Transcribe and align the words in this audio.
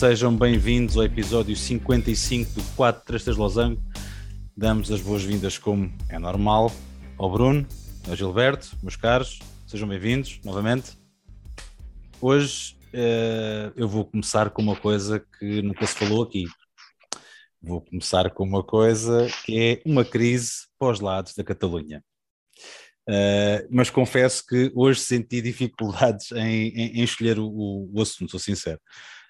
sejam 0.00 0.34
bem-vindos 0.34 0.96
ao 0.96 1.04
episódio 1.04 1.54
55 1.54 2.52
do 2.52 2.62
433 2.74 3.36
Losango. 3.36 3.82
Damos 4.56 4.90
as 4.90 5.02
boas-vindas, 5.02 5.58
como 5.58 5.92
é 6.08 6.18
normal, 6.18 6.72
ao 7.18 7.30
Bruno, 7.30 7.68
ao 8.08 8.16
Gilberto, 8.16 8.78
meus 8.82 8.96
caros, 8.96 9.40
sejam 9.66 9.86
bem-vindos 9.86 10.40
novamente. 10.42 10.92
Hoje 12.18 12.78
uh, 12.94 13.74
eu 13.76 13.86
vou 13.86 14.06
começar 14.06 14.48
com 14.48 14.62
uma 14.62 14.74
coisa 14.74 15.22
que 15.38 15.60
nunca 15.60 15.86
se 15.86 15.94
falou 15.94 16.22
aqui. 16.22 16.46
Vou 17.60 17.82
começar 17.82 18.30
com 18.30 18.42
uma 18.42 18.64
coisa 18.64 19.28
que 19.44 19.60
é 19.60 19.82
uma 19.84 20.02
crise 20.02 20.66
pós-lados 20.78 21.34
da 21.34 21.44
Catalunha. 21.44 22.02
Uh, 23.06 23.68
mas 23.70 23.90
confesso 23.90 24.46
que 24.46 24.72
hoje 24.74 25.00
senti 25.00 25.42
dificuldades 25.42 26.32
em, 26.32 26.68
em, 26.68 27.00
em 27.00 27.02
escolher 27.02 27.38
o, 27.38 27.90
o, 27.92 28.00
assunto, 28.00 28.30
sou 28.30 28.40
sincero. 28.40 28.80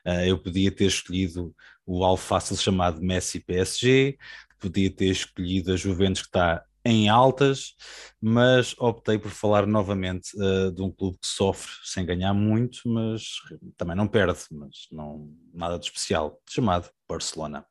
Uh, 0.06 0.24
eu 0.26 0.38
podia 0.38 0.70
ter 0.70 0.86
escolhido 0.86 1.54
o 1.86 2.04
algo 2.04 2.16
fácil 2.16 2.56
chamado 2.56 3.00
Messi 3.00 3.40
PSG, 3.40 4.18
podia 4.58 4.90
ter 4.90 5.06
escolhido 5.06 5.72
a 5.72 5.76
Juventus 5.76 6.22
que 6.22 6.28
está 6.28 6.64
em 6.84 7.08
altas, 7.08 7.74
mas 8.20 8.74
optei 8.78 9.18
por 9.18 9.30
falar 9.30 9.66
novamente 9.66 10.30
uh, 10.36 10.72
de 10.72 10.82
um 10.82 10.90
clube 10.90 11.18
que 11.18 11.26
sofre 11.26 11.70
sem 11.84 12.06
ganhar 12.06 12.32
muito, 12.32 12.80
mas 12.86 13.34
também 13.76 13.96
não 13.96 14.08
perde, 14.08 14.40
mas 14.50 14.88
não 14.90 15.30
nada 15.52 15.78
de 15.78 15.84
especial, 15.84 16.40
chamado 16.48 16.90
Barcelona. 17.08 17.66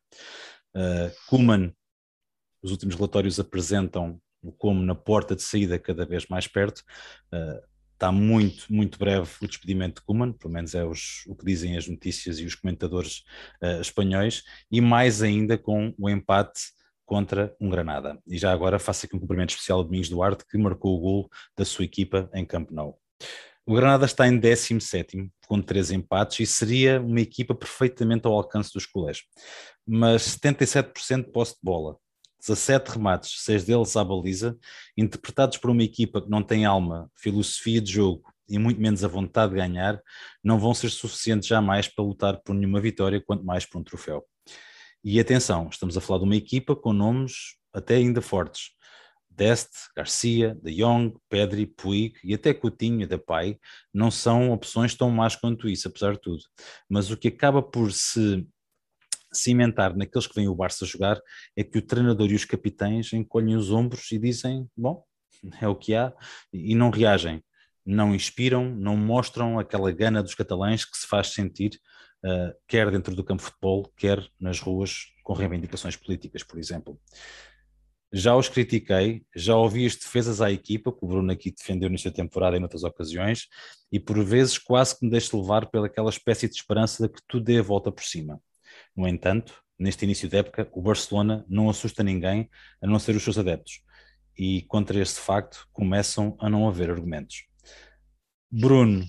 Uh, 0.75 1.11
Kuman, 1.27 1.73
os 2.61 2.71
últimos 2.71 2.95
relatórios 2.95 3.39
apresentam 3.39 4.21
como 4.57 4.81
na 4.81 4.95
porta 4.95 5.35
de 5.35 5.41
saída 5.41 5.79
cada 5.79 6.05
vez 6.05 6.27
mais 6.27 6.48
perto. 6.48 6.84
Uh, 7.34 7.68
está 7.99 8.13
muito, 8.13 8.65
muito 8.71 8.97
breve 8.97 9.29
o 9.41 9.47
despedimento 9.47 9.99
de 9.99 10.05
Kuman, 10.05 10.31
pelo 10.31 10.53
menos 10.53 10.73
é 10.73 10.85
os, 10.85 11.25
o 11.27 11.35
que 11.35 11.45
dizem 11.45 11.75
as 11.77 11.85
notícias 11.85 12.39
e 12.39 12.45
os 12.45 12.55
comentadores 12.55 13.25
uh, 13.61 13.81
espanhóis, 13.81 14.43
e 14.71 14.79
mais 14.79 15.21
ainda 15.21 15.57
com 15.57 15.93
o 15.97 16.09
empate 16.09 16.61
contra 17.05 17.53
um 17.59 17.70
Granada. 17.70 18.17
E 18.25 18.37
já 18.37 18.53
agora 18.53 18.79
faço 18.79 19.05
aqui 19.05 19.17
um 19.17 19.20
cumprimento 19.20 19.49
especial 19.49 19.81
a 19.81 19.83
Domingos 19.83 20.09
Duarte, 20.09 20.45
que 20.49 20.57
marcou 20.57 20.95
o 20.95 20.99
gol 20.99 21.29
da 21.57 21.65
sua 21.65 21.83
equipa 21.83 22.29
em 22.33 22.45
Camp 22.45 22.71
Nou. 22.71 22.97
O 23.65 23.75
Granada 23.75 24.05
está 24.05 24.27
em 24.27 24.37
17 24.37 25.29
com 25.45 25.61
três 25.61 25.91
empates 25.91 26.39
e 26.39 26.45
seria 26.45 27.01
uma 27.01 27.20
equipa 27.20 27.53
perfeitamente 27.53 28.25
ao 28.25 28.33
alcance 28.33 28.71
dos 28.73 28.85
colés. 28.85 29.23
Mas 29.85 30.37
77% 30.39 31.25
de 31.25 31.31
posse 31.31 31.53
de 31.53 31.59
bola, 31.61 31.97
17 32.40 32.91
remates, 32.91 33.41
6 33.43 33.65
deles 33.65 33.95
à 33.95 34.04
baliza, 34.04 34.57
interpretados 34.98 35.57
por 35.57 35.70
uma 35.70 35.84
equipa 35.84 36.21
que 36.21 36.29
não 36.29 36.43
tem 36.43 36.65
alma, 36.65 37.09
filosofia 37.15 37.82
de 37.82 37.91
jogo 37.91 38.34
e 38.49 38.57
muito 38.57 38.82
menos 38.82 39.04
a 39.04 39.07
vontade 39.07 39.54
de 39.54 39.59
ganhar, 39.59 40.01
não 40.43 40.57
vão 40.57 40.73
ser 40.73 40.90
suficientes 40.90 41.48
jamais 41.48 41.87
para 41.87 42.04
lutar 42.04 42.41
por 42.41 42.55
nenhuma 42.55 42.82
vitória, 42.82 43.21
quanto 43.21 43.45
mais 43.45 43.65
por 43.65 43.79
um 43.79 43.84
troféu. 43.84 44.26
E 45.04 45.20
atenção, 45.20 45.70
estamos 45.71 45.95
a 45.95 46.01
falar 46.01 46.20
de 46.20 46.26
uma 46.26 46.35
equipa 46.35 46.76
com 46.76 46.91
nomes 46.91 47.55
até 47.71 47.95
ainda 47.95 48.21
fortes. 48.21 48.71
Dest, 49.29 49.70
Garcia, 49.95 50.57
De 50.62 50.76
Jong, 50.76 51.15
Pedri, 51.29 51.65
Puig 51.65 52.15
e 52.23 52.34
até 52.34 52.54
Coutinho 52.54 53.04
e 53.04 53.07
Depay 53.07 53.57
não 53.93 54.12
são 54.12 54.51
opções 54.51 54.95
tão 54.95 55.10
más 55.10 55.35
quanto 55.35 55.70
isso, 55.70 55.87
apesar 55.87 56.13
de 56.13 56.21
tudo. 56.21 56.43
Mas 56.90 57.10
o 57.10 57.15
que 57.15 57.29
acaba 57.29 57.62
por 57.62 57.93
se 57.93 58.45
cimentar 59.32 59.96
naqueles 59.96 60.27
que 60.27 60.35
vêm 60.35 60.48
o 60.48 60.55
Barça 60.55 60.85
jogar 60.85 61.20
é 61.55 61.63
que 61.63 61.77
o 61.77 61.82
treinador 61.82 62.30
e 62.30 62.35
os 62.35 62.46
capitães 62.46 63.13
encolhem 63.13 63.55
os 63.55 63.72
ombros 63.72 64.12
e 64.12 64.19
dizem: 64.19 64.68
bom, 64.75 65.03
é 65.62 65.68
o 65.68 65.75
que 65.75 65.96
há, 65.96 66.13
e 66.52 66.75
não 66.75 66.90
reagem, 66.90 67.44
não 67.85 68.13
inspiram, 68.13 68.74
não 68.75 68.96
mostram 68.97 69.59
aquela 69.59 69.91
gana 69.91 70.22
dos 70.22 70.35
catalães 70.35 70.85
que 70.85 70.97
se 70.97 71.07
faz 71.07 71.28
sentir, 71.28 71.79
uh, 72.25 72.53
quer 72.68 72.91
dentro 72.91 73.16
do 73.16 73.23
campo 73.23 73.41
de 73.41 73.50
futebol, 73.50 73.91
quer 73.97 74.25
nas 74.39 74.59
ruas 74.59 75.07
com 75.23 75.34
reivindicações 75.34 75.95
políticas, 75.95 76.44
por 76.44 76.59
exemplo. 76.59 77.00
Já 78.12 78.35
os 78.35 78.50
critiquei, 78.50 79.23
já 79.35 79.56
ouvi 79.56 79.85
as 79.85 79.95
defesas 79.95 80.41
à 80.41 80.51
equipa, 80.51 80.91
que 80.91 81.06
o 81.06 81.07
Bruno 81.07 81.31
aqui 81.31 81.51
defendeu 81.51 81.89
nesta 81.89 82.12
temporada 82.12 82.57
e 82.57 82.59
noutras 82.59 82.84
ocasiões, 82.84 83.47
e 83.91 84.00
por 84.00 84.23
vezes 84.23 84.57
quase 84.57 84.97
que 84.97 85.06
me 85.06 85.12
deixo 85.12 85.39
levar 85.39 85.69
pelaquela 85.69 86.09
espécie 86.09 86.47
de 86.47 86.56
esperança 86.56 87.07
de 87.07 87.13
que 87.13 87.22
tudo 87.28 87.45
dê 87.45 87.59
a 87.59 87.63
volta 87.63 87.91
por 87.91 88.03
cima. 88.03 88.41
No 88.99 89.07
entanto, 89.07 89.63
neste 89.79 90.03
início 90.03 90.27
de 90.27 90.35
época, 90.35 90.69
o 90.73 90.81
Barcelona 90.81 91.45
não 91.47 91.69
assusta 91.69 92.03
ninguém, 92.03 92.49
a 92.81 92.85
não 92.85 92.99
ser 92.99 93.15
os 93.15 93.23
seus 93.23 93.37
adeptos. 93.37 93.81
E 94.37 94.63
contra 94.63 94.99
este 94.99 95.21
facto 95.21 95.65
começam 95.71 96.35
a 96.37 96.49
não 96.49 96.67
haver 96.67 96.91
argumentos. 96.91 97.45
Bruno, 98.51 99.05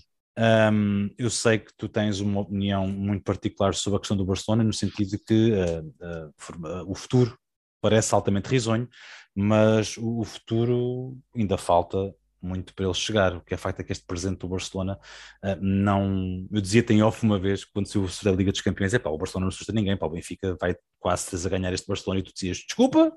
um, 0.72 1.10
eu 1.18 1.28
sei 1.28 1.58
que 1.58 1.74
tu 1.76 1.88
tens 1.88 2.20
uma 2.20 2.42
opinião 2.42 2.86
muito 2.86 3.24
particular 3.24 3.74
sobre 3.74 3.96
a 3.96 4.00
questão 4.00 4.16
do 4.16 4.24
Barcelona, 4.24 4.62
no 4.62 4.72
sentido 4.72 5.10
de 5.10 5.18
que 5.18 5.50
uh, 5.54 5.84
uh, 6.06 6.88
o 6.88 6.94
futuro 6.94 7.36
parece 7.80 8.14
altamente 8.14 8.48
risonho, 8.48 8.88
mas 9.34 9.96
o 9.98 10.22
futuro 10.22 11.18
ainda 11.34 11.58
falta 11.58 12.14
muito 12.42 12.74
para 12.74 12.84
ele 12.84 12.94
chegar. 12.94 13.36
O 13.36 13.40
que 13.40 13.54
é 13.54 13.56
facto 13.56 13.80
é 13.80 13.84
que 13.84 13.92
este 13.92 14.04
presente 14.04 14.38
do 14.38 14.48
Barcelona 14.48 14.98
uh, 15.44 15.56
não. 15.60 16.46
Eu 16.50 16.60
dizia 16.60 16.82
tem 16.82 17.02
off 17.02 17.24
uma 17.24 17.38
vez, 17.38 17.64
quando 17.64 17.86
se 17.86 17.98
o 17.98 18.06
da 18.22 18.32
Liga 18.32 18.52
dos 18.52 18.60
Campeões, 18.60 18.94
é 18.94 18.98
pá, 18.98 19.10
o 19.10 19.18
Barcelona 19.18 19.44
não 19.44 19.48
assusta 19.48 19.72
ninguém, 19.72 19.96
pá, 19.96 20.06
o 20.06 20.10
Benfica 20.10 20.56
vai 20.60 20.76
quase 20.98 21.46
a 21.46 21.50
ganhar 21.50 21.72
este 21.72 21.86
Barcelona 21.86 22.20
e 22.20 22.22
tu 22.22 22.32
dizias 22.32 22.58
desculpa, 22.58 23.12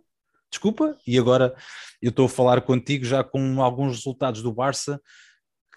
desculpa, 0.50 0.98
e 1.08 1.18
agora 1.18 1.56
eu 2.02 2.10
estou 2.10 2.26
a 2.26 2.30
falar 2.30 2.62
contigo 2.62 3.06
já 3.06 3.24
com 3.24 3.62
alguns 3.62 3.98
resultados 3.98 4.42
do 4.42 4.54
Barça 4.54 5.02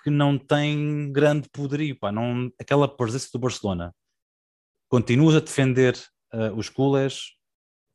que 0.03 0.11
não 0.11 0.39
têm 0.39 1.11
grande 1.13 1.49
poderio, 1.49 1.99
pá, 1.99 2.13
não, 2.13 2.51
aquela 2.61 2.89
presença 2.89 3.29
do 3.33 3.39
Barcelona. 3.39 3.95
Continuas 4.89 5.35
a 5.35 5.41
defender 5.41 5.97
uh, 6.33 6.55
os 6.57 6.69
culés 6.69 7.33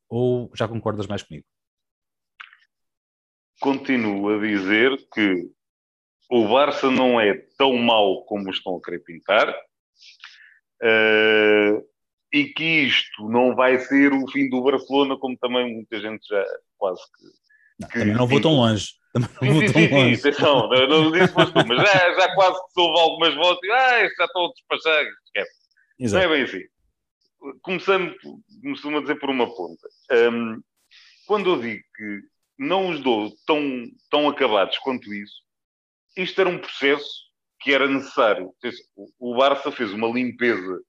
ou 0.10 0.52
já 0.54 0.68
concordas 0.68 1.08
mais 1.08 1.24
comigo? 1.24 1.46
Continuo 3.62 4.36
a 4.36 4.40
dizer 4.40 4.98
que 5.14 5.48
o 6.30 6.48
Barça 6.50 6.90
não 6.90 7.22
é 7.22 7.36
tão 7.58 7.78
mau 7.78 8.26
como 8.26 8.50
estão 8.50 8.76
a 8.76 8.82
querer 8.82 9.00
pintar 9.00 9.50
uh, 10.82 11.88
e 12.34 12.46
que 12.46 12.64
isto 12.64 13.30
não 13.30 13.56
vai 13.56 13.80
ser 13.80 14.12
o 14.14 14.28
fim 14.30 14.50
do 14.50 14.64
Barcelona, 14.64 15.16
como 15.18 15.38
também 15.38 15.76
muita 15.76 16.00
gente 16.00 16.28
já 16.28 16.44
quase 16.78 17.02
que. 17.02 17.26
Não, 17.80 17.88
que 17.88 18.00
também 18.00 18.16
não 18.16 18.28
vou 18.28 18.42
tão 18.42 18.54
longe. 18.54 18.94
Também 19.14 19.30
não 19.42 19.62
vou 19.62 19.74
tão 19.74 19.82
longe. 19.90 20.20
Atenção, 20.20 20.70
não, 20.70 20.88
não 20.88 21.12
disse 21.12 21.34
mas, 21.36 21.52
tu, 21.52 21.68
mas 21.68 21.78
já, 21.78 22.14
já 22.14 22.36
quase 22.36 22.66
que 22.66 22.74
soube 22.74 23.00
algumas 23.00 23.36
vozes 23.36 23.64
e 23.64 23.72
ah, 23.72 24.10
já 24.18 24.26
estão 24.26 24.46
a 24.46 24.50
despachar. 24.50 25.04
Esquece. 25.26 25.52
Exato. 26.00 26.28
Não 26.28 26.34
é 26.34 26.36
bem 26.36 26.44
assim. 26.46 26.64
Começando, 27.62 28.16
começo 28.62 28.98
a 28.98 29.02
dizer 29.02 29.20
por 29.20 29.30
uma 29.30 29.54
ponta. 29.54 29.88
Um, 30.12 30.62
quando 31.28 31.50
eu 31.50 31.62
digo 31.62 31.84
que 31.96 32.31
não 32.62 32.90
os 32.90 33.02
dou 33.02 33.36
tão, 33.48 33.90
tão 34.08 34.30
acabados 34.30 34.78
quanto 34.78 35.12
isso. 35.12 35.42
Isto 36.16 36.42
era 36.42 36.50
um 36.50 36.60
processo 36.60 37.10
que 37.60 37.74
era 37.74 37.88
necessário. 37.88 38.54
O 39.20 39.36
Barça 39.36 39.72
fez 39.72 39.92
uma 39.92 40.08
limpeza 40.08 40.80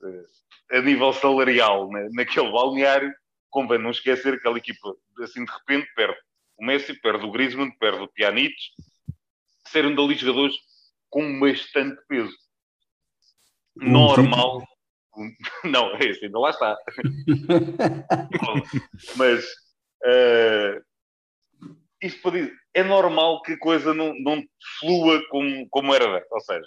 uh, 0.00 0.24
a 0.70 0.80
nível 0.80 1.12
salarial 1.12 1.90
naquele 2.12 2.50
balneário. 2.50 3.12
Convém 3.50 3.78
não 3.78 3.90
esquecer 3.90 4.32
que 4.32 4.38
aquela 4.38 4.56
equipa, 4.56 4.94
assim 5.22 5.44
de 5.44 5.52
repente, 5.52 5.86
perde 5.94 6.16
o 6.56 6.64
Messi, 6.64 6.94
perde 6.94 7.26
o 7.26 7.30
Griezmann, 7.30 7.70
perde 7.78 8.00
o 8.00 8.08
Pjanic, 8.08 8.54
serem 9.68 9.94
dali 9.94 10.14
jogadores 10.14 10.56
com 11.10 11.38
bastante 11.38 12.00
peso. 12.08 12.34
Normal. 13.76 14.66
Não, 15.64 15.94
esse 15.96 16.24
ainda 16.24 16.38
lá 16.38 16.48
está. 16.48 16.74
Mas 19.16 19.44
uh, 19.44 20.82
isto 22.02 22.20
para 22.20 22.32
dizer, 22.32 22.54
é 22.74 22.82
normal 22.82 23.42
que 23.42 23.52
a 23.52 23.58
coisa 23.58 23.94
não, 23.94 24.12
não 24.20 24.42
flua 24.80 25.22
como, 25.28 25.68
como 25.70 25.94
era 25.94 26.24
Ou 26.30 26.40
seja, 26.40 26.66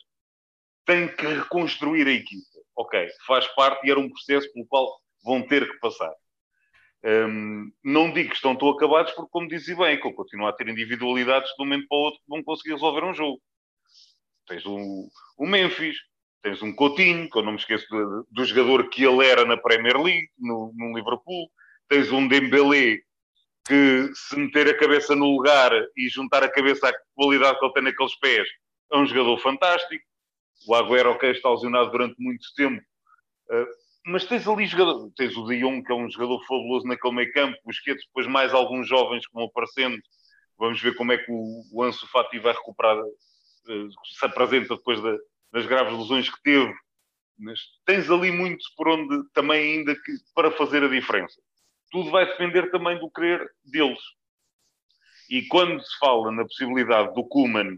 tem 0.85 1.07
que 1.07 1.25
reconstruir 1.25 2.07
a 2.07 2.11
equipa. 2.11 2.45
Ok, 2.77 3.07
faz 3.25 3.47
parte 3.49 3.85
e 3.85 3.91
era 3.91 3.99
um 3.99 4.09
processo 4.09 4.51
pelo 4.53 4.65
qual 4.67 4.87
vão 5.23 5.41
ter 5.41 5.69
que 5.69 5.79
passar. 5.79 6.13
Um, 7.03 7.71
não 7.83 8.11
digo 8.11 8.29
que 8.29 8.35
estão 8.35 8.55
tão 8.55 8.69
acabados, 8.69 9.11
porque, 9.13 9.29
como 9.31 9.47
disse 9.47 9.75
bem, 9.75 9.99
que 9.99 10.07
eu 10.07 10.13
continuo 10.13 10.47
a 10.47 10.53
ter 10.53 10.67
individualidades 10.67 11.49
de 11.55 11.61
um 11.61 11.65
momento 11.65 11.87
para 11.87 11.97
o 11.97 12.01
outro 12.01 12.19
que 12.19 12.29
vão 12.29 12.43
conseguir 12.43 12.73
resolver 12.73 13.05
um 13.05 13.13
jogo. 13.13 13.39
Tens 14.47 14.65
o, 14.65 15.07
o 15.37 15.47
Memphis, 15.47 15.97
tens 16.41 16.61
um 16.61 16.73
Coutinho, 16.73 17.29
que 17.29 17.37
eu 17.37 17.43
não 17.43 17.53
me 17.53 17.59
esqueço 17.59 17.87
do, 17.89 18.27
do 18.29 18.45
jogador 18.45 18.89
que 18.89 19.03
ele 19.03 19.25
era 19.25 19.45
na 19.45 19.57
Premier 19.57 20.01
League, 20.01 20.29
no, 20.37 20.71
no 20.75 20.95
Liverpool. 20.95 21.49
Tens 21.87 22.11
um 22.11 22.27
Dembélé, 22.27 22.99
que 23.65 24.11
se 24.13 24.37
meter 24.37 24.67
a 24.67 24.77
cabeça 24.77 25.15
no 25.15 25.25
lugar 25.25 25.71
e 25.97 26.07
juntar 26.07 26.43
a 26.43 26.51
cabeça 26.51 26.89
à 26.89 26.93
qualidade 27.15 27.57
que 27.57 27.65
ele 27.65 27.73
tem 27.73 27.83
naqueles 27.83 28.15
pés, 28.19 28.47
é 28.91 28.97
um 28.97 29.05
jogador 29.05 29.37
fantástico. 29.39 30.03
O 30.67 30.75
Agüero, 30.75 31.11
ok, 31.11 31.31
está 31.31 31.49
lesionado 31.49 31.91
durante 31.91 32.15
muito 32.19 32.45
tempo. 32.55 32.81
Uh, 33.49 33.65
mas 34.07 34.25
tens 34.25 34.47
ali 34.47 34.67
jogador, 34.67 35.11
tens 35.15 35.35
o 35.35 35.47
Dion, 35.47 35.81
que 35.83 35.91
é 35.91 35.95
um 35.95 36.09
jogador 36.09 36.39
fabuloso 36.45 36.85
naquele 36.85 37.15
meio 37.15 37.33
campo, 37.33 37.57
o 37.65 37.71
Esquetos, 37.71 38.05
depois 38.05 38.27
mais 38.27 38.53
alguns 38.53 38.87
jovens 38.87 39.25
que 39.25 39.33
vão 39.33 39.45
aparecendo. 39.45 39.97
Vamos 40.57 40.79
ver 40.79 40.95
como 40.95 41.11
é 41.11 41.17
que 41.17 41.31
o, 41.31 41.63
o 41.73 41.83
Ansu 41.83 42.07
Fati 42.07 42.37
vai 42.39 42.53
recuperar, 42.53 42.97
uh, 42.97 43.89
se 44.17 44.25
apresenta 44.25 44.75
depois 44.75 45.01
da, 45.01 45.17
das 45.51 45.65
graves 45.65 45.97
lesões 45.97 46.29
que 46.29 46.41
teve. 46.43 46.73
mas 47.39 47.59
tens 47.85 48.09
ali 48.11 48.31
muito 48.31 48.63
por 48.77 48.89
onde 48.89 49.27
também 49.33 49.79
ainda 49.79 49.95
que, 49.95 50.11
para 50.35 50.51
fazer 50.51 50.83
a 50.83 50.87
diferença. 50.87 51.41
Tudo 51.95 52.11
vai 52.11 52.25
depender 52.25 52.69
também 52.71 52.99
do 52.99 53.09
querer 53.09 53.49
deles. 53.63 54.01
E 55.29 55.43
quando 55.43 55.81
se 55.81 55.97
fala 55.97 56.29
na 56.29 56.43
possibilidade 56.43 57.13
do 57.13 57.23
Kuman, 57.23 57.77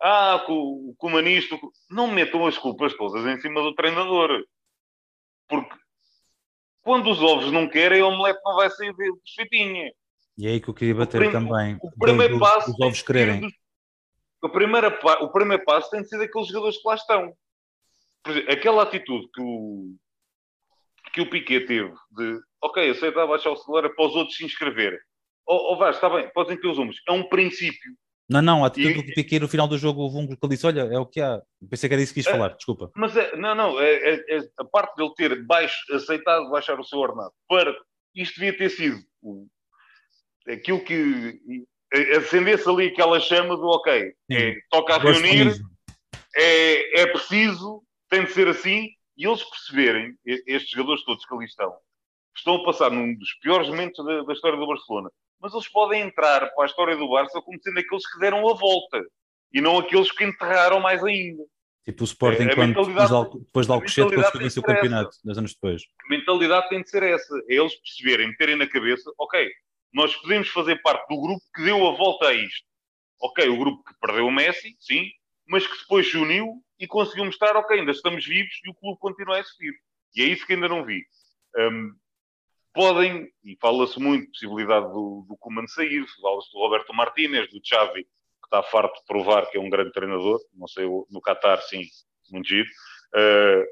ah, 0.00 0.44
o 0.48 0.94
Kuman 0.96 1.28
isto, 1.28 1.58
não 1.90 2.06
metam 2.06 2.46
as 2.46 2.56
culpas 2.56 2.94
todas 2.94 3.26
em 3.26 3.40
cima 3.40 3.60
do 3.60 3.74
treinador. 3.74 4.44
Porque 5.48 5.74
quando 6.80 7.10
os 7.10 7.20
ovos 7.20 7.50
não 7.50 7.68
querem, 7.68 8.02
o 8.02 8.06
omelete 8.06 8.38
não 8.44 8.54
vai 8.54 8.70
sair 8.70 8.94
de 8.94 9.12
fitinha. 9.34 9.90
E 10.38 10.46
é 10.46 10.50
aí 10.50 10.60
que 10.60 10.68
eu 10.68 10.74
queria 10.74 10.94
bater 10.94 11.18
prim, 11.18 11.32
também. 11.32 11.76
O 11.82 11.90
primeiro 11.98 12.38
passo. 12.38 12.70
Os 12.70 12.80
ovos 12.80 13.02
quererem. 13.02 13.40
Dos, 13.40 13.52
o, 14.44 14.48
primeiro, 14.48 14.96
o 15.22 15.28
primeiro 15.32 15.64
passo 15.64 15.90
tem 15.90 16.02
de 16.02 16.08
ser 16.08 16.18
daqueles 16.18 16.46
jogadores 16.46 16.80
que 16.80 16.86
lá 16.86 16.94
estão. 16.94 17.36
Exemplo, 18.28 18.52
aquela 18.52 18.84
atitude 18.84 19.28
que 19.34 19.42
o, 19.42 19.96
que 21.12 21.20
o 21.20 21.28
Piquet 21.28 21.66
teve 21.66 21.92
de 22.12 22.40
ok, 22.66 22.90
aceita 22.90 23.26
baixar 23.26 23.50
o 23.50 23.56
celular 23.56 23.88
para 23.90 24.06
os 24.06 24.14
outros 24.14 24.36
se 24.36 24.44
inscreverem. 24.44 24.98
Ou 25.46 25.74
oh, 25.74 25.76
Vasco, 25.76 26.04
está 26.04 26.10
bem, 26.10 26.30
podem 26.32 26.60
ter 26.60 26.68
os 26.68 26.78
números. 26.78 27.00
É 27.08 27.12
um 27.12 27.28
princípio. 27.28 27.92
Não, 28.28 28.42
não, 28.42 28.64
a 28.64 28.66
atitude 28.66 28.98
e, 28.98 29.02
do 29.02 29.14
Piquet 29.14 29.38
no 29.38 29.48
final 29.48 29.68
do 29.68 29.78
jogo 29.78 30.02
houve 30.02 30.16
um 30.16 30.26
que 30.26 30.36
ele 30.42 30.50
disse: 30.50 30.66
Olha, 30.66 30.80
é 30.80 30.98
o 30.98 31.06
que 31.06 31.20
há. 31.20 31.40
Pensei 31.70 31.88
que 31.88 31.94
era 31.94 32.02
isso 32.02 32.12
que 32.12 32.20
quis 32.20 32.26
é, 32.26 32.32
falar, 32.32 32.48
desculpa. 32.48 32.90
Mas 32.96 33.16
é, 33.16 33.36
não, 33.36 33.54
não, 33.54 33.80
é, 33.80 33.92
é, 33.94 34.36
é, 34.36 34.40
a 34.58 34.64
parte 34.64 34.96
dele 34.96 35.14
ter 35.16 35.44
baixo, 35.44 35.78
aceitado 35.94 36.50
baixar 36.50 36.78
o 36.80 36.84
seu 36.84 36.98
ordenado 36.98 37.32
para. 37.48 37.72
Isto 38.14 38.40
devia 38.40 38.56
ter 38.56 38.70
sido 38.70 38.98
aquilo 40.48 40.82
que 40.82 41.38
acendesse 42.16 42.68
ali 42.68 42.88
aquela 42.88 43.20
chama 43.20 43.56
do 43.56 43.66
ok, 43.66 44.12
é, 44.30 44.54
toca 44.70 44.94
a 44.94 44.98
reunir, 44.98 45.54
é, 46.34 47.02
é 47.02 47.06
preciso, 47.06 47.82
tem 48.08 48.24
de 48.24 48.32
ser 48.32 48.48
assim, 48.48 48.88
e 49.16 49.26
eles 49.26 49.42
perceberem, 49.44 50.14
estes 50.24 50.70
jogadores 50.70 51.04
todos 51.04 51.24
que 51.24 51.34
ali 51.34 51.44
estão, 51.44 51.74
estão 52.38 52.56
a 52.56 52.64
passar 52.64 52.90
num 52.90 53.14
dos 53.16 53.34
piores 53.40 53.68
momentos 53.68 54.04
da, 54.04 54.22
da 54.22 54.32
história 54.32 54.58
do 54.58 54.66
Barcelona, 54.66 55.10
mas 55.40 55.52
eles 55.52 55.68
podem 55.68 56.02
entrar 56.02 56.48
para 56.54 56.64
a 56.64 56.66
história 56.66 56.96
do 56.96 57.08
Barça 57.08 57.40
como 57.42 57.60
sendo 57.62 57.78
aqueles 57.78 58.10
que 58.10 58.18
deram 58.18 58.48
a 58.48 58.54
volta 58.54 59.04
e 59.52 59.60
não 59.60 59.78
aqueles 59.78 60.10
que 60.10 60.24
enterraram 60.24 60.80
mais 60.80 61.02
ainda. 61.04 61.42
Tipo 61.84 62.02
o 62.02 62.04
Sporting, 62.04 62.42
é, 62.42 62.54
quando 62.54 62.84
depois 63.44 63.66
de 63.66 63.72
Alcochete 63.72 64.14
conseguiu 64.14 64.40
vencer 64.40 64.60
o 64.60 64.66
campeonato, 64.66 65.16
dois 65.24 65.38
anos 65.38 65.54
depois. 65.54 65.82
A 66.04 66.08
mentalidade 66.08 66.68
tem 66.68 66.82
de 66.82 66.90
ser 66.90 67.04
essa. 67.04 67.32
É 67.48 67.54
eles 67.54 67.76
perceberem, 67.76 68.28
meterem 68.28 68.56
na 68.56 68.66
cabeça, 68.66 69.08
ok, 69.16 69.48
nós 69.92 70.14
podemos 70.16 70.48
fazer 70.48 70.82
parte 70.82 71.06
do 71.08 71.20
grupo 71.20 71.40
que 71.54 71.62
deu 71.62 71.86
a 71.86 71.92
volta 71.92 72.26
a 72.26 72.34
isto. 72.34 72.66
Ok, 73.20 73.48
o 73.48 73.56
grupo 73.56 73.84
que 73.84 73.94
perdeu 74.00 74.26
o 74.26 74.32
Messi, 74.32 74.76
sim, 74.80 75.08
mas 75.46 75.66
que 75.66 75.78
depois 75.78 76.10
se 76.10 76.16
uniu 76.16 76.54
e 76.78 76.86
conseguiu 76.86 77.24
mostrar, 77.24 77.56
ok, 77.56 77.78
ainda 77.78 77.92
estamos 77.92 78.26
vivos 78.26 78.52
e 78.64 78.70
o 78.70 78.74
clube 78.74 78.98
continua 78.98 79.36
a 79.36 79.40
existir. 79.40 79.72
E 80.14 80.22
é 80.22 80.24
isso 80.26 80.46
que 80.46 80.54
ainda 80.54 80.68
não 80.68 80.84
vi. 80.84 81.02
Um, 81.56 81.94
podem, 82.76 83.26
e 83.42 83.56
fala-se 83.58 83.98
muito, 83.98 84.30
possibilidade 84.30 84.86
do, 84.92 85.24
do 85.26 85.36
Kuman 85.38 85.66
sair, 85.66 86.06
fala-se 86.20 86.52
do 86.52 86.58
Roberto 86.58 86.92
Martínez, 86.92 87.48
do 87.50 87.58
Xavi, 87.64 88.04
que 88.04 88.10
está 88.44 88.62
farto 88.62 89.00
de 89.00 89.06
provar 89.06 89.50
que 89.50 89.56
é 89.56 89.60
um 89.60 89.70
grande 89.70 89.92
treinador, 89.92 90.38
não 90.52 90.68
sei, 90.68 90.84
no 90.84 91.22
Qatar, 91.22 91.60
sim, 91.62 91.82
muito 92.30 92.46
giro. 92.46 92.68
Uh, 93.14 93.64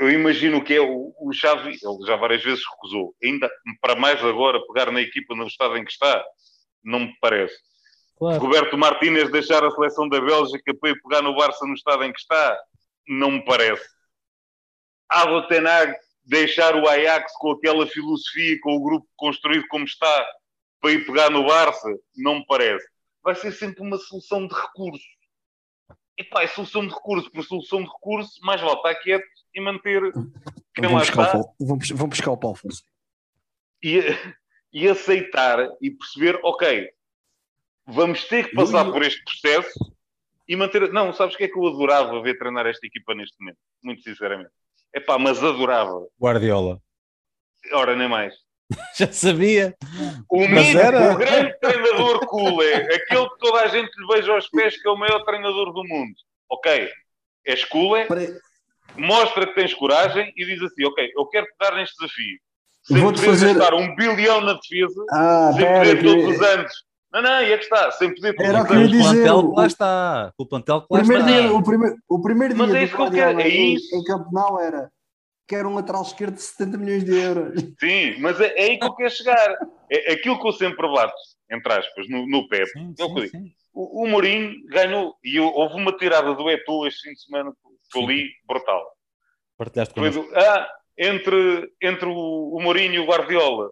eu 0.00 0.10
imagino 0.10 0.64
que 0.64 0.74
é 0.74 0.80
o, 0.80 1.14
o 1.20 1.32
Xavi, 1.34 1.76
ele 1.82 2.06
já 2.06 2.16
várias 2.16 2.42
vezes 2.42 2.64
recusou, 2.72 3.14
ainda 3.22 3.50
para 3.82 3.94
mais 3.94 4.24
agora 4.24 4.58
pegar 4.66 4.90
na 4.90 5.02
equipa 5.02 5.36
no 5.36 5.46
estado 5.46 5.76
em 5.76 5.84
que 5.84 5.92
está, 5.92 6.24
não 6.82 7.00
me 7.00 7.14
parece. 7.20 7.54
Claro. 8.16 8.40
Roberto 8.40 8.78
Martínez 8.78 9.30
deixar 9.30 9.62
a 9.62 9.70
seleção 9.70 10.08
da 10.08 10.18
Bélgica 10.18 10.74
para 10.74 10.90
ir 10.90 11.02
pegar 11.02 11.20
no 11.20 11.36
Barça 11.36 11.66
no 11.66 11.74
estado 11.74 12.04
em 12.04 12.12
que 12.12 12.20
está, 12.20 12.58
não 13.06 13.32
me 13.32 13.44
parece. 13.44 13.86
Ado 15.10 15.46
Tenag 15.48 15.94
deixar 16.30 16.76
o 16.76 16.88
Ajax 16.88 17.32
com 17.38 17.50
aquela 17.50 17.84
filosofia, 17.88 18.56
com 18.60 18.76
o 18.76 18.82
grupo 18.82 19.06
construído 19.16 19.66
como 19.68 19.84
está, 19.84 20.26
para 20.80 20.92
ir 20.92 21.04
pegar 21.04 21.28
no 21.28 21.44
Barça, 21.44 21.88
não 22.16 22.36
me 22.36 22.46
parece. 22.46 22.86
Vai 23.22 23.34
ser 23.34 23.50
sempre 23.50 23.82
uma 23.82 23.98
solução 23.98 24.46
de 24.46 24.54
recursos. 24.54 25.04
E 26.16 26.22
pá, 26.22 26.44
é 26.44 26.46
solução 26.46 26.86
de 26.86 26.94
recursos 26.94 27.28
por 27.30 27.44
solução 27.44 27.82
de 27.82 27.90
recursos, 27.90 28.38
mais 28.42 28.60
vale 28.60 28.76
estar 28.76 28.94
quieto 28.96 29.26
e 29.54 29.60
manter 29.60 30.12
quem 30.74 30.84
vamos 30.84 31.08
lá 31.08 31.24
está. 31.24 31.38
O, 31.38 31.66
vamos, 31.66 31.90
vamos 31.90 32.16
buscar 32.16 32.30
o 32.30 32.36
Paulo 32.36 32.58
e, 33.82 34.00
e 34.72 34.88
aceitar 34.88 35.68
e 35.80 35.90
perceber, 35.90 36.38
ok, 36.44 36.90
vamos 37.86 38.24
ter 38.26 38.48
que 38.48 38.54
passar 38.54 38.84
por 38.84 39.02
este 39.02 39.22
processo 39.24 39.92
e 40.46 40.54
manter. 40.54 40.92
Não, 40.92 41.12
sabes 41.12 41.34
o 41.34 41.38
que 41.38 41.44
é 41.44 41.48
que 41.48 41.58
eu 41.58 41.66
adorava 41.66 42.22
ver 42.22 42.38
treinar 42.38 42.66
esta 42.66 42.86
equipa 42.86 43.14
neste 43.14 43.36
momento? 43.40 43.58
Muito 43.82 44.02
sinceramente. 44.02 44.52
É 44.94 45.00
pá, 45.00 45.18
mas 45.18 45.42
adorava. 45.42 46.06
Guardiola. 46.20 46.80
Ora, 47.72 47.94
nem 47.94 48.08
mais. 48.08 48.34
Já 48.96 49.10
sabia. 49.12 49.74
O 50.28 50.46
mito, 50.46 50.78
era... 50.78 51.12
o 51.12 51.16
grande 51.16 51.58
treinador 51.60 52.26
cool 52.26 52.62
é 52.62 52.94
aquele 52.94 53.28
que 53.28 53.38
toda 53.38 53.62
a 53.62 53.68
gente 53.68 53.90
lhe 53.96 54.06
beija 54.06 54.32
aos 54.32 54.48
pés, 54.48 54.80
que 54.80 54.88
é 54.88 54.90
o 54.90 54.96
maior 54.96 55.24
treinador 55.24 55.72
do 55.72 55.84
mundo. 55.84 56.14
Ok, 56.48 56.88
és 57.46 57.64
cool, 57.64 57.96
é? 57.96 58.06
mostra 58.96 59.46
que 59.46 59.54
tens 59.54 59.74
coragem 59.74 60.32
e 60.36 60.44
diz 60.44 60.62
assim: 60.62 60.84
Ok, 60.84 61.12
eu 61.16 61.26
quero 61.26 61.46
pegar 61.58 61.76
neste 61.76 61.96
desafio. 61.96 62.38
Sem 62.82 63.00
poder 63.00 63.24
fazer... 63.24 63.54
gastar 63.54 63.74
um 63.74 63.94
bilhão 63.94 64.40
na 64.40 64.54
defesa, 64.54 65.04
ah, 65.10 65.52
sem 65.54 65.66
poder 65.66 65.98
que... 65.98 66.04
todos 66.04 66.36
os 66.36 66.42
anos. 66.42 66.72
Não, 67.12 67.22
não, 67.22 67.42
e 67.42 67.52
é 67.52 67.58
que 67.58 67.64
está, 67.64 67.90
sem 67.90 68.14
Era 68.38 68.60
anos. 68.60 68.90
Dizer, 68.90 69.30
o 69.30 69.34
plantel 69.34 69.50
que 69.50 69.56
lá 69.56 69.66
está. 69.66 70.32
O 70.38 70.46
plantel 70.46 70.80
que 70.82 70.86
lá 70.90 71.00
primeiro 71.00 71.24
está. 71.24 71.40
Dia, 71.40 71.52
o, 71.52 71.62
primeiro, 71.62 71.96
o 72.08 72.22
primeiro 72.22 72.54
dia 72.54 72.66
Mas 72.66 72.74
é 72.74 72.84
isso 72.84 72.96
que 72.96 73.02
eu 73.02 73.10
quero. 73.10 73.40
É 73.40 73.48
isso. 73.48 73.94
Em, 73.94 73.98
em 73.98 74.04
Campeonato 74.04 74.60
era 74.60 74.92
quero 75.50 75.68
um 75.68 75.74
lateral 75.74 76.02
esquerdo 76.02 76.34
de 76.34 76.42
70 76.42 76.78
milhões 76.78 77.04
de 77.04 77.18
euros. 77.18 77.60
Sim, 77.80 78.20
mas 78.20 78.40
é, 78.40 78.54
é 78.56 78.62
aí 78.70 78.78
que 78.78 78.86
eu 78.86 78.94
quero 78.94 79.10
chegar. 79.10 79.58
É, 79.90 80.12
aquilo 80.12 80.40
que 80.40 80.46
eu 80.46 80.52
sempre 80.52 80.88
bato, 80.88 81.12
entre 81.50 81.72
aspas, 81.72 82.08
no, 82.08 82.24
no 82.28 82.48
Pep. 82.48 82.68
Sim, 82.68 82.94
é 82.96 83.04
o, 83.04 83.28
sim, 83.28 83.52
o, 83.72 84.04
o 84.04 84.08
Mourinho 84.08 84.54
ganhou, 84.66 85.16
e 85.24 85.40
houve 85.40 85.74
uma 85.74 85.96
tirada 85.96 86.34
do 86.34 86.48
Eto'o 86.48 86.86
este 86.86 87.08
fim 87.08 87.14
de 87.14 87.22
semana 87.22 87.52
que 87.90 87.98
eu 87.98 88.06
li, 88.06 88.30
brutal. 88.46 88.86
Partilhaste 89.58 89.92
do, 89.92 90.28
ah, 90.36 90.70
entre, 90.96 91.72
entre 91.82 92.08
o, 92.08 92.56
o 92.56 92.62
Mourinho 92.62 92.94
e 92.94 92.98
o 93.00 93.06
Guardiola, 93.06 93.70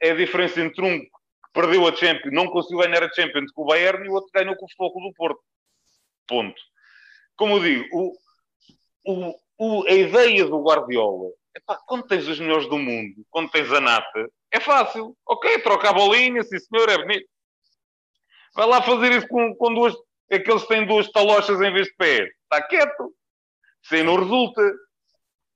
é 0.00 0.12
a 0.12 0.16
diferença 0.16 0.60
entre 0.60 0.84
um 0.84 1.00
que 1.00 1.10
perdeu 1.56 1.88
a 1.88 1.96
Champions, 1.96 2.34
não 2.34 2.48
conseguiu 2.48 2.80
ganhar 2.80 3.02
a 3.02 3.12
Champions 3.12 3.50
com 3.50 3.62
o 3.62 3.66
Bayern 3.66 4.04
e 4.04 4.10
o 4.10 4.12
outro 4.12 4.30
ganhou 4.32 4.54
com 4.56 4.66
o 4.66 4.68
Futebol 4.68 5.08
do 5.08 5.14
Porto. 5.14 5.40
Ponto. 6.28 6.60
Como 7.34 7.56
eu 7.56 7.60
digo, 7.60 7.88
o, 7.92 8.12
o, 9.06 9.34
o, 9.58 9.86
a 9.86 9.92
ideia 9.92 10.44
do 10.44 10.62
Guardiola, 10.62 11.30
epá, 11.56 11.78
quando 11.86 12.06
tens 12.06 12.28
os 12.28 12.38
melhores 12.38 12.68
do 12.68 12.78
mundo, 12.78 13.24
quando 13.30 13.50
tens 13.50 13.72
a 13.72 13.80
nata, 13.80 14.28
é 14.52 14.60
fácil. 14.60 15.16
Ok, 15.26 15.58
troca 15.60 15.88
a 15.88 15.92
bolinha, 15.92 16.42
sim 16.42 16.58
senhor, 16.58 16.88
é 16.90 16.98
bonito. 16.98 17.26
Vai 18.54 18.66
lá 18.66 18.82
fazer 18.82 19.12
isso 19.12 19.28
com, 19.28 19.54
com 19.54 19.74
duas. 19.74 19.94
Aqueles 20.30 20.62
que 20.62 20.68
têm 20.68 20.86
duas 20.86 21.10
talochas 21.10 21.60
em 21.60 21.72
vez 21.72 21.86
de 21.86 21.94
pés. 21.94 22.28
Está 22.42 22.60
quieto. 22.66 23.14
Sem 23.84 24.02
não 24.02 24.16
resulta. 24.16 24.60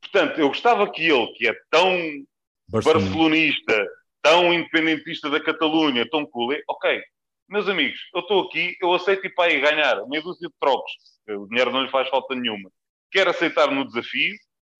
Portanto, 0.01 0.41
eu 0.41 0.49
gostava 0.49 0.91
que 0.91 1.09
ele, 1.09 1.27
que 1.33 1.49
é 1.49 1.55
tão 1.71 1.99
barcelonista, 2.69 3.87
tão 4.23 4.53
independentista 4.53 5.31
da 5.31 5.41
Catalunha, 5.41 6.09
tão 6.09 6.27
cool, 6.27 6.55
ok, 6.69 7.03
meus 7.49 7.69
amigos, 7.69 7.99
eu 8.15 8.21
estou 8.21 8.43
aqui, 8.43 8.77
eu 8.81 8.93
aceito 8.95 9.27
ir 9.27 9.35
para 9.35 9.51
aí 9.51 9.61
ganhar 9.61 10.07
meia 10.07 10.23
dúzia 10.23 10.49
de 10.49 10.55
trocos. 10.61 10.93
O 11.29 11.47
dinheiro 11.49 11.73
não 11.73 11.83
lhe 11.83 11.91
faz 11.91 12.09
falta 12.09 12.35
nenhuma 12.35 12.71
quer 13.11 13.29
aceitar 13.29 13.71
no 13.71 13.85
desafio, 13.85 14.35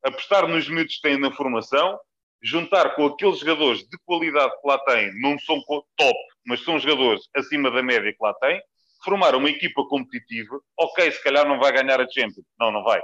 apostar 0.05 0.47
nos 0.47 0.69
miúdos 0.69 0.97
que 0.97 1.03
têm 1.03 1.19
na 1.19 1.33
formação, 1.33 1.99
juntar 2.43 2.95
com 2.95 3.07
aqueles 3.07 3.41
jogadores 3.41 3.81
de 3.89 3.99
qualidade 4.05 4.53
que 4.61 4.69
lá 4.69 4.79
têm, 4.85 5.11
não 5.21 5.39
são 5.41 5.61
top, 5.63 6.19
mas 6.47 6.63
são 6.65 6.79
jogadores 6.79 7.23
acima 7.37 7.71
da 7.71 7.83
média 7.83 8.13
que 8.13 8.23
lá 8.23 8.33
têm, 8.35 8.61
formar 9.05 9.35
uma 9.35 9.51
equipa 9.51 9.85
competitiva. 9.89 10.61
Ok, 10.79 11.11
se 11.11 11.23
calhar 11.23 11.47
não 11.47 11.59
vai 11.59 11.73
ganhar 11.73 12.01
a 12.01 12.09
Champions, 12.09 12.47
não, 12.59 12.71
não 12.71 12.83
vai, 12.83 13.03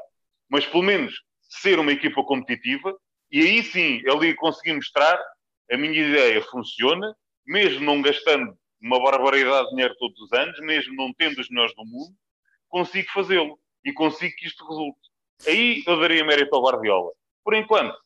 mas 0.49 0.64
pelo 0.64 0.83
menos 0.83 1.14
ser 1.43 1.78
uma 1.78 1.93
equipa 1.93 2.23
competitiva 2.25 2.97
e 3.31 3.40
aí 3.40 3.62
sim 3.62 4.02
ali 4.09 4.35
conseguir 4.35 4.75
mostrar 4.75 5.21
a 5.71 5.77
minha 5.77 5.93
ideia 5.93 6.43
funciona, 6.43 7.15
mesmo 7.47 7.85
não 7.85 8.03
gastando 8.03 8.57
uma 8.81 9.03
barbaridade 9.03 9.65
de 9.65 9.71
dinheiro 9.71 9.95
todos 9.99 10.21
os 10.21 10.33
anos, 10.33 10.59
mesmo 10.61 10.95
não 10.95 11.13
tendo 11.15 11.41
os 11.41 11.49
melhores 11.49 11.75
do 11.75 11.85
mundo, 11.85 12.15
consigo 12.69 13.09
fazê-lo 13.13 13.59
e 13.85 13.93
consigo 13.93 14.35
que 14.37 14.47
isto 14.47 14.67
resulte. 14.67 14.99
Aí 15.47 15.83
eu 15.87 16.01
daria 16.01 16.25
mérito 16.25 16.55
ao 16.55 16.63
Guardiola. 16.63 17.11
Por 17.45 17.55
enquanto, 17.55 17.97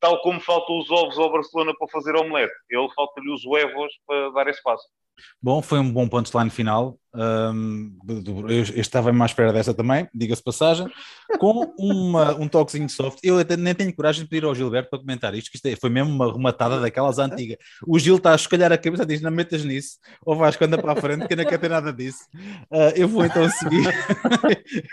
tal 0.00 0.20
como 0.22 0.40
faltam 0.40 0.78
os 0.78 0.90
ovos 0.90 1.18
ao 1.18 1.30
Barcelona 1.30 1.74
para 1.76 1.88
fazer 1.88 2.14
omelete, 2.16 2.54
ele 2.70 2.88
falta-lhe 2.94 3.32
os 3.32 3.44
huevos 3.44 3.92
para 4.06 4.30
dar 4.30 4.48
espaço. 4.48 4.84
Bom, 5.40 5.62
foi 5.62 5.78
um 5.78 5.90
bom 5.90 6.08
punchline 6.08 6.50
final. 6.50 6.98
Um, 7.14 7.96
eu 8.48 8.60
estava 8.80 9.12
mais 9.12 9.30
à 9.30 9.32
espera 9.32 9.52
dessa 9.52 9.72
também, 9.72 10.08
diga-se 10.14 10.42
passagem, 10.42 10.86
com 11.38 11.72
uma, 11.78 12.34
um 12.34 12.46
toquezinho 12.46 12.88
soft. 12.88 13.18
Eu 13.22 13.38
até 13.38 13.56
nem 13.56 13.74
tenho 13.74 13.94
coragem 13.94 14.24
de 14.24 14.28
pedir 14.28 14.44
ao 14.44 14.54
Gilberto 14.54 14.90
para 14.90 14.98
comentar 14.98 15.34
isto, 15.34 15.50
que 15.50 15.56
isto 15.56 15.66
é, 15.66 15.76
foi 15.76 15.88
mesmo 15.88 16.10
uma 16.12 16.30
rematada 16.30 16.78
daquelas 16.78 17.18
antigas. 17.18 17.56
O 17.86 17.98
Gil 17.98 18.16
está 18.16 18.32
a 18.32 18.36
escolher 18.36 18.70
a 18.70 18.78
cabeça 18.78 19.04
e 19.04 19.06
diz: 19.06 19.20
Não 19.22 19.30
metas 19.30 19.64
nisso, 19.64 19.98
ou 20.24 20.36
Vasco 20.36 20.62
anda 20.64 20.76
para 20.76 20.92
a 20.92 20.96
frente, 20.96 21.26
que 21.26 21.36
não 21.36 21.44
quer 21.44 21.58
ter 21.58 21.70
nada 21.70 21.92
disso. 21.92 22.24
Uh, 22.70 22.92
eu 22.96 23.08
vou 23.08 23.24
então 23.24 23.48
seguir. 23.48 23.94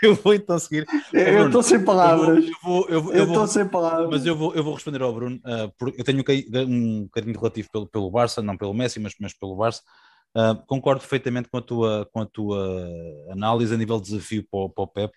eu 0.02 0.14
vou 0.14 0.34
então 0.34 0.58
seguir. 0.58 0.86
Eu 1.12 1.46
estou 1.46 1.62
sem 1.62 1.84
palavras. 1.84 2.44
Eu 2.44 2.52
vou, 2.62 2.88
eu 2.88 3.02
vou, 3.02 3.12
eu 3.12 3.24
estou 3.24 3.46
sem 3.46 3.66
palavras. 3.66 4.08
Mas 4.10 4.24
eu 4.24 4.34
vou, 4.34 4.54
eu 4.54 4.64
vou 4.64 4.74
responder 4.74 5.02
ao 5.02 5.12
Bruno, 5.12 5.36
uh, 5.36 5.72
porque 5.78 6.00
eu 6.00 6.04
tenho 6.04 6.20
um 6.20 7.08
carinho 7.08 7.38
relativo 7.38 7.68
pelo, 7.70 7.86
pelo 7.86 8.10
Barça, 8.10 8.40
não 8.40 8.56
pelo 8.56 8.72
Messi, 8.72 8.98
mas, 8.98 9.14
mas 9.20 9.34
pelo 9.34 9.56
Barça. 9.56 9.82
Uh, 10.36 10.66
concordo 10.66 11.00
perfeitamente 11.00 11.48
com 11.48 11.58
a, 11.58 11.62
tua, 11.62 12.08
com 12.12 12.20
a 12.20 12.26
tua 12.26 12.78
análise 13.30 13.72
a 13.72 13.78
nível 13.78 14.00
de 14.00 14.10
desafio 14.10 14.44
para 14.50 14.60
o, 14.60 14.68
para 14.68 14.84
o 14.84 14.86
Pep. 14.88 15.12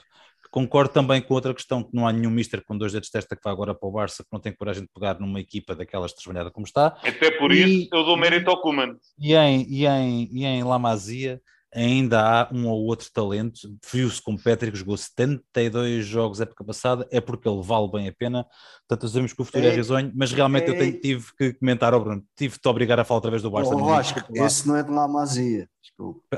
Concordo 0.51 0.93
também 0.93 1.21
com 1.21 1.33
outra 1.33 1.53
questão, 1.53 1.83
que 1.83 1.93
não 1.93 2.07
há 2.07 2.13
nenhum 2.13 2.29
mister 2.29 2.63
com 2.63 2.77
dois 2.77 2.91
dedos 2.91 3.07
de 3.07 3.11
testa 3.11 3.35
que 3.35 3.41
vá 3.43 3.51
agora 3.51 3.75
para 3.75 3.87
o 3.87 3.91
Barça, 3.91 4.23
que 4.23 4.29
não 4.31 4.39
tem 4.39 4.53
coragem 4.53 4.83
de 4.83 4.89
pegar 4.93 5.19
numa 5.19 5.39
equipa 5.39 5.75
daquelas 5.75 6.13
trabalhada 6.13 6.51
como 6.51 6.65
está. 6.65 6.97
Até 7.03 7.31
por 7.31 7.51
e, 7.51 7.83
isso 7.83 7.89
eu 7.91 8.03
dou 8.03 8.15
mérito 8.15 8.49
ao 8.49 8.61
Kuman. 8.61 8.95
E 9.19 9.33
em, 9.35 9.65
e 9.67 9.85
em, 9.85 10.29
e 10.31 10.45
em 10.45 10.63
Lamazia, 10.63 11.41
ainda 11.77 12.21
há 12.21 12.49
um 12.51 12.67
ou 12.67 12.85
outro 12.85 13.07
talento. 13.13 13.59
Viu-se 13.91 14.21
com 14.21 14.33
o 14.33 14.41
Patrick, 14.41 14.75
jogou 14.75 14.97
72 14.97 16.05
jogos 16.05 16.41
época 16.41 16.63
passada, 16.63 17.07
é 17.11 17.21
porque 17.21 17.47
ele 17.47 17.61
vale 17.61 17.89
bem 17.91 18.07
a 18.07 18.13
pena. 18.13 18.45
Portanto, 18.87 19.07
sabemos 19.07 19.33
que 19.33 19.41
o 19.41 19.45
futuro 19.45 19.65
é, 19.65 19.69
é 19.69 19.75
risonho, 19.75 20.11
mas 20.15 20.31
realmente 20.31 20.65
é, 20.65 20.69
eu 20.71 20.77
tenho, 20.77 20.99
tive 20.99 21.35
que 21.37 21.53
comentar 21.53 21.93
ao 21.93 22.03
Bruno, 22.03 22.23
tive 22.35 22.57
de 22.59 22.67
obrigar 22.67 22.99
a 22.99 23.03
falar 23.03 23.17
outra 23.17 23.31
vez 23.31 23.43
do 23.43 23.51
Barça. 23.51 23.75
Oh, 23.75 23.93
acho 23.93 24.15
que 24.15 24.39
esse 24.39 24.67
não 24.67 24.75
é 24.75 24.83
de 24.83 24.89
La 24.91 25.07
Masia. 25.07 25.69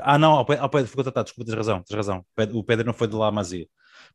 Ah, 0.02 0.18
não, 0.18 0.32
ao 0.32 0.44
Pedro 0.44 0.86
ficou 0.86 1.04
tratado, 1.04 1.24
desculpa, 1.24 1.50
tens 1.50 1.56
razão, 1.56 1.82
tens 1.82 1.96
razão. 1.96 2.24
O 2.52 2.62
Pedro 2.62 2.86
não 2.86 2.94
foi 2.94 3.08
de 3.08 3.16
La 3.16 3.30
Masia. 3.30 3.66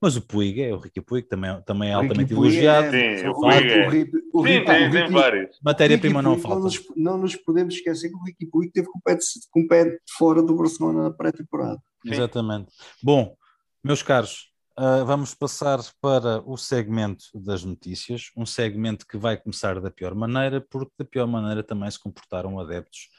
Mas 0.02 0.16
o 0.16 0.22
Puig 0.22 0.62
é, 0.62 0.74
o 0.74 0.78
Ricky 0.78 1.02
Puig 1.02 1.28
também, 1.28 1.62
também 1.62 1.90
é 1.90 1.94
altamente 1.94 2.34
elogiado. 2.34 2.96
É, 2.96 3.18
sim, 3.18 3.28
o 3.28 3.34
Puig 3.34 3.70
é. 3.70 3.88
O, 4.34 4.42
o, 4.42 4.48
sim, 4.48 4.64
tem, 4.66 5.10
vários. 5.10 5.60
Matéria-prima 5.64 6.22
não 6.22 6.38
falta. 6.38 6.56
Não 6.58 6.64
nos, 6.64 6.84
não 6.96 7.18
nos, 7.18 7.36
podemos 7.36 7.76
esquecer 7.76 8.10
que 8.10 8.16
o 8.16 8.24
Ricky 8.24 8.46
Puig 8.46 8.72
teve 8.72 8.88
com 8.88 9.00
o 9.00 9.02
pé, 9.02 9.16
de, 9.16 9.24
com 9.52 9.62
o 9.62 9.68
pé 9.68 9.86
de 9.86 10.00
fora 10.18 10.42
do 10.42 10.56
Barcelona 10.56 11.04
na 11.04 11.12
pré-temporada. 11.12 11.82
Exatamente. 12.06 12.72
Bom, 13.02 13.36
meus 13.84 14.04
caros, 14.04 14.52
uh, 14.78 15.06
vamos 15.06 15.34
passar 15.34 15.80
para 16.02 16.42
o 16.46 16.58
segmento 16.58 17.26
das 17.34 17.64
notícias, 17.64 18.32
um 18.36 18.46
segmento 18.46 19.08
que 19.08 19.18
vai 19.18 19.38
começar 19.38 19.80
da 19.80 19.90
pior 19.90 20.14
maneira, 20.14 20.62
porque 20.62 20.92
da 20.98 21.06
pior 21.06 21.28
maneira 21.28 21.64
também 21.64 21.90
se 21.90 22.00
comportaram 22.00 22.60
adeptos, 22.60 23.10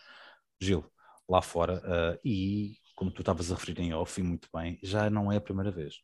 Gil, 0.61 0.85
lá 1.29 1.43
fora, 1.43 1.83
uh, 1.85 2.19
e 2.25 2.77
como 2.95 3.11
tu 3.11 3.21
estavas 3.21 3.53
a 3.53 3.55
referir 3.55 3.81
em 3.81 3.93
off, 3.93 4.21
e 4.21 4.25
muito 4.25 4.49
bem, 4.55 4.79
já 4.83 5.11
não 5.11 5.31
é 5.31 5.37
a 5.37 5.41
primeira 5.41 5.71
vez. 5.71 5.97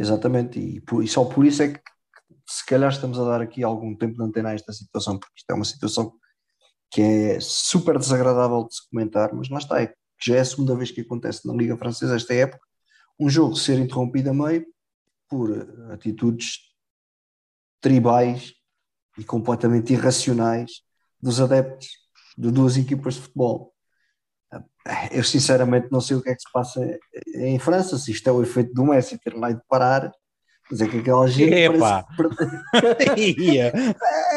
Exatamente, 0.00 0.58
e, 0.58 0.82
e, 1.02 1.06
só 1.06 1.26
por 1.26 1.44
isso 1.44 1.62
é 1.62 1.74
que 1.74 1.80
se 2.48 2.64
calhar 2.64 2.90
estamos 2.90 3.18
a 3.18 3.24
dar 3.24 3.42
aqui 3.42 3.62
algum 3.62 3.94
tempo 3.94 4.16
de 4.16 4.22
antena 4.22 4.48
a 4.48 4.54
esta 4.54 4.72
situação, 4.72 5.18
porque 5.18 5.34
isto 5.36 5.50
é 5.50 5.54
uma 5.54 5.64
situação 5.64 6.14
que 6.90 7.02
é 7.02 7.38
super 7.38 7.98
desagradável 7.98 8.66
de 8.66 8.76
se 8.76 8.88
comentar, 8.88 9.34
mas 9.34 9.50
lá 9.50 9.58
está, 9.58 9.82
é 9.82 9.88
que 9.88 9.94
já 10.24 10.36
é 10.36 10.40
a 10.40 10.44
segunda 10.44 10.74
vez 10.74 10.90
que 10.90 11.02
acontece 11.02 11.46
na 11.46 11.52
Liga 11.52 11.76
Francesa 11.76 12.16
esta 12.16 12.32
época, 12.32 12.66
um 13.20 13.28
jogo 13.28 13.54
ser 13.54 13.78
interrompido 13.78 14.30
a 14.30 14.32
meio 14.32 14.64
por 15.28 15.52
atitudes 15.92 16.60
tribais 17.78 18.54
e 19.18 19.22
completamente 19.22 19.92
irracionais 19.92 20.80
dos 21.20 21.42
adeptos 21.42 21.88
de 22.38 22.50
duas 22.50 22.78
equipas 22.78 23.16
de 23.16 23.20
futebol. 23.20 23.74
Eu 25.12 25.22
sinceramente 25.22 25.88
não 25.90 26.00
sei 26.00 26.16
o 26.16 26.22
que 26.22 26.30
é 26.30 26.34
que 26.34 26.42
se 26.42 26.52
passa 26.52 26.80
em 27.34 27.58
França, 27.58 27.98
se 27.98 28.10
isto 28.10 28.28
é 28.28 28.32
o 28.32 28.42
efeito 28.42 28.72
do 28.72 28.84
Messi 28.84 29.18
ter 29.18 29.34
lá 29.34 29.52
de 29.52 29.60
parar, 29.68 30.10
mas 30.70 30.80
é 30.80 30.86
que 30.86 30.98
aquela 30.98 31.26
gente. 31.28 31.52
Epa. 31.52 32.06
Parece... 32.16 33.36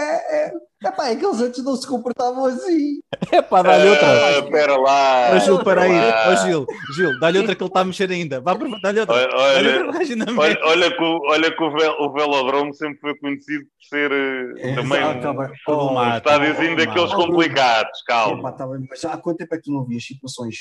é, 0.83 0.87
é, 0.87 0.89
Epá, 0.89 1.07
é 1.07 1.15
que 1.15 1.25
eles 1.25 1.41
antes 1.41 1.63
não 1.63 1.75
se 1.75 1.87
comportavam 1.87 2.45
assim. 2.45 2.99
É 3.31 3.41
pá, 3.41 3.61
dá-lhe 3.61 3.89
outra. 3.89 4.39
Espera 4.39 4.77
uh, 4.77 4.81
lá. 4.81 5.31
Ó 5.33 5.39
Gil, 5.39 5.63
para 5.63 5.81
aí. 5.83 6.31
Ó 6.31 6.35
Gil, 6.45 6.65
Gil, 6.95 7.19
dá-lhe 7.19 7.39
outra 7.39 7.55
que 7.55 7.63
ele 7.63 7.69
está 7.69 7.79
a 7.81 7.85
mexer 7.85 8.11
ainda. 8.11 8.41
Vá, 8.41 8.53
dá-lhe 8.81 8.99
outra. 8.99 9.15
Olha, 9.15 9.29
olha, 9.35 9.89
olha, 10.37 10.59
olha, 10.63 10.97
que, 10.97 11.03
olha 11.03 11.55
que 11.55 11.63
o, 11.63 11.71
vel, 11.71 11.95
o 11.99 12.13
Velodrome 12.13 12.75
sempre 12.75 12.99
foi 12.99 13.17
conhecido 13.17 13.63
por 13.63 13.97
ser 13.97 14.11
é, 14.59 14.75
também 14.75 15.03
um, 15.03 15.73
um, 15.73 15.97
um 15.97 16.17
estádiozinho 16.17 16.77
daqueles 16.77 17.13
complicados. 17.13 18.01
Calma. 18.05 18.39
Epá, 18.39 18.51
tá 18.51 18.67
bem, 18.67 18.85
mas 18.89 19.05
há 19.05 19.17
quanto 19.17 19.37
tempo 19.37 19.55
é 19.55 19.57
que 19.57 19.63
tu 19.63 19.71
não 19.71 19.85
vias 19.85 20.03
situações 20.03 20.55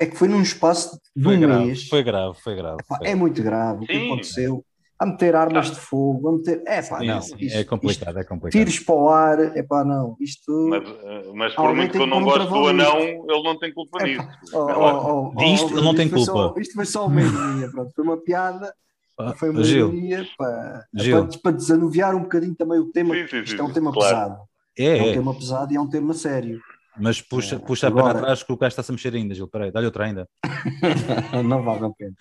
é 0.00 0.06
que 0.06 0.16
foi 0.16 0.28
num 0.28 0.40
espaço 0.40 0.98
de 1.14 1.22
foi 1.22 1.36
um 1.36 1.40
grave, 1.40 1.64
mês. 1.66 1.86
Foi 1.86 2.02
grave, 2.02 2.38
foi 2.42 2.56
grave. 2.56 2.78
Epá, 2.80 2.96
foi. 2.96 3.06
É 3.06 3.14
muito 3.14 3.42
grave 3.42 3.84
o 3.84 3.86
que 3.86 4.06
aconteceu 4.06 4.64
a 5.00 5.06
meter 5.06 5.34
armas 5.34 5.70
de 5.70 5.80
fogo, 5.80 6.28
a 6.28 6.32
meter. 6.32 6.62
É 6.66 6.82
pá, 6.82 7.02
não. 7.02 7.18
Isto, 7.18 7.38
é 7.40 7.64
complicado, 7.64 8.18
é 8.18 8.24
complicado. 8.24 8.52
Tiros 8.52 8.78
para 8.80 8.94
o 8.94 9.08
ar, 9.08 9.56
é 9.56 9.62
pá, 9.62 9.82
não. 9.82 10.14
Isto. 10.20 10.52
Mas, 10.68 10.86
eh, 10.86 11.32
mas 11.34 11.54
por 11.54 11.74
muito 11.74 11.92
que 11.92 11.98
eu 11.98 12.06
não 12.06 12.22
gosto 12.22 12.50
do 12.50 12.68
anão, 12.68 13.00
ele 13.00 13.42
não 13.42 13.58
tem 13.58 13.72
culpa 13.72 14.04
nisso. 14.04 14.28
Oh, 14.52 14.58
oh, 14.58 15.32
oh, 15.34 15.42
isto 15.42 15.72
ele 15.72 15.80
não 15.80 15.94
tem 15.94 16.06
culpa. 16.06 16.26
Só, 16.26 16.54
isto 16.58 16.74
foi 16.74 16.84
só 16.84 17.06
uma 17.06 17.22
ironia, 17.22 17.70
pronto. 17.70 17.90
Foi 17.94 18.04
uma 18.04 18.18
piada. 18.18 18.74
Ah, 19.18 19.32
foi 19.34 19.48
uma 19.48 19.62
ironia 19.62 20.26
para, 20.36 20.86
para, 20.92 21.38
para, 21.42 21.52
desanuviar 21.52 22.14
um 22.14 22.22
bocadinho 22.22 22.54
também 22.54 22.78
o 22.78 22.92
tema. 22.92 23.14
Sim, 23.14 23.26
sim, 23.26 23.40
isto 23.40 23.60
é 23.60 23.64
um 23.64 23.72
tema 23.72 23.92
claro. 23.92 24.14
pesado. 24.14 24.40
É, 24.78 24.84
é, 24.84 24.98
é 24.98 25.02
um 25.02 25.12
tema 25.14 25.34
pesado 25.34 25.72
e 25.72 25.76
é 25.76 25.80
um 25.80 25.88
tema 25.88 26.12
sério. 26.12 26.60
Mas 26.98 27.22
puxa, 27.22 27.58
puxa 27.58 27.86
Agora... 27.86 28.04
a 28.04 28.08
pena 28.08 28.20
atrás 28.20 28.42
que 28.42 28.52
o 28.52 28.56
gajo 28.56 28.68
está-se 28.68 28.90
a 28.90 28.94
mexer 28.94 29.14
ainda, 29.14 29.34
Gil. 29.34 29.48
Peraí, 29.48 29.70
dá-lhe 29.70 29.86
outra 29.86 30.04
ainda. 30.04 30.28
não 31.44 31.62
vale 31.62 31.86
a 31.86 31.90
pena. 31.90 32.14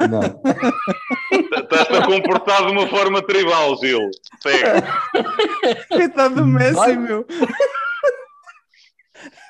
Não. 0.08 0.40
Estás-te 1.72 1.96
a 1.96 2.06
comportar 2.06 2.66
de 2.66 2.72
uma 2.72 2.86
forma 2.86 3.22
tribal, 3.22 3.76
Gil. 3.78 4.10
Segue. 4.40 4.62
Coitado 5.88 6.34
do 6.36 6.46
Messi, 6.46 6.74
Vai. 6.74 6.96
meu. 6.96 7.26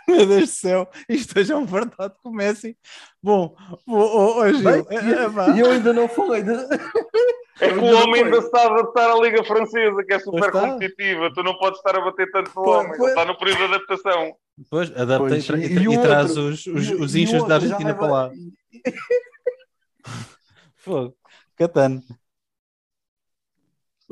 Meu 0.08 0.26
Deus 0.26 0.40
do 0.42 0.46
céu, 0.48 0.88
isto 1.08 1.38
é 1.38 1.44
já 1.44 1.56
um 1.56 1.64
verdade 1.64 2.14
com 2.22 2.30
o 2.30 2.34
Messi. 2.34 2.76
Bom, 3.22 3.54
oh, 3.86 4.40
oh, 4.40 4.52
Gil. 4.52 4.62
Bem, 4.62 4.84
é, 4.90 4.96
é, 4.96 5.62
eu 5.62 5.70
ainda 5.70 5.92
não 5.92 6.08
falei. 6.08 6.42
De... 6.42 6.52
É 7.60 7.68
que 7.68 7.78
o 7.78 7.84
homem 7.84 8.24
ainda 8.24 8.38
está 8.38 8.62
a 8.62 8.66
adaptar 8.66 9.10
à 9.10 9.14
Liga 9.20 9.44
Francesa, 9.44 10.02
que 10.04 10.14
é 10.14 10.18
super 10.18 10.50
competitiva. 10.50 11.32
Tu 11.32 11.42
não 11.44 11.56
podes 11.56 11.78
estar 11.78 11.96
a 11.96 12.00
bater 12.04 12.28
tanto 12.32 12.50
no 12.54 12.68
homem, 12.68 12.92
ele 12.92 13.06
está 13.06 13.24
no 13.24 13.38
período 13.38 13.58
de 13.58 13.64
adaptação. 13.64 14.34
Pois, 14.68 14.90
adapta 14.96 15.28
pois, 15.28 15.48
e, 15.48 15.52
e, 15.54 15.78
e, 15.78 15.94
e 15.94 16.02
traz 16.02 16.36
os, 16.36 16.66
os, 16.66 16.90
os 16.90 17.14
inchos 17.14 17.46
da 17.46 17.54
Argentina 17.54 17.94
para 17.94 18.06
lá. 18.06 18.30
Fogo, 20.76 21.14
Catano. 21.56 22.02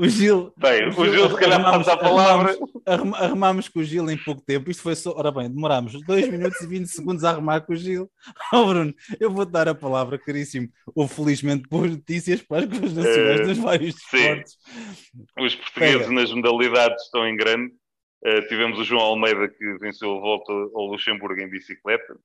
O 0.00 0.08
Gil. 0.08 0.50
Bem, 0.56 0.88
o 0.88 0.92
Gil, 0.92 1.02
o 1.02 1.12
Gil 1.12 1.28
se 1.28 1.36
calhar 1.36 1.62
passa 1.62 1.92
a 1.92 1.96
palavra. 1.98 2.56
Arrumámos, 2.86 3.20
arrumámos 3.20 3.68
com 3.68 3.80
o 3.80 3.84
Gil 3.84 4.10
em 4.10 4.16
pouco 4.16 4.40
tempo. 4.40 4.70
Isto 4.70 4.82
foi 4.82 4.96
só. 4.96 5.12
Ora 5.14 5.30
bem, 5.30 5.50
demorámos 5.50 5.92
2 6.06 6.30
minutos 6.30 6.58
e 6.62 6.66
20 6.66 6.86
segundos 6.88 7.22
a 7.22 7.28
arrumar 7.28 7.60
com 7.60 7.74
o 7.74 7.76
Gil. 7.76 8.10
Oh, 8.50 8.64
Bruno, 8.64 8.94
eu 9.20 9.30
vou-te 9.30 9.52
dar 9.52 9.68
a 9.68 9.74
palavra, 9.74 10.18
caríssimo. 10.18 10.70
Ou 10.94 11.06
felizmente 11.06 11.68
boas 11.68 11.90
notícias 11.90 12.40
para 12.40 12.64
as 12.64 12.66
coisas 12.66 12.94
nacionais 12.94 13.40
uh, 13.40 13.44
dos 13.44 13.58
vários 13.58 13.96
esportes. 13.96 14.56
Os 15.38 15.54
portugueses 15.54 15.98
Pega. 15.98 16.12
nas 16.12 16.32
modalidades 16.32 17.04
estão 17.04 17.28
em 17.28 17.36
grande. 17.36 17.70
Uh, 18.24 18.48
tivemos 18.48 18.78
o 18.78 18.84
João 18.84 19.02
Almeida 19.02 19.48
que 19.48 19.78
venceu 19.80 20.16
a 20.16 20.20
volta 20.20 20.50
ao 20.50 20.86
Luxemburgo 20.86 21.42
em 21.42 21.50
bicicleta. 21.50 22.16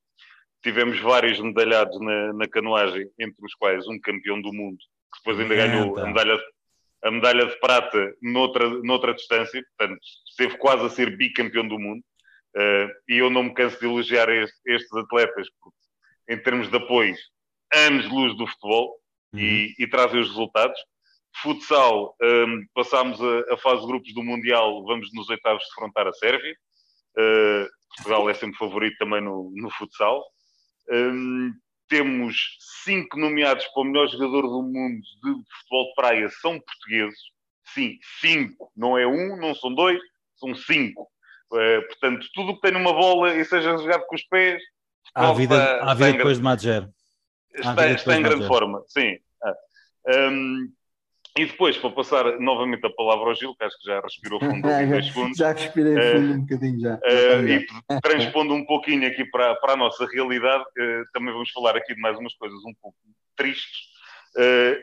Tivemos 0.65 0.99
vários 0.99 1.39
medalhados 1.39 1.95
na, 2.01 2.33
na 2.33 2.47
canoagem, 2.47 3.07
entre 3.19 3.45
os 3.45 3.53
quais 3.53 3.87
um 3.87 3.99
campeão 3.99 4.41
do 4.41 4.51
mundo, 4.51 4.79
que 5.13 5.19
depois 5.19 5.39
ainda 5.39 5.53
é, 5.53 5.57
ganhou 5.57 5.99
a 5.99 6.07
medalha, 6.07 6.39
a 7.03 7.11
medalha 7.11 7.45
de 7.45 7.59
prata 7.59 8.15
noutra, 8.19 8.67
noutra 8.81 9.13
distância, 9.13 9.63
portanto, 9.77 10.01
esteve 10.27 10.57
quase 10.57 10.83
a 10.83 10.89
ser 10.89 11.15
bicampeão 11.15 11.67
do 11.67 11.77
mundo. 11.77 12.03
Uh, 12.57 12.89
e 13.07 13.19
eu 13.19 13.29
não 13.29 13.43
me 13.43 13.53
canso 13.53 13.79
de 13.79 13.85
elogiar 13.85 14.27
este, 14.29 14.57
estes 14.65 14.91
atletas, 14.97 15.47
porque, 15.61 15.77
em 16.33 16.41
termos 16.41 16.67
de 16.67 16.77
apoio, 16.77 17.15
anos-luz 17.71 18.35
do 18.35 18.47
futebol 18.47 18.95
uhum. 19.33 19.39
e, 19.39 19.75
e 19.77 19.85
trazem 19.85 20.19
os 20.19 20.29
resultados. 20.29 20.79
Futsal, 21.43 22.15
um, 22.19 22.65
passámos 22.73 23.21
a, 23.21 23.53
a, 23.53 23.57
fase 23.57 23.81
de 23.81 23.87
grupos 23.87 24.11
do 24.15 24.23
Mundial, 24.23 24.83
vamos 24.83 25.13
nos 25.13 25.29
oitavos 25.29 25.63
defrontar 25.69 26.07
a 26.07 26.13
Sérvia. 26.13 26.55
Uh, 27.15 27.69
Portugal 27.97 28.27
é 28.31 28.33
sempre 28.33 28.57
favorito 28.57 28.97
também 28.97 29.21
no, 29.21 29.51
no 29.53 29.69
futsal. 29.69 30.23
Um, 30.89 31.53
temos 31.87 32.57
cinco 32.83 33.19
nomeados 33.19 33.65
para 33.67 33.81
o 33.81 33.85
melhor 33.85 34.07
jogador 34.07 34.41
do 34.41 34.61
mundo 34.63 35.01
de 35.01 35.43
futebol 35.57 35.85
de 35.87 35.95
praia, 35.95 36.29
são 36.29 36.59
portugueses. 36.59 37.19
Sim, 37.73 37.97
cinco. 38.21 38.71
Não 38.75 38.97
é 38.97 39.05
um, 39.05 39.37
não 39.37 39.53
são 39.55 39.73
dois, 39.73 39.99
são 40.35 40.53
cinco. 40.55 41.09
Uh, 41.51 41.85
portanto, 41.87 42.27
tudo 42.33 42.51
o 42.51 42.55
que 42.55 42.61
tem 42.61 42.71
numa 42.71 42.93
bola 42.93 43.33
e 43.35 43.45
seja 43.45 43.77
jogado 43.77 44.05
com 44.07 44.15
os 44.15 44.23
pés. 44.23 44.61
Há 45.13 45.33
vida, 45.33 45.81
há 45.81 45.93
vida 45.93 46.13
depois 46.13 46.37
de 46.37 46.43
Madger. 46.43 46.89
Está, 47.53 47.91
está 47.91 48.17
em 48.17 48.23
grande 48.23 48.47
forma, 48.47 48.83
sim. 48.87 49.17
Ah. 49.43 49.55
Um, 50.29 50.71
E 51.37 51.45
depois, 51.45 51.77
para 51.77 51.89
passar 51.89 52.39
novamente 52.39 52.85
a 52.85 52.89
palavra 52.89 53.25
ao 53.25 53.35
Gil, 53.35 53.53
que 53.55 53.65
acho 53.65 53.77
que 53.77 53.85
já 53.85 53.99
respirou 53.99 54.39
fundo 54.39 54.61
dois 54.87 55.07
segundos. 55.07 55.37
já 55.37 55.51
respirei 55.51 55.93
fundo 55.93 56.31
uh, 56.31 56.33
um 56.33 56.41
bocadinho 56.41 56.79
já. 56.79 56.95
Uh, 56.95 57.47
e 57.49 58.01
transpondo 58.01 58.53
um 58.53 58.65
pouquinho 58.65 59.05
aqui 59.05 59.25
para, 59.25 59.53
para 59.55 59.73
a 59.73 59.75
nossa 59.75 60.05
realidade, 60.05 60.63
uh, 60.63 61.03
também 61.11 61.33
vamos 61.33 61.51
falar 61.51 61.75
aqui 61.75 61.93
de 61.93 61.99
mais 61.99 62.17
umas 62.17 62.33
coisas 62.35 62.57
um 62.59 62.73
pouco 62.81 62.97
tristes. 63.35 63.89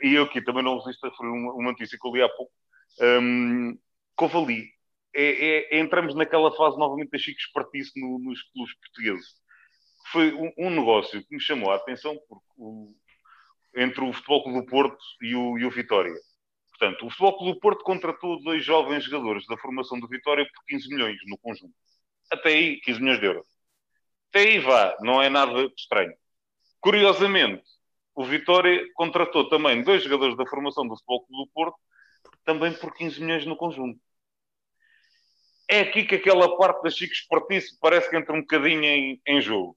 e 0.02 0.12
eu 0.14 0.24
aqui 0.24 0.42
também 0.42 0.62
não 0.62 0.78
resisto 0.78 1.06
a 1.06 1.08
referir 1.08 1.30
uma, 1.30 1.54
uma 1.54 1.70
notícia 1.70 1.98
que 1.98 2.06
eu 2.06 2.12
li 2.12 2.22
há 2.22 2.28
pouco. 2.28 2.52
Um, 3.00 3.78
Covali. 4.14 4.66
É, 5.14 5.74
é, 5.74 5.80
entramos 5.80 6.14
naquela 6.14 6.54
fase 6.54 6.78
novamente 6.78 7.10
da 7.10 7.18
chique 7.18 7.40
espertice 7.40 7.92
no, 7.96 8.18
nos 8.18 8.42
clubes 8.50 8.74
portugueses. 8.78 9.26
Foi 10.10 10.32
um, 10.32 10.52
um, 10.58 10.70
negócio 10.70 11.22
que 11.22 11.34
me 11.34 11.40
chamou 11.40 11.70
a 11.70 11.76
atenção 11.76 12.18
porque 12.28 12.44
o, 12.56 12.94
entre 13.74 14.04
o 14.04 14.12
Futebol 14.12 14.42
Clube 14.42 14.60
do 14.60 14.66
Porto 14.66 14.98
e 15.22 15.34
o, 15.34 15.58
e 15.58 15.64
o 15.64 15.70
Vitória 15.70 16.14
Portanto, 16.78 17.06
o 17.06 17.10
Futebol 17.10 17.38
Clube 17.38 17.54
do 17.54 17.60
Porto 17.60 17.84
contratou 17.84 18.42
dois 18.42 18.64
jovens 18.64 19.04
jogadores 19.04 19.46
da 19.46 19.56
formação 19.56 20.00
do 20.00 20.08
Vitória 20.08 20.44
por 20.44 20.64
15 20.64 20.88
milhões 20.88 21.18
no 21.26 21.38
conjunto. 21.38 21.74
Até 22.30 22.48
aí, 22.50 22.80
15 22.80 23.00
milhões 23.00 23.20
de 23.20 23.26
euros. 23.26 23.46
Até 24.30 24.40
aí 24.40 24.58
vá, 24.58 24.96
não 25.00 25.22
é 25.22 25.28
nada 25.28 25.70
estranho. 25.76 26.14
Curiosamente, 26.80 27.62
o 28.14 28.24
Vitória 28.24 28.84
contratou 28.94 29.48
também 29.48 29.82
dois 29.82 30.02
jogadores 30.02 30.36
da 30.36 30.46
formação 30.46 30.86
do 30.88 30.96
Futebol 30.96 31.26
Clube 31.26 31.44
do 31.44 31.50
Porto, 31.52 31.78
também 32.44 32.72
por 32.72 32.94
15 32.94 33.20
milhões 33.20 33.46
no 33.46 33.56
conjunto. 33.56 34.00
É 35.68 35.80
aqui 35.80 36.04
que 36.04 36.16
aquela 36.16 36.56
parte 36.56 36.82
da 36.82 36.90
Chico 36.90 37.12
Esportice 37.12 37.78
parece 37.80 38.10
que 38.10 38.16
entra 38.16 38.34
um 38.34 38.40
bocadinho 38.40 38.84
em, 38.84 39.20
em 39.26 39.40
jogo 39.40 39.76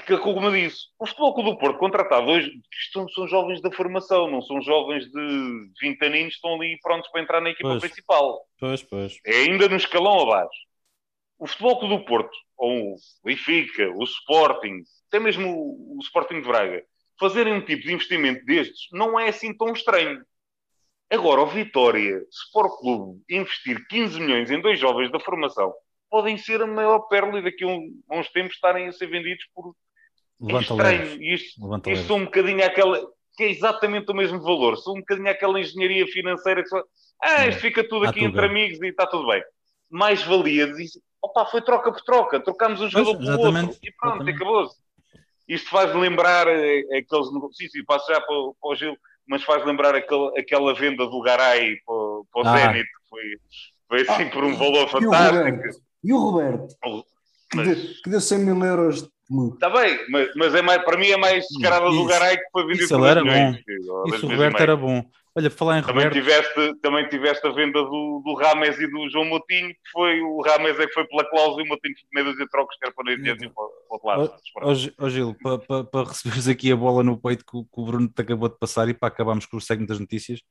que, 0.00 0.16
como 0.18 0.46
eu 0.46 0.52
disse, 0.52 0.86
o 0.98 1.06
Futebol 1.06 1.34
Clube 1.34 1.50
do 1.50 1.58
Porto 1.58 1.78
contratado 1.78 2.30
hoje 2.30 2.50
são, 2.92 3.06
são 3.10 3.28
jovens 3.28 3.60
da 3.60 3.70
formação, 3.70 4.30
não 4.30 4.40
são 4.40 4.60
jovens 4.62 5.04
de 5.04 5.70
20 5.80 6.02
aninhos 6.04 6.28
que 6.28 6.34
estão 6.36 6.54
ali 6.54 6.78
prontos 6.80 7.10
para 7.10 7.20
entrar 7.20 7.40
na 7.40 7.50
equipa 7.50 7.68
pois. 7.68 7.80
principal. 7.80 8.40
Pois, 8.58 8.82
pois. 8.82 9.18
É 9.26 9.42
ainda 9.42 9.68
no 9.68 9.76
escalão 9.76 10.20
abaixo. 10.20 10.58
O 11.38 11.46
Futebol 11.46 11.78
Clube 11.78 11.98
do 11.98 12.04
Porto, 12.04 12.36
ou 12.56 12.94
o 12.94 12.96
Benfica, 13.24 13.90
o 13.94 14.04
Sporting, 14.04 14.82
até 15.08 15.20
mesmo 15.20 15.48
o, 15.48 15.98
o 15.98 16.02
Sporting 16.02 16.40
de 16.40 16.48
Braga, 16.48 16.82
fazerem 17.18 17.52
um 17.52 17.64
tipo 17.64 17.82
de 17.82 17.92
investimento 17.92 18.44
destes 18.46 18.88
não 18.92 19.18
é 19.20 19.28
assim 19.28 19.56
tão 19.56 19.72
estranho. 19.72 20.24
Agora, 21.10 21.42
o 21.42 21.46
Vitória, 21.46 22.24
Sport 22.30 22.78
Clube, 22.78 23.22
investir 23.28 23.86
15 23.88 24.18
milhões 24.18 24.50
em 24.50 24.60
dois 24.60 24.78
jovens 24.80 25.12
da 25.12 25.20
formação 25.20 25.74
podem 26.12 26.36
ser 26.36 26.60
a 26.60 26.66
maior 26.66 26.98
pérola 27.08 27.38
e 27.38 27.42
daqui 27.42 27.64
a, 27.64 27.68
um, 27.68 28.02
a 28.10 28.18
uns 28.18 28.28
tempos 28.28 28.52
estarem 28.52 28.86
a 28.86 28.92
ser 28.92 29.06
vendidos 29.06 29.46
por 29.54 29.74
Levanta 30.38 30.58
é 30.58 30.70
estranho. 30.72 31.22
Isto, 31.22 31.90
isto 31.90 32.06
são 32.06 32.16
um 32.16 32.24
bocadinho 32.26 32.62
aquela 32.62 33.00
que 33.34 33.44
é 33.44 33.50
exatamente 33.50 34.12
o 34.12 34.14
mesmo 34.14 34.42
valor, 34.42 34.76
são 34.76 34.92
um 34.92 34.98
bocadinho 34.98 35.30
aquela 35.30 35.58
engenharia 35.58 36.06
financeira 36.06 36.62
que 36.62 36.68
só, 36.68 36.82
ah, 37.22 37.46
isto 37.46 37.62
fica 37.62 37.82
tudo 37.88 38.06
aqui 38.06 38.22
entre 38.24 38.44
amigos 38.44 38.78
e 38.82 38.88
está 38.88 39.06
tudo 39.06 39.26
bem. 39.26 39.42
Mais 39.88 40.22
valia 40.22 40.66
dizer, 40.66 41.00
opa, 41.22 41.46
foi 41.46 41.62
troca 41.62 41.90
por 41.90 42.02
troca, 42.02 42.40
trocámos 42.40 42.82
um 42.82 42.90
jogador 42.90 43.14
pois, 43.16 43.30
pelo 43.30 43.56
outro 43.64 43.78
e 43.82 43.92
pronto, 43.92 44.28
acabou-se. 44.28 44.76
Isto 45.48 45.70
faz 45.70 45.94
lembrar 45.94 46.46
eh, 46.46 46.82
aqueles 46.98 47.32
negócios, 47.32 47.72
sim, 47.72 47.84
passo 47.86 48.12
já 48.12 48.20
para, 48.20 48.36
para 48.60 48.70
o 48.70 48.74
Gil, 48.74 48.96
mas 49.26 49.42
faz 49.44 49.64
lembrar 49.64 49.94
aquele, 49.94 50.38
aquela 50.38 50.74
venda 50.74 51.06
do 51.06 51.22
Garay 51.22 51.76
para, 51.86 51.96
para 52.30 52.42
o 52.42 52.46
ah. 52.46 52.58
Zenit, 52.58 52.84
que 52.84 53.08
foi, 53.08 53.22
foi 53.88 54.00
assim 54.02 54.28
ah, 54.28 54.30
por 54.30 54.44
um 54.44 54.54
valor 54.56 54.88
fantástico. 54.90 55.80
E 56.02 56.12
o 56.12 56.18
Roberto? 56.18 56.74
Mas... 57.54 58.00
Que, 58.00 58.10
deu 58.10 58.20
100 58.20 58.38
mil 58.38 58.64
euros 58.64 59.10
Está 59.54 59.70
bem, 59.70 59.98
mas, 60.10 60.28
mas, 60.36 60.54
é 60.54 60.60
mais, 60.60 60.84
para 60.84 60.98
mim 60.98 61.06
é 61.06 61.16
mais 61.16 61.46
descarada 61.48 61.88
do 61.88 62.04
Garay 62.04 62.36
que 62.36 62.50
foi 62.52 62.66
vendido 62.66 62.88
por 62.88 63.06
era 63.06 63.22
milhões, 63.22 63.62
bom. 63.86 64.04
Isso 64.08 64.26
o 64.26 64.28
Roberto 64.28 64.60
era 64.60 64.76
bom. 64.76 65.02
Olha, 65.34 65.50
falar 65.50 65.78
em 65.78 65.82
também 65.82 66.04
Roberto... 66.04 66.12
Tiveste, 66.12 66.80
também 66.82 67.08
tiveste 67.08 67.46
a 67.46 67.50
venda 67.52 67.82
do, 67.82 68.22
do 68.22 68.34
Rames 68.34 68.78
e 68.78 68.86
do 68.86 69.08
João 69.08 69.24
Moutinho, 69.24 69.70
que 69.70 69.90
foi 69.90 70.20
o 70.20 70.42
Rames 70.42 70.78
é 70.78 70.86
que 70.86 70.92
foi 70.92 71.06
pela 71.06 71.24
cláusula 71.30 71.62
e 71.62 71.64
o 71.64 71.68
Moutinho 71.68 71.94
foi 71.94 72.22
meio 72.22 72.36
de 72.36 72.46
trocos 72.48 72.76
que 72.76 72.84
era 72.84 72.94
para 72.94 73.12
ir 73.12 73.38
para 73.38 73.64
o 73.64 73.72
outro 73.88 74.06
lado. 74.06 74.34
Ó 74.98 75.08
Gil, 75.08 75.34
para, 75.42 75.58
para, 75.58 75.84
para 75.84 76.08
receberes 76.08 76.48
aqui 76.48 76.70
a 76.70 76.76
bola 76.76 77.02
no 77.02 77.18
peito 77.18 77.46
que, 77.46 77.52
que 77.52 77.80
o 77.80 77.84
Bruno 77.86 78.08
te 78.08 78.20
acabou 78.20 78.50
de 78.50 78.58
passar 78.58 78.86
e 78.90 78.94
para 78.94 79.08
acabarmos 79.08 79.46
com 79.46 79.56
o 79.56 79.60
segmento 79.60 79.88
das 79.88 80.00
notícias, 80.00 80.42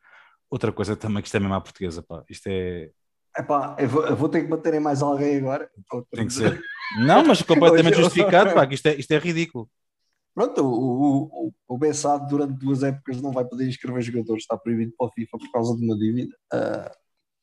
outra 0.50 0.72
coisa 0.72 0.96
também 0.96 1.22
que 1.22 1.28
isto 1.28 1.38
é 1.38 1.40
mesmo 1.40 1.54
à 1.54 1.62
portuguesa, 1.62 2.02
pá. 2.02 2.24
Isto 2.28 2.48
é, 2.48 2.90
Epá, 3.38 3.76
eu 3.80 3.88
vou, 3.88 4.06
eu 4.06 4.16
vou 4.16 4.30
ter 4.30 4.42
que 4.42 4.48
bater 4.48 4.74
em 4.74 4.80
mais 4.80 5.02
alguém 5.02 5.38
agora. 5.38 5.70
Tem 6.12 6.28
que 6.28 6.34
ser. 6.34 6.62
Não, 7.06 7.24
mas 7.24 7.42
completamente 7.42 7.98
justificado, 7.98 8.52
pá, 8.56 8.68
que 8.68 8.76
isto 8.76 8.88
é, 8.88 8.96
isto 8.96 9.12
é 9.12 9.18
ridículo. 9.18 9.70
Pronto, 10.34 10.62
o, 10.64 11.24
o, 11.48 11.54
o 11.68 11.78
Bessado 11.78 12.28
durante 12.28 12.54
duas 12.54 12.84
épocas 12.84 13.22
não 13.22 13.32
vai 13.32 13.44
poder 13.44 13.68
inscrever 13.68 14.02
jogadores, 14.02 14.44
está 14.44 14.58
proibido 14.58 14.94
para 14.98 15.08
a 15.08 15.12
FIFA 15.12 15.38
por 15.38 15.52
causa 15.52 15.76
de 15.76 15.86
uma 15.86 15.98
dívida. 15.98 16.34
Uh, 16.54 16.90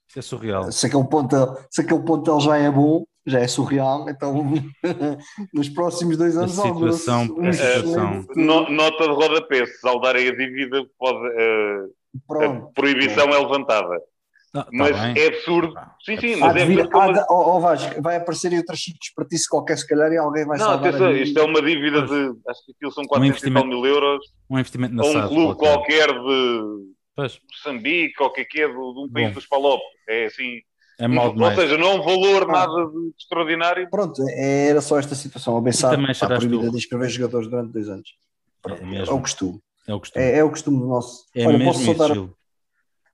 Isto 0.06 0.18
é 0.18 0.22
surreal. 0.22 0.72
Se 0.72 0.86
aquele, 0.86 1.06
ponto, 1.06 1.36
se 1.70 1.82
aquele 1.82 2.02
ponto 2.02 2.40
já 2.40 2.56
é 2.56 2.70
bom, 2.70 3.04
já 3.26 3.40
é 3.40 3.46
surreal, 3.46 4.08
então 4.08 4.42
nos 5.52 5.68
próximos 5.68 6.16
dois 6.16 6.36
anos 6.36 6.58
a 6.58 6.62
situação, 6.62 7.36
um 7.36 7.48
a 7.48 7.52
situação. 7.52 8.26
Nota 8.34 9.04
de 9.04 9.10
rodapé, 9.10 9.66
se 9.66 9.80
saldarem 9.80 10.28
a 10.28 10.34
dívida, 10.34 10.86
pode, 10.98 11.18
uh, 11.18 12.42
a 12.42 12.72
proibição 12.74 13.28
é 13.28 13.38
levantada. 13.38 14.00
Não, 14.54 14.62
tá 14.62 14.68
mas 14.72 15.00
bem. 15.00 15.22
é 15.22 15.26
absurdo. 15.28 15.74
Sim, 16.04 16.16
sim, 16.18 16.36
mas 16.36 16.56
é 16.56 16.62
absurdo. 16.62 16.90
Como... 16.90 17.24
Oh, 17.30 17.56
oh, 17.56 17.60
Vasco, 17.60 18.00
vai 18.00 18.16
aparecer 18.16 18.52
em 18.52 18.58
outras 18.58 18.80
sítios 18.80 19.12
para 19.14 19.26
ti 19.26 19.36
se 19.36 19.48
qualquer, 19.48 19.76
se 19.76 19.86
calhar, 19.86 20.10
e 20.10 20.16
alguém 20.16 20.46
vai 20.46 20.58
Não, 20.58 20.70
atenção, 20.70 21.14
isto 21.14 21.38
é 21.38 21.42
uma 21.42 21.60
dívida 21.60 22.02
de. 22.02 22.32
Acho 22.48 22.64
que 22.64 22.72
aquilo 22.72 22.92
são 22.92 23.04
400 23.04 23.62
um 23.62 23.66
mil 23.66 23.86
euros. 23.86 24.24
Um 24.48 24.58
investimento 24.58 24.94
na 24.94 25.04
Ou 25.04 25.16
um 25.16 25.28
clube 25.28 25.58
qualquer, 25.58 26.08
de 26.08 26.62
pois. 27.14 27.40
Moçambique, 27.50 28.14
qualquer 28.14 28.44
que 28.44 28.62
é, 28.62 28.68
de, 28.68 28.72
de 28.72 28.78
um 28.78 29.08
país 29.12 29.28
Bom. 29.28 29.34
dos 29.34 29.46
Palop. 29.46 29.82
É 30.08 30.26
assim. 30.26 30.60
É 31.00 31.06
mal 31.06 31.32
Ou 31.36 31.54
seja, 31.54 31.78
não 31.78 31.92
é 31.92 31.94
um 31.94 32.02
valor 32.02 32.42
ah. 32.44 32.52
nada 32.52 32.86
de 32.86 33.12
extraordinário. 33.16 33.88
Pronto, 33.90 34.20
era 34.30 34.80
só 34.80 34.98
esta 34.98 35.14
situação. 35.14 35.56
O 35.56 35.60
Bessado 35.60 36.02
está 36.10 36.26
proibida 36.26 36.70
de 36.70 36.76
inscrever 36.76 37.08
jogadores 37.08 37.48
durante 37.48 37.72
dois 37.72 37.88
anos. 37.88 38.08
Pronto, 38.60 38.82
é, 38.82 38.96
é, 38.96 39.12
o 39.12 39.20
costume. 39.20 39.60
É 39.86 39.94
o 39.94 40.00
costume. 40.00 40.24
É, 40.24 40.38
é 40.38 40.44
o 40.44 40.50
costume 40.50 40.78
do 40.80 40.86
nosso. 40.86 41.26
É 41.34 41.46
Olha, 41.46 41.58
mesmo 41.58 41.94
posso 41.94 42.37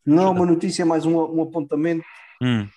não 0.07 0.25
é 0.25 0.29
uma 0.29 0.47
notícia, 0.47 0.83
é 0.83 0.85
mais 0.85 1.07
um, 1.07 1.17
um 1.17 1.43
apontamento 1.43 2.05
hum. 2.43 2.69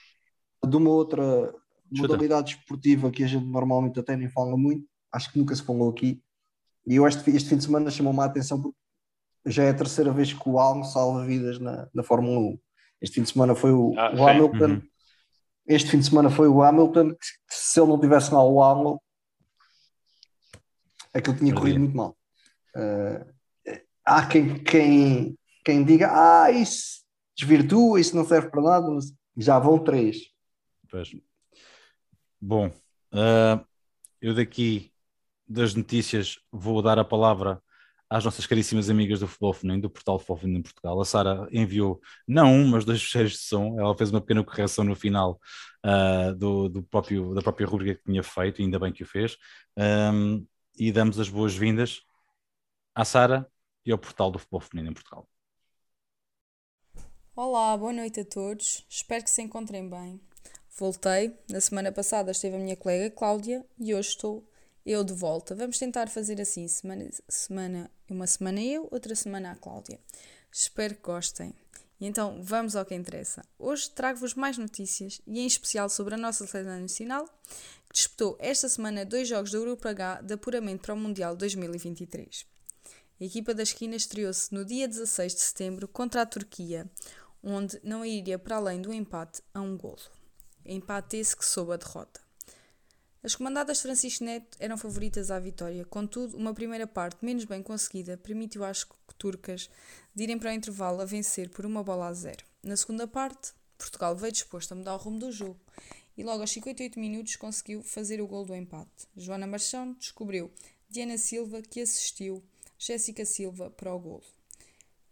de 0.65 0.77
uma 0.77 0.89
outra 0.89 1.53
modalidade 1.91 2.55
esportiva 2.55 3.11
que 3.11 3.23
a 3.23 3.27
gente 3.27 3.45
normalmente 3.45 3.99
até 3.99 4.15
nem 4.15 4.29
fala 4.29 4.57
muito, 4.57 4.85
acho 5.11 5.31
que 5.31 5.39
nunca 5.39 5.55
se 5.55 5.63
falou 5.63 5.89
aqui. 5.89 6.21
E 6.85 6.95
eu 6.95 7.07
este, 7.07 7.29
este 7.31 7.49
fim 7.49 7.57
de 7.57 7.65
semana 7.65 7.91
chamou-me 7.91 8.19
a 8.21 8.25
atenção 8.25 8.61
porque 8.61 8.77
já 9.45 9.63
é 9.63 9.69
a 9.69 9.73
terceira 9.73 10.11
vez 10.11 10.33
que 10.33 10.49
o 10.49 10.59
Almo 10.59 10.85
salva 10.85 11.25
vidas 11.25 11.59
na, 11.59 11.87
na 11.93 12.03
Fórmula 12.03 12.39
1. 12.39 12.59
Este 13.01 13.15
fim 13.15 13.23
de 13.23 13.31
semana 13.31 13.55
foi 13.55 13.71
o, 13.71 13.93
ah, 13.97 14.13
o 14.15 14.27
Hamilton. 14.27 14.65
Uhum. 14.65 14.81
Este 15.67 15.91
fim 15.91 15.99
de 15.99 16.05
semana 16.05 16.29
foi 16.29 16.47
o 16.47 16.63
Hamilton, 16.63 17.09
que, 17.09 17.27
se 17.49 17.79
ele 17.79 17.89
não 17.89 17.99
tivesse 17.99 18.33
lá 18.33 18.43
o 18.43 18.63
Hamilton, 18.63 18.99
aquilo 21.13 21.35
tinha 21.35 21.53
corrido 21.53 21.79
muito 21.79 21.95
mal. 21.95 22.17
Uh, 22.75 23.25
há 24.05 24.25
quem, 24.25 24.63
quem, 24.63 25.37
quem 25.65 25.83
diga, 25.83 26.09
ah, 26.11 26.51
isso 26.51 27.06
desvirtua, 27.37 27.99
isso 27.99 28.15
não 28.15 28.25
serve 28.25 28.49
para 28.49 28.61
nada, 28.61 28.89
mas 28.89 29.13
já 29.35 29.59
vão 29.59 29.77
três. 29.77 30.31
Pois. 30.89 31.15
Bom, 32.41 32.67
uh, 32.67 33.65
eu 34.21 34.33
daqui 34.33 34.91
das 35.47 35.75
notícias 35.75 36.39
vou 36.51 36.81
dar 36.81 36.99
a 36.99 37.05
palavra 37.05 37.61
às 38.09 38.23
nossas 38.23 38.47
caríssimas 38.47 38.89
amigas 38.89 39.19
do 39.19 39.27
Futebol 39.27 39.53
Feminino, 39.53 39.81
do 39.83 39.89
portal 39.89 40.17
Futebol 40.17 40.37
Feminino 40.37 40.59
em 40.59 40.63
Portugal. 40.63 40.99
A 40.99 41.05
Sara 41.05 41.47
enviou 41.51 42.01
não 42.27 42.53
um, 42.53 42.67
mas 42.69 42.85
dois 42.85 43.01
fecheiros 43.03 43.33
de 43.33 43.39
som. 43.39 43.79
Ela 43.79 43.95
fez 43.95 44.09
uma 44.09 44.21
pequena 44.21 44.43
correção 44.43 44.83
no 44.83 44.95
final 44.95 45.39
uh, 45.85 46.33
do, 46.35 46.69
do, 46.69 46.83
próprio, 46.83 47.33
da 47.33 47.41
própria 47.41 47.67
rubrica 47.67 47.95
que 47.95 48.05
tinha 48.05 48.23
feito, 48.23 48.61
ainda 48.61 48.79
bem 48.79 48.91
que 48.91 49.03
o 49.03 49.05
fez. 49.05 49.37
Um, 49.77 50.45
e 50.77 50.91
damos 50.91 51.19
as 51.19 51.29
boas-vindas 51.29 52.01
à 52.95 53.03
Sara 53.03 53.47
e 53.85 53.91
ao 53.91 53.97
portal 53.97 54.31
do 54.31 54.39
Futebol 54.39 54.61
Feminino 54.61 54.91
em 54.91 54.93
Portugal. 54.93 55.27
Olá, 57.39 57.77
boa 57.77 57.93
noite 57.93 58.21
a 58.21 58.25
todos. 58.25 58.83
Espero 58.89 59.23
que 59.23 59.29
se 59.29 59.43
encontrem 59.43 59.87
bem. 59.87 60.19
Voltei. 60.75 61.37
Na 61.47 61.61
semana 61.61 61.91
passada 61.91 62.31
esteve 62.31 62.55
a 62.55 62.59
minha 62.59 62.75
colega 62.75 63.13
Cláudia 63.15 63.63
e 63.77 63.93
hoje 63.93 64.09
estou 64.09 64.43
eu 64.83 65.03
de 65.03 65.13
volta. 65.13 65.53
Vamos 65.53 65.77
tentar 65.77 66.09
fazer 66.09 66.41
assim: 66.41 66.67
semana, 66.67 67.07
semana, 67.29 67.91
uma 68.09 68.25
semana 68.25 68.59
eu, 68.59 68.87
outra 68.89 69.13
semana 69.13 69.51
a 69.51 69.55
Cláudia. 69.55 69.99
Espero 70.51 70.95
que 70.95 71.03
gostem. 71.03 71.53
E 72.01 72.07
então 72.07 72.41
vamos 72.41 72.75
ao 72.75 72.83
que 72.83 72.95
interessa. 72.95 73.45
Hoje 73.59 73.87
trago-vos 73.91 74.33
mais 74.33 74.57
notícias 74.57 75.21
e 75.27 75.39
em 75.39 75.45
especial 75.45 75.89
sobre 75.89 76.15
a 76.15 76.17
nossa 76.17 76.47
seleção 76.47 76.79
nacional, 76.79 77.29
que 77.87 77.93
disputou 77.93 78.35
esta 78.39 78.67
semana 78.67 79.05
dois 79.05 79.27
jogos 79.27 79.51
do 79.51 79.61
Grupo 79.61 79.87
H 79.87 80.21
de 80.23 80.33
apuramento 80.33 80.81
para 80.81 80.95
o 80.95 80.97
Mundial 80.97 81.35
2023. 81.35 82.47
A 83.19 83.23
equipa 83.23 83.51
da 83.51 83.63
esquina 83.63 83.95
estreou-se 83.95 84.53
no 84.53 84.63
dia 84.63 84.87
16 84.87 85.33
de 85.33 85.41
setembro 85.41 85.87
contra 85.87 86.21
a 86.21 86.25
Turquia, 86.25 86.87
onde 87.43 87.79
não 87.83 88.05
iria 88.05 88.39
para 88.39 88.57
além 88.57 88.81
do 88.81 88.93
empate 88.93 89.41
a 89.53 89.61
um 89.61 89.77
golo. 89.77 90.01
Empate 90.65 91.17
esse 91.17 91.35
que 91.35 91.45
soube 91.45 91.73
a 91.73 91.77
derrota. 91.77 92.19
As 93.23 93.35
comandadas 93.35 93.81
Francisco 93.81 94.23
Neto 94.23 94.57
eram 94.59 94.77
favoritas 94.77 95.31
à 95.31 95.39
vitória, 95.39 95.83
contudo, 95.85 96.37
uma 96.37 96.53
primeira 96.53 96.87
parte 96.87 97.25
menos 97.25 97.45
bem 97.45 97.61
conseguida 97.61 98.15
permitiu 98.15 98.63
às 98.63 98.85
turcas 99.17 99.69
de 100.15 100.23
irem 100.23 100.37
para 100.37 100.51
o 100.51 100.53
intervalo 100.53 101.01
a 101.01 101.05
vencer 101.05 101.49
por 101.49 101.65
uma 101.65 101.83
bola 101.83 102.07
a 102.07 102.13
zero. 102.13 102.45
Na 102.63 102.77
segunda 102.77 103.07
parte, 103.07 103.53
Portugal 103.77 104.15
veio 104.15 104.31
disposto 104.31 104.71
a 104.71 104.75
mudar 104.75 104.93
o 104.93 104.97
rumo 104.97 105.19
do 105.19 105.31
jogo 105.31 105.59
e 106.17 106.23
logo 106.23 106.41
aos 106.41 106.51
58 106.51 106.99
minutos 106.99 107.35
conseguiu 107.35 107.83
fazer 107.83 108.21
o 108.21 108.27
gol 108.27 108.45
do 108.45 108.55
empate. 108.55 109.07
Joana 109.15 109.45
Marchão 109.45 109.93
descobriu 109.93 110.51
Diana 110.89 111.17
Silva 111.17 111.61
que 111.61 111.81
assistiu 111.81 112.43
Jéssica 112.77 113.25
Silva 113.25 113.69
para 113.69 113.93
o 113.93 113.99
golo. 113.99 114.23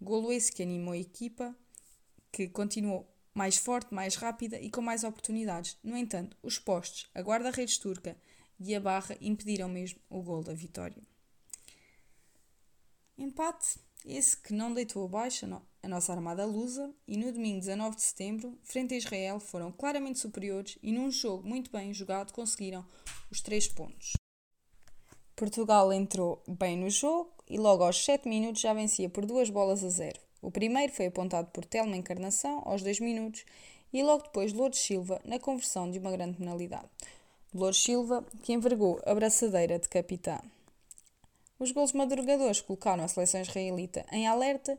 Golo 0.02 0.32
esse 0.32 0.52
que 0.52 0.64
animou 0.64 0.94
a 0.94 0.98
equipa, 0.98 1.56
que 2.36 2.50
continuou 2.50 3.08
mais 3.34 3.56
forte, 3.56 3.94
mais 3.94 4.16
rápida 4.16 4.60
e 4.60 4.70
com 4.70 4.82
mais 4.82 5.06
oportunidades. 5.06 5.78
No 5.82 5.96
entanto, 5.96 6.36
os 6.44 6.60
postos, 6.60 7.10
a 7.16 7.22
guarda-redes 7.22 7.78
turca 7.78 8.18
e 8.60 8.76
a 8.76 8.80
barra 8.80 9.16
impediram 9.22 9.70
mesmo 9.70 10.02
o 10.10 10.22
gol 10.22 10.44
da 10.44 10.54
vitória. 10.54 11.02
Empate, 13.18 13.80
esse 14.06 14.36
que 14.36 14.54
não 14.54 14.74
deitou 14.74 15.06
abaixo 15.06 15.46
a 15.82 15.88
nossa 15.88 16.12
armada 16.12 16.46
lusa 16.46 16.94
e 17.08 17.16
no 17.16 17.32
domingo 17.32 17.62
19 17.62 17.96
de 17.96 18.02
setembro, 18.02 18.60
frente 18.64 18.94
a 18.94 18.98
Israel, 18.98 19.40
foram 19.40 19.72
claramente 19.72 20.20
superiores 20.20 20.78
e 20.84 20.92
num 20.92 21.10
jogo 21.10 21.48
muito 21.48 21.72
bem 21.72 21.94
jogado 21.94 22.34
conseguiram 22.34 22.86
os 23.32 23.40
três 23.40 23.66
pontos. 23.66 24.12
Portugal 25.38 25.94
entrou 25.94 26.44
bem 26.48 26.78
no 26.78 26.90
jogo 26.90 27.32
e 27.50 27.58
logo 27.58 27.84
aos 27.84 28.04
7 28.04 28.28
minutos 28.28 28.62
já 28.62 28.74
vencia 28.74 29.10
por 29.10 29.26
duas 29.26 29.50
bolas 29.50 29.86
a 29.86 29.90
zero. 29.90 30.25
O 30.46 30.52
primeiro 30.52 30.94
foi 30.94 31.08
apontado 31.08 31.50
por 31.52 31.66
Telma 31.66 31.98
Encarnação 31.98 32.62
aos 32.66 32.84
2 32.84 33.00
minutos 33.00 33.44
e 33.92 34.04
logo 34.04 34.26
depois 34.26 34.54
Lourdes 34.54 34.80
Silva 34.80 35.20
na 35.26 35.40
conversão 35.40 35.90
de 35.90 35.98
uma 35.98 36.12
grande 36.12 36.38
penalidade. 36.38 36.86
Lourdes 37.52 37.82
Silva 37.82 38.24
que 38.44 38.54
envergou 38.54 39.02
a 39.08 39.16
braçadeira 39.16 39.80
de 39.80 39.90
capitã. 39.90 40.40
Os 41.58 41.72
gols 41.72 41.94
madrugadores 41.94 42.62
colocaram 42.62 43.04
a 43.04 43.08
seleção 43.08 43.42
israelita 43.42 44.06
em 44.12 44.28
alerta 44.28 44.78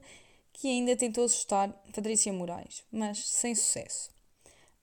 que 0.52 0.68
ainda 0.68 0.94
tentou 0.94 1.24
assustar 1.24 1.72
Patrícia 1.92 2.32
Moraes, 2.32 2.84
mas 2.92 3.26
sem 3.26 3.52
sucesso. 3.52 4.15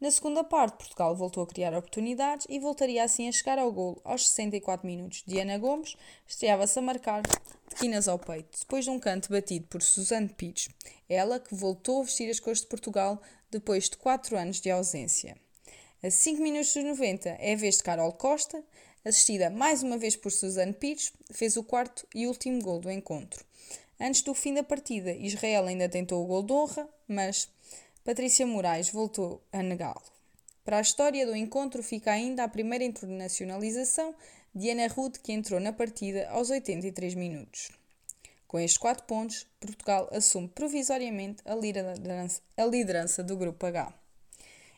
Na 0.04 0.12
segunda 0.12 0.44
parte, 0.44 0.80
Portugal 0.80 1.16
voltou 1.16 1.44
a 1.44 1.48
criar 1.48 1.74
oportunidades 1.74 2.46
e 2.50 2.60
voltaria 2.60 3.06
assim 3.06 3.30
a 3.30 3.32
chegar 3.32 3.58
ao 3.58 3.72
golo 3.72 4.02
aos 4.04 4.28
64 4.28 4.86
minutos. 4.86 5.24
Diana 5.26 5.58
Gomes 5.58 5.96
estreava-se 6.28 6.78
a 6.78 6.82
marcar 6.82 7.22
de 7.22 7.76
quinas 7.78 8.10
ao 8.10 8.20
peito, 8.20 8.60
depois 8.60 8.84
de 8.84 8.92
um 8.92 9.00
canto 9.00 9.30
batido 9.30 9.66
por 9.68 9.82
Suzanne 9.82 10.28
Pires, 10.28 10.68
ela 11.08 11.40
que 11.40 11.56
voltou 11.56 12.02
a 12.02 12.04
vestir 12.04 12.30
as 12.30 12.42
cores 12.42 12.60
de 12.60 12.68
Portugal 12.68 13.22
depois 13.50 13.90
de 13.90 13.96
4 13.96 14.38
anos 14.38 14.60
de 14.60 14.70
ausência. 14.70 15.38
A 16.04 16.12
5 16.12 16.42
minutos 16.42 16.74
dos 16.74 16.84
90 16.84 17.30
é 17.40 17.54
a 17.54 17.56
vez 17.56 17.78
de 17.78 17.84
Carol 17.84 18.12
Costa, 18.12 18.62
assistida 19.06 19.50
mais 19.50 19.84
uma 19.84 19.98
vez 19.98 20.18
por 20.18 20.34
Suzanne 20.34 20.74
Pires, 20.74 21.14
fez 21.32 21.56
o 21.56 21.64
quarto 21.64 22.06
e 22.14 22.28
último 22.28 22.62
gol 22.62 22.82
do 22.82 22.92
encontro. 22.92 23.46
Antes 23.98 24.22
do 24.22 24.34
fim 24.34 24.54
da 24.54 24.64
partida, 24.64 25.14
Israel 25.14 25.66
ainda 25.66 25.88
tentou 25.88 26.22
o 26.22 26.28
gol 26.28 26.44
de 26.44 26.52
honra, 26.52 26.90
mas 27.08 27.48
Patrícia 28.04 28.46
Moraes 28.46 28.90
voltou 28.90 29.42
a 29.50 29.64
negá-lo. 29.64 30.04
Para 30.66 30.80
a 30.80 30.82
história 30.82 31.26
do 31.26 31.34
encontro 31.34 31.82
fica 31.82 32.12
ainda 32.12 32.44
a 32.44 32.50
primeira 32.50 32.84
internacionalização 32.84 34.14
de 34.54 34.70
Ana 34.70 34.88
Rude, 34.88 35.20
que 35.20 35.32
entrou 35.32 35.58
na 35.58 35.72
partida 35.72 36.30
aos 36.30 36.50
83 36.50 37.16
minutos. 37.16 37.72
Com 38.46 38.60
estes 38.60 38.78
quatro 38.78 39.06
pontos, 39.06 39.48
Portugal 39.58 40.10
assume 40.12 40.50
provisoriamente 40.50 41.42
a 41.46 41.56
liderança, 41.56 42.42
a 42.58 42.66
liderança 42.66 43.24
do 43.24 43.38
Grupo 43.38 43.66
H. 43.66 43.94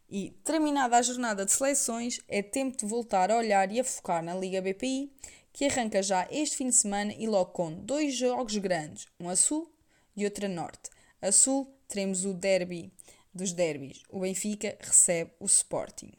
E, 0.07 0.29
terminada 0.43 0.95
a 0.95 1.01
jornada 1.01 1.45
de 1.45 1.51
seleções, 1.51 2.19
é 2.27 2.43
tempo 2.43 2.77
de 2.77 2.85
voltar 2.85 3.31
a 3.31 3.38
olhar 3.38 3.71
e 3.71 3.79
a 3.79 3.83
focar 3.83 4.23
na 4.23 4.35
Liga 4.35 4.61
BPI, 4.61 5.11
que 5.51 5.65
arranca 5.65 6.03
já 6.03 6.27
este 6.29 6.57
fim 6.57 6.69
de 6.69 6.75
semana 6.75 7.11
e 7.11 7.25
logo 7.25 7.49
com 7.53 7.73
dois 7.73 8.15
jogos 8.15 8.55
grandes, 8.57 9.07
um 9.19 9.27
a 9.29 9.35
sul 9.35 9.67
e 10.15 10.25
outro 10.25 10.45
a 10.45 10.49
norte. 10.49 10.91
A 11.19 11.31
sul 11.31 11.73
teremos 11.88 12.23
o 12.23 12.31
derby 12.31 12.93
dos 13.35 13.51
derbys, 13.51 14.01
o 14.09 14.21
Benfica 14.21 14.77
recebe 14.79 15.31
o 15.39 15.45
Sporting. 15.45 16.11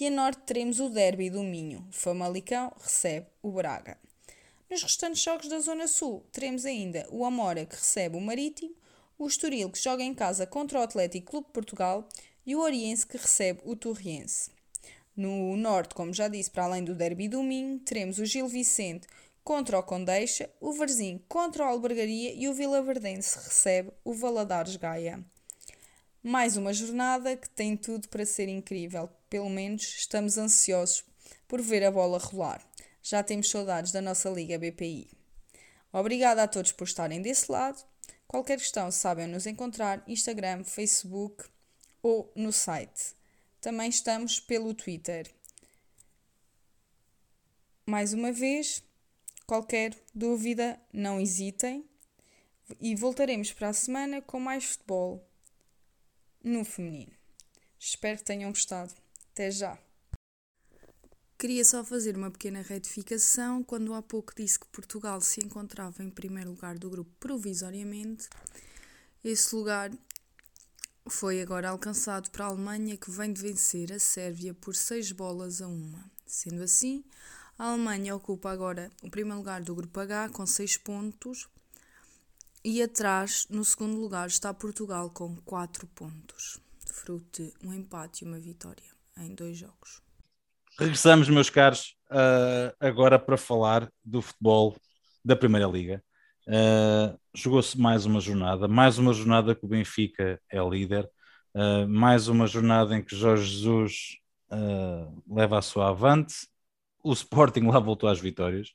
E 0.00 0.06
a 0.06 0.10
norte 0.10 0.42
teremos 0.46 0.80
o 0.80 0.88
derby 0.88 1.30
do 1.30 1.42
Minho, 1.42 1.86
o 1.88 1.92
Famalicão 1.92 2.72
recebe 2.82 3.26
o 3.42 3.52
Braga. 3.52 3.98
Nos 4.70 4.82
restantes 4.82 5.22
jogos 5.22 5.48
da 5.48 5.60
Zona 5.60 5.86
Sul, 5.86 6.24
teremos 6.32 6.64
ainda 6.64 7.06
o 7.10 7.24
Amora 7.24 7.64
que 7.64 7.76
recebe 7.76 8.16
o 8.16 8.20
Marítimo, 8.20 8.74
o 9.18 9.26
Estoril 9.26 9.70
que 9.70 9.78
joga 9.78 10.02
em 10.02 10.14
casa 10.14 10.46
contra 10.46 10.80
o 10.80 10.82
Atlético 10.82 11.30
Clube 11.30 11.46
de 11.46 11.52
Portugal 11.52 12.08
e 12.44 12.56
o 12.56 12.60
Oriense 12.60 13.06
que 13.06 13.16
recebe 13.16 13.60
o 13.64 13.76
Torriense. 13.76 14.50
No 15.16 15.56
norte, 15.56 15.94
como 15.94 16.12
já 16.12 16.28
disse, 16.28 16.50
para 16.50 16.64
além 16.64 16.84
do 16.84 16.94
derby 16.94 17.28
do 17.28 17.42
Minho, 17.42 17.78
teremos 17.78 18.18
o 18.18 18.26
Gil 18.26 18.48
Vicente 18.48 19.06
contra 19.42 19.78
o 19.78 19.82
Condeixa, 19.82 20.50
o 20.60 20.72
Varzim 20.72 21.22
contra 21.28 21.64
o 21.64 21.68
Albergaria 21.68 22.34
e 22.34 22.48
o 22.48 22.54
Vila 22.54 22.82
Verdense 22.82 23.38
recebe 23.38 23.92
o 24.04 24.12
Valadares 24.12 24.76
Gaia. 24.76 25.24
Mais 26.28 26.56
uma 26.56 26.72
jornada 26.72 27.36
que 27.36 27.48
tem 27.48 27.76
tudo 27.76 28.08
para 28.08 28.26
ser 28.26 28.48
incrível. 28.48 29.08
Pelo 29.30 29.48
menos 29.48 29.84
estamos 29.96 30.36
ansiosos 30.36 31.04
por 31.46 31.62
ver 31.62 31.84
a 31.84 31.90
bola 31.92 32.18
rolar. 32.18 32.68
Já 33.00 33.22
temos 33.22 33.48
saudades 33.48 33.92
da 33.92 34.02
nossa 34.02 34.28
Liga 34.28 34.58
BPI. 34.58 35.08
Obrigada 35.92 36.42
a 36.42 36.48
todos 36.48 36.72
por 36.72 36.82
estarem 36.82 37.22
desse 37.22 37.52
lado. 37.52 37.80
Qualquer 38.26 38.58
questão 38.58 38.90
sabem 38.90 39.28
nos 39.28 39.46
encontrar 39.46 40.02
Instagram, 40.08 40.64
Facebook 40.64 41.44
ou 42.02 42.32
no 42.34 42.52
site. 42.52 43.14
Também 43.60 43.88
estamos 43.88 44.40
pelo 44.40 44.74
Twitter. 44.74 45.32
Mais 47.86 48.12
uma 48.12 48.32
vez, 48.32 48.82
qualquer 49.46 49.96
dúvida, 50.12 50.76
não 50.92 51.20
hesitem. 51.20 51.88
E 52.80 52.96
voltaremos 52.96 53.52
para 53.52 53.68
a 53.68 53.72
semana 53.72 54.20
com 54.20 54.40
mais 54.40 54.64
futebol 54.64 55.24
no 56.46 56.64
feminino. 56.64 57.12
Espero 57.78 58.18
que 58.18 58.24
tenham 58.24 58.50
gostado. 58.50 58.94
Até 59.32 59.50
já! 59.50 59.76
Queria 61.36 61.64
só 61.64 61.84
fazer 61.84 62.16
uma 62.16 62.30
pequena 62.30 62.62
retificação. 62.62 63.64
Quando 63.64 63.92
há 63.92 64.00
pouco 64.00 64.32
disse 64.34 64.58
que 64.58 64.66
Portugal 64.68 65.20
se 65.20 65.44
encontrava 65.44 66.04
em 66.04 66.08
primeiro 66.08 66.50
lugar 66.50 66.78
do 66.78 66.88
grupo 66.88 67.10
provisoriamente, 67.18 68.28
esse 69.24 69.54
lugar 69.54 69.90
foi 71.08 71.42
agora 71.42 71.70
alcançado 71.70 72.30
para 72.30 72.44
a 72.44 72.48
Alemanha, 72.48 72.96
que 72.96 73.10
vem 73.10 73.32
de 73.32 73.42
vencer 73.42 73.92
a 73.92 73.98
Sérvia 73.98 74.54
por 74.54 74.74
6 74.74 75.12
bolas 75.12 75.60
a 75.60 75.66
uma. 75.66 76.10
Sendo 76.24 76.62
assim, 76.62 77.04
a 77.58 77.70
Alemanha 77.70 78.14
ocupa 78.14 78.50
agora 78.50 78.90
o 79.02 79.10
primeiro 79.10 79.38
lugar 79.38 79.62
do 79.62 79.74
grupo 79.74 79.98
H 79.98 80.30
com 80.30 80.46
6 80.46 80.76
pontos 80.78 81.48
e 82.68 82.82
atrás, 82.82 83.46
no 83.48 83.64
segundo 83.64 83.96
lugar, 83.96 84.26
está 84.26 84.52
Portugal 84.52 85.08
com 85.08 85.36
4 85.44 85.86
pontos, 85.86 86.58
fruto 86.84 87.40
de 87.40 87.54
um 87.64 87.72
empate 87.72 88.24
e 88.24 88.26
uma 88.26 88.40
vitória 88.40 88.82
em 89.18 89.32
dois 89.36 89.56
jogos. 89.56 90.02
Regressamos, 90.76 91.28
meus 91.28 91.48
caros, 91.48 91.96
uh, 92.10 92.74
agora 92.80 93.20
para 93.20 93.36
falar 93.36 93.88
do 94.04 94.20
futebol 94.20 94.76
da 95.24 95.36
Primeira 95.36 95.68
Liga. 95.68 96.02
Uh, 96.48 97.16
Jogou-se 97.32 97.78
mais 97.78 98.04
uma 98.04 98.18
jornada, 98.18 98.66
mais 98.66 98.98
uma 98.98 99.12
jornada 99.12 99.54
que 99.54 99.64
o 99.64 99.68
Benfica 99.68 100.42
é 100.50 100.58
líder, 100.58 101.08
uh, 101.54 101.86
mais 101.86 102.26
uma 102.26 102.48
jornada 102.48 102.96
em 102.96 103.02
que 103.02 103.14
Jorge 103.14 103.48
Jesus 103.48 104.18
leva 105.28 105.58
a 105.58 105.62
sua 105.62 105.90
avante, 105.90 106.48
o 107.00 107.12
Sporting 107.12 107.66
lá 107.66 107.78
voltou 107.78 108.08
às 108.08 108.18
vitórias, 108.18 108.74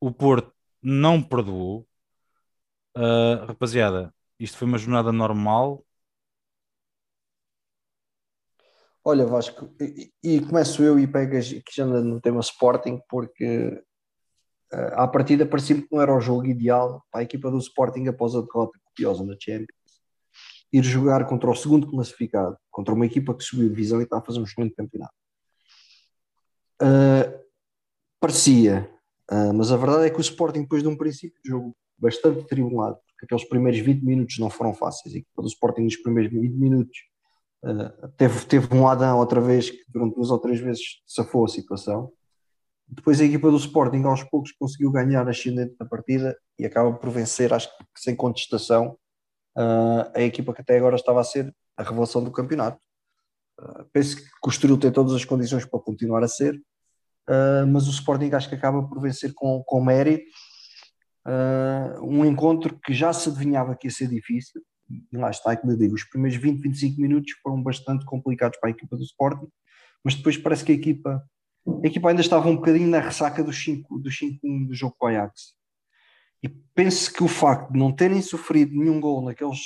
o 0.00 0.12
Porto 0.12 0.52
não 0.80 1.20
perdoou, 1.20 1.88
Uh, 2.96 3.44
rapaziada, 3.44 4.10
isto 4.40 4.56
foi 4.56 4.66
uma 4.66 4.78
jornada 4.78 5.12
normal. 5.12 5.84
Olha, 9.04 9.26
Vasco, 9.26 9.70
e, 9.78 10.10
e 10.24 10.40
começo 10.40 10.82
eu 10.82 10.98
e 10.98 11.06
pegas 11.06 11.52
que 11.52 11.76
já 11.76 11.84
anda 11.84 12.00
no 12.00 12.22
tema 12.22 12.40
Sporting, 12.40 12.98
porque 13.06 13.68
uh, 14.72 14.94
à 14.94 15.06
partida 15.06 15.44
parecia 15.44 15.76
que 15.76 15.86
não 15.92 16.00
era 16.00 16.16
o 16.16 16.20
jogo 16.22 16.46
ideal 16.46 17.04
para 17.10 17.20
a 17.20 17.24
equipa 17.24 17.50
do 17.50 17.58
Sporting 17.58 18.08
após 18.08 18.34
a 18.34 18.40
derrota 18.40 18.78
copiosa 18.82 19.22
na 19.26 19.36
Champions. 19.38 19.68
Ir 20.72 20.82
jogar 20.82 21.26
contra 21.26 21.50
o 21.50 21.54
segundo 21.54 21.90
classificado, 21.90 22.56
contra 22.70 22.94
uma 22.94 23.04
equipa 23.04 23.36
que 23.36 23.44
subiu 23.44 23.68
divisão 23.68 24.00
e 24.00 24.04
está 24.04 24.16
a 24.16 24.22
fazer 24.22 24.40
um 24.40 24.44
excelente 24.44 24.74
campeonato. 24.74 25.14
Uh, 26.80 27.44
parecia, 28.18 28.90
uh, 29.30 29.52
mas 29.52 29.70
a 29.70 29.76
verdade 29.76 30.06
é 30.06 30.10
que 30.10 30.18
o 30.18 30.20
Sporting, 30.22 30.62
depois 30.62 30.82
de 30.82 30.88
um 30.88 30.96
princípio 30.96 31.38
de 31.44 31.50
jogo 31.50 31.76
bastante 31.98 32.44
tribulado, 32.46 32.96
porque 33.06 33.24
aqueles 33.24 33.48
primeiros 33.48 33.80
20 33.80 34.02
minutos 34.02 34.38
não 34.38 34.50
foram 34.50 34.74
fáceis. 34.74 35.14
E 35.14 35.26
o 35.36 35.46
Sporting 35.46 35.82
nos 35.82 35.96
primeiros 35.96 36.32
20 36.32 36.52
minutos 36.52 36.98
uh, 37.64 38.08
teve, 38.16 38.44
teve 38.46 38.74
um 38.74 38.86
Adam 38.86 39.18
outra 39.18 39.40
vez 39.40 39.70
que 39.70 39.84
durante 39.88 40.14
duas 40.14 40.30
ou 40.30 40.38
três 40.38 40.60
vezes 40.60 41.02
safou 41.06 41.44
a 41.44 41.48
situação. 41.48 42.12
Depois 42.88 43.20
a 43.20 43.24
equipa 43.24 43.50
do 43.50 43.56
Sporting 43.56 44.04
aos 44.04 44.22
poucos 44.22 44.52
conseguiu 44.52 44.92
ganhar 44.92 45.28
ascendente 45.28 45.74
na 45.78 45.86
partida 45.86 46.36
e 46.58 46.64
acaba 46.64 46.92
por 46.92 47.10
vencer, 47.10 47.52
acho 47.52 47.68
que 47.68 47.84
sem 47.96 48.14
contestação, 48.14 48.96
uh, 49.56 50.10
a 50.14 50.20
equipa 50.20 50.54
que 50.54 50.60
até 50.60 50.76
agora 50.76 50.94
estava 50.94 51.20
a 51.20 51.24
ser 51.24 51.54
a 51.76 51.82
revelação 51.82 52.22
do 52.22 52.30
campeonato. 52.30 52.78
Uh, 53.60 53.84
penso 53.92 54.16
que 54.16 54.22
o 54.44 54.48
Estoril 54.48 54.78
tem 54.78 54.92
todas 54.92 55.14
as 55.14 55.24
condições 55.24 55.64
para 55.64 55.80
continuar 55.80 56.22
a 56.22 56.28
ser, 56.28 56.54
uh, 57.28 57.66
mas 57.66 57.88
o 57.88 57.90
Sporting 57.90 58.30
acho 58.32 58.48
que 58.48 58.54
acaba 58.54 58.86
por 58.86 59.00
vencer 59.00 59.32
com, 59.34 59.62
com 59.64 59.82
mérito 59.82 60.30
uh, 61.26 62.04
um 62.04 62.24
encontro 62.24 62.78
que 62.78 62.94
já 62.94 63.12
se 63.12 63.28
adivinhava 63.28 63.76
que 63.76 63.88
ia 63.88 63.90
ser 63.90 64.08
difícil, 64.08 64.62
e 64.88 65.16
lá 65.16 65.30
está, 65.30 65.56
como 65.56 65.72
eu 65.72 65.76
digo, 65.76 65.94
os 65.94 66.04
primeiros 66.04 66.38
20, 66.38 66.60
25 66.60 67.00
minutos 67.00 67.32
foram 67.42 67.60
bastante 67.62 68.04
complicados 68.04 68.58
para 68.60 68.70
a 68.70 68.72
equipa 68.72 68.96
do 68.96 69.02
Sporting, 69.02 69.48
mas 70.04 70.14
depois 70.14 70.38
parece 70.38 70.64
que 70.64 70.72
a 70.72 70.74
equipa, 70.74 71.22
a 71.82 71.86
equipa 71.86 72.08
ainda 72.08 72.20
estava 72.20 72.48
um 72.48 72.56
bocadinho 72.56 72.88
na 72.88 73.00
ressaca 73.00 73.42
dos 73.42 73.62
5 73.62 73.98
do, 73.98 74.10
5 74.10 74.40
do 74.68 74.74
jogo 74.74 74.94
com 74.96 75.06
o 75.06 75.08
Ajax. 75.08 75.56
E 76.42 76.48
penso 76.48 77.12
que 77.12 77.24
o 77.24 77.28
facto 77.28 77.72
de 77.72 77.78
não 77.78 77.90
terem 77.90 78.22
sofrido 78.22 78.76
nenhum 78.76 79.00
gol 79.00 79.22
naqueles 79.22 79.58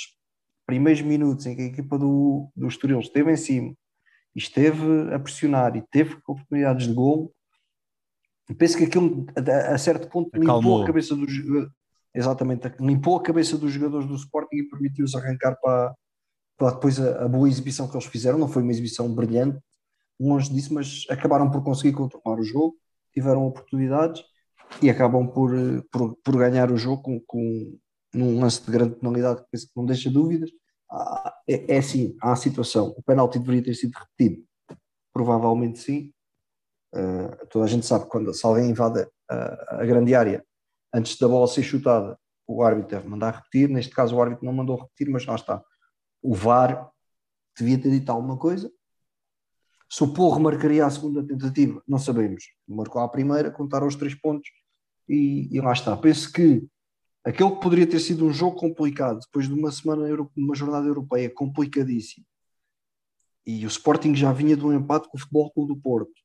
primeiros 0.65 1.01
minutos 1.01 1.45
em 1.45 1.55
que 1.55 1.61
a 1.61 1.65
equipa 1.65 1.99
do, 1.99 2.49
do 2.55 2.67
Estoril 2.67 2.99
esteve 2.99 3.31
em 3.31 3.37
cima 3.37 3.75
e 4.35 4.39
esteve 4.39 5.13
a 5.13 5.19
pressionar 5.19 5.75
e 5.75 5.83
teve 5.91 6.15
oportunidades 6.27 6.87
de 6.87 6.93
gol, 6.93 7.31
penso 8.53 8.77
que 8.77 8.85
aquilo 8.85 9.25
a, 9.35 9.73
a 9.73 9.77
certo 9.77 10.07
ponto 10.07 10.29
Acalmou. 10.35 10.61
limpou 10.61 10.83
a 10.83 10.87
cabeça 10.87 11.15
dos 11.15 11.31
exatamente, 12.13 12.73
limpou 12.79 13.17
a 13.17 13.23
cabeça 13.23 13.57
dos 13.57 13.71
jogadores 13.71 14.07
do 14.07 14.15
Sporting 14.15 14.57
e 14.57 14.69
permitiu-os 14.69 15.15
arrancar 15.15 15.55
para, 15.61 15.95
para 16.57 16.71
depois 16.71 16.99
a, 16.99 17.25
a, 17.25 17.27
boa 17.27 17.47
exibição 17.47 17.87
que 17.87 17.95
eles 17.95 18.05
fizeram. 18.05 18.37
Não 18.37 18.47
foi 18.47 18.61
uma 18.61 18.71
exibição 18.71 19.13
brilhante, 19.13 19.59
longe 20.19 20.53
disso, 20.53 20.73
mas 20.73 21.05
acabaram 21.09 21.49
por 21.49 21.63
conseguir 21.63 21.93
controlar 21.93 22.39
o 22.39 22.43
jogo, 22.43 22.75
tiveram 23.13 23.45
oportunidades 23.47 24.23
e 24.81 24.89
acabam 24.89 25.27
por, 25.27 25.51
por, 25.91 26.17
por 26.23 26.37
ganhar 26.37 26.71
o 26.71 26.77
jogo 26.77 27.01
com, 27.01 27.19
com 27.25 27.77
num 28.13 28.39
lance 28.39 28.63
de 28.63 28.71
grande 28.71 28.95
penalidade 28.95 29.41
que 29.41 29.57
não 29.75 29.85
deixa 29.85 30.09
dúvidas. 30.09 30.49
É, 31.47 31.75
é 31.75 31.77
assim, 31.77 32.15
há 32.21 32.33
a 32.33 32.35
situação, 32.35 32.93
o 32.97 33.01
penalti 33.01 33.39
deveria 33.39 33.63
ter 33.63 33.73
sido 33.73 33.93
repetido, 33.93 34.43
provavelmente 35.13 35.79
sim. 35.79 36.11
Uh, 36.93 37.47
toda 37.47 37.65
a 37.65 37.67
gente 37.67 37.85
sabe 37.85 38.05
quando 38.07 38.33
se 38.33 38.45
alguém 38.45 38.69
invade 38.69 39.07
a, 39.29 39.81
a 39.81 39.85
grande 39.85 40.13
área 40.13 40.45
antes 40.93 41.17
da 41.17 41.27
bola 41.27 41.47
ser 41.47 41.63
chutada, 41.63 42.19
o 42.45 42.63
árbitro 42.63 42.91
deve 42.91 43.07
mandar 43.07 43.35
repetir. 43.35 43.69
Neste 43.69 43.93
caso, 43.93 44.15
o 44.15 44.21
árbitro 44.21 44.45
não 44.45 44.53
mandou 44.53 44.77
repetir, 44.77 45.09
mas 45.09 45.25
lá 45.25 45.35
está. 45.35 45.63
O 46.21 46.35
VAR 46.35 46.91
devia 47.57 47.79
ter 47.79 47.89
dito 47.89 48.11
alguma 48.11 48.37
coisa. 48.37 48.71
Se 49.89 50.03
o 50.03 50.13
Porro 50.13 50.39
marcaria 50.39 50.85
a 50.85 50.89
segunda 50.89 51.25
tentativa, 51.25 51.81
não 51.87 51.99
sabemos. 51.99 52.45
Marcou 52.67 53.01
a 53.01 53.09
primeira, 53.09 53.51
contaram 53.51 53.87
os 53.87 53.95
três 53.95 54.15
pontos 54.15 54.49
e, 55.07 55.49
e 55.51 55.59
lá 55.59 55.73
está. 55.73 55.95
Penso 55.97 56.31
que 56.31 56.65
aquele 57.23 57.51
que 57.51 57.61
poderia 57.61 57.87
ter 57.87 57.99
sido 57.99 58.25
um 58.25 58.33
jogo 58.33 58.55
complicado, 58.55 59.19
depois 59.19 59.47
de 59.47 59.53
uma 59.53 59.71
semana, 59.71 60.07
uma 60.35 60.55
jornada 60.55 60.87
europeia 60.87 61.29
complicadíssima, 61.29 62.25
e 63.45 63.65
o 63.65 63.67
Sporting 63.67 64.15
já 64.15 64.31
vinha 64.31 64.55
de 64.55 64.65
um 64.65 64.73
empate 64.73 65.09
com 65.09 65.17
o 65.17 65.19
Futebol 65.19 65.51
Clube 65.51 65.73
do 65.73 65.81
Porto, 65.81 66.20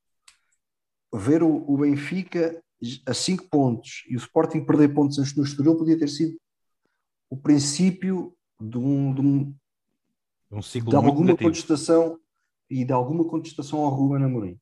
ver 1.13 1.43
o, 1.43 1.65
o 1.69 1.79
Benfica 1.79 2.63
a 3.07 3.15
5 3.15 3.49
pontos 3.49 4.05
e 4.09 4.17
o 4.17 4.19
Sporting 4.19 4.65
perder 4.65 4.93
pontos 4.93 5.19
antes 5.19 5.35
no 5.35 5.45
Estoril 5.45 5.77
podia 5.77 5.99
ter 5.99 6.09
sido 6.09 6.37
o 7.31 7.37
princípio 7.37 8.37
de, 8.61 8.79
um, 8.79 9.15
de, 9.15 9.21
um, 9.21 9.55
um 10.51 10.63
ciclo 10.63 10.91
de 10.91 10.97
alguma 10.97 11.27
negativo. 11.27 11.51
contestação 11.51 12.21
e 12.69 12.85
de 12.85 12.93
alguma 12.93 13.25
contestação 13.25 13.81
ao 13.81 13.91
Ruben 13.91 14.25
Amorim. 14.25 14.59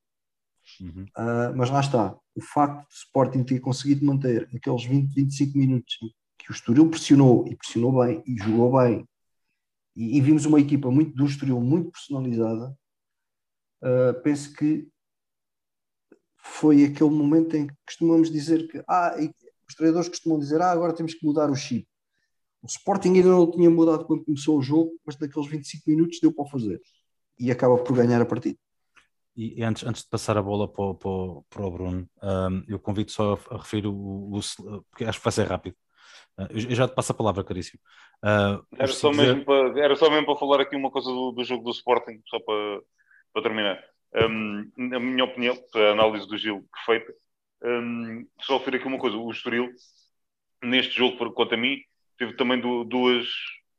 Uhum. 0.80 1.04
Uh, 1.16 1.56
mas 1.56 1.70
lá 1.70 1.80
está, 1.80 2.16
o 2.34 2.40
facto 2.40 2.88
de 2.88 2.94
o 2.94 2.98
Sporting 2.98 3.44
ter 3.44 3.60
conseguido 3.60 4.04
manter 4.04 4.48
aqueles 4.54 4.84
20, 4.84 5.12
25 5.12 5.58
minutos 5.58 5.94
que 6.38 6.50
o 6.50 6.52
Estoril 6.52 6.88
pressionou 6.88 7.46
e 7.48 7.56
pressionou 7.56 8.04
bem 8.04 8.22
e 8.26 8.36
jogou 8.38 8.78
bem 8.78 9.06
e, 9.94 10.16
e 10.16 10.20
vimos 10.20 10.44
uma 10.44 10.60
equipa 10.60 10.90
muito 10.90 11.14
do 11.14 11.26
Estoril 11.26 11.60
muito 11.60 11.90
personalizada, 11.90 12.76
uh, 13.82 14.22
penso 14.22 14.52
que 14.54 14.88
foi 16.44 16.84
aquele 16.84 17.10
momento 17.10 17.56
em 17.56 17.66
que 17.66 17.74
costumamos 17.86 18.30
dizer 18.30 18.68
que 18.68 18.82
ah, 18.86 19.16
os 19.66 19.74
treinadores 19.74 20.08
costumam 20.10 20.38
dizer 20.38 20.60
ah, 20.60 20.70
agora 20.70 20.94
temos 20.94 21.14
que 21.14 21.26
mudar 21.26 21.50
o 21.50 21.56
chip. 21.56 21.88
O 22.62 22.66
Sporting 22.66 23.14
ainda 23.14 23.30
não 23.30 23.50
tinha 23.50 23.70
mudado 23.70 24.04
quando 24.04 24.24
começou 24.24 24.58
o 24.58 24.62
jogo, 24.62 24.92
mas 25.04 25.18
naqueles 25.18 25.48
25 25.48 25.82
minutos 25.88 26.20
deu 26.20 26.32
para 26.32 26.46
fazer 26.46 26.80
e 27.38 27.50
acaba 27.50 27.78
por 27.78 27.96
ganhar 27.96 28.20
a 28.20 28.26
partida. 28.26 28.58
E 29.36 29.62
antes, 29.64 29.84
antes 29.84 30.02
de 30.02 30.08
passar 30.08 30.38
a 30.38 30.42
bola 30.42 30.68
para, 30.68 30.84
o, 30.84 30.94
para, 30.94 31.42
para 31.50 31.66
o 31.66 31.70
Bruno, 31.70 32.08
um, 32.22 32.64
eu 32.68 32.78
convido 32.78 33.10
só 33.10 33.34
a, 33.50 33.54
a 33.54 33.58
referir 33.58 33.88
o, 33.88 33.92
o, 33.92 34.40
porque 34.90 35.04
acho 35.04 35.18
que 35.18 35.24
vai 35.24 35.32
ser 35.32 35.48
rápido. 35.48 35.74
Uh, 36.38 36.46
eu 36.52 36.74
já 36.74 36.86
te 36.86 36.94
passo 36.94 37.10
a 37.10 37.14
palavra, 37.16 37.42
caríssimo. 37.42 37.80
Uh, 38.22 38.64
era, 38.78 38.86
só 38.86 39.10
dizer... 39.10 39.22
mesmo 39.22 39.44
para, 39.44 39.82
era 39.82 39.96
só 39.96 40.08
mesmo 40.08 40.26
para 40.26 40.36
falar 40.36 40.60
aqui 40.60 40.76
uma 40.76 40.90
coisa 40.90 41.08
do, 41.08 41.32
do 41.32 41.42
jogo 41.42 41.64
do 41.64 41.70
Sporting, 41.70 42.20
só 42.28 42.38
para, 42.38 42.80
para 43.32 43.42
terminar. 43.42 43.93
Um, 44.14 44.70
na 44.76 45.00
minha 45.00 45.24
opinião, 45.24 45.56
a 45.74 45.90
análise 45.90 46.28
do 46.28 46.38
Gil 46.38 46.64
perfeita, 46.72 47.12
um, 47.64 48.26
só 48.40 48.58
referir 48.58 48.76
aqui 48.76 48.86
uma 48.86 48.98
coisa: 48.98 49.16
o 49.16 49.30
Estoril, 49.30 49.70
neste 50.62 50.96
jogo, 50.96 51.16
por, 51.16 51.32
quanto 51.32 51.54
a 51.54 51.56
mim, 51.56 51.80
teve 52.16 52.34
também 52.34 52.60
duas, 52.60 53.26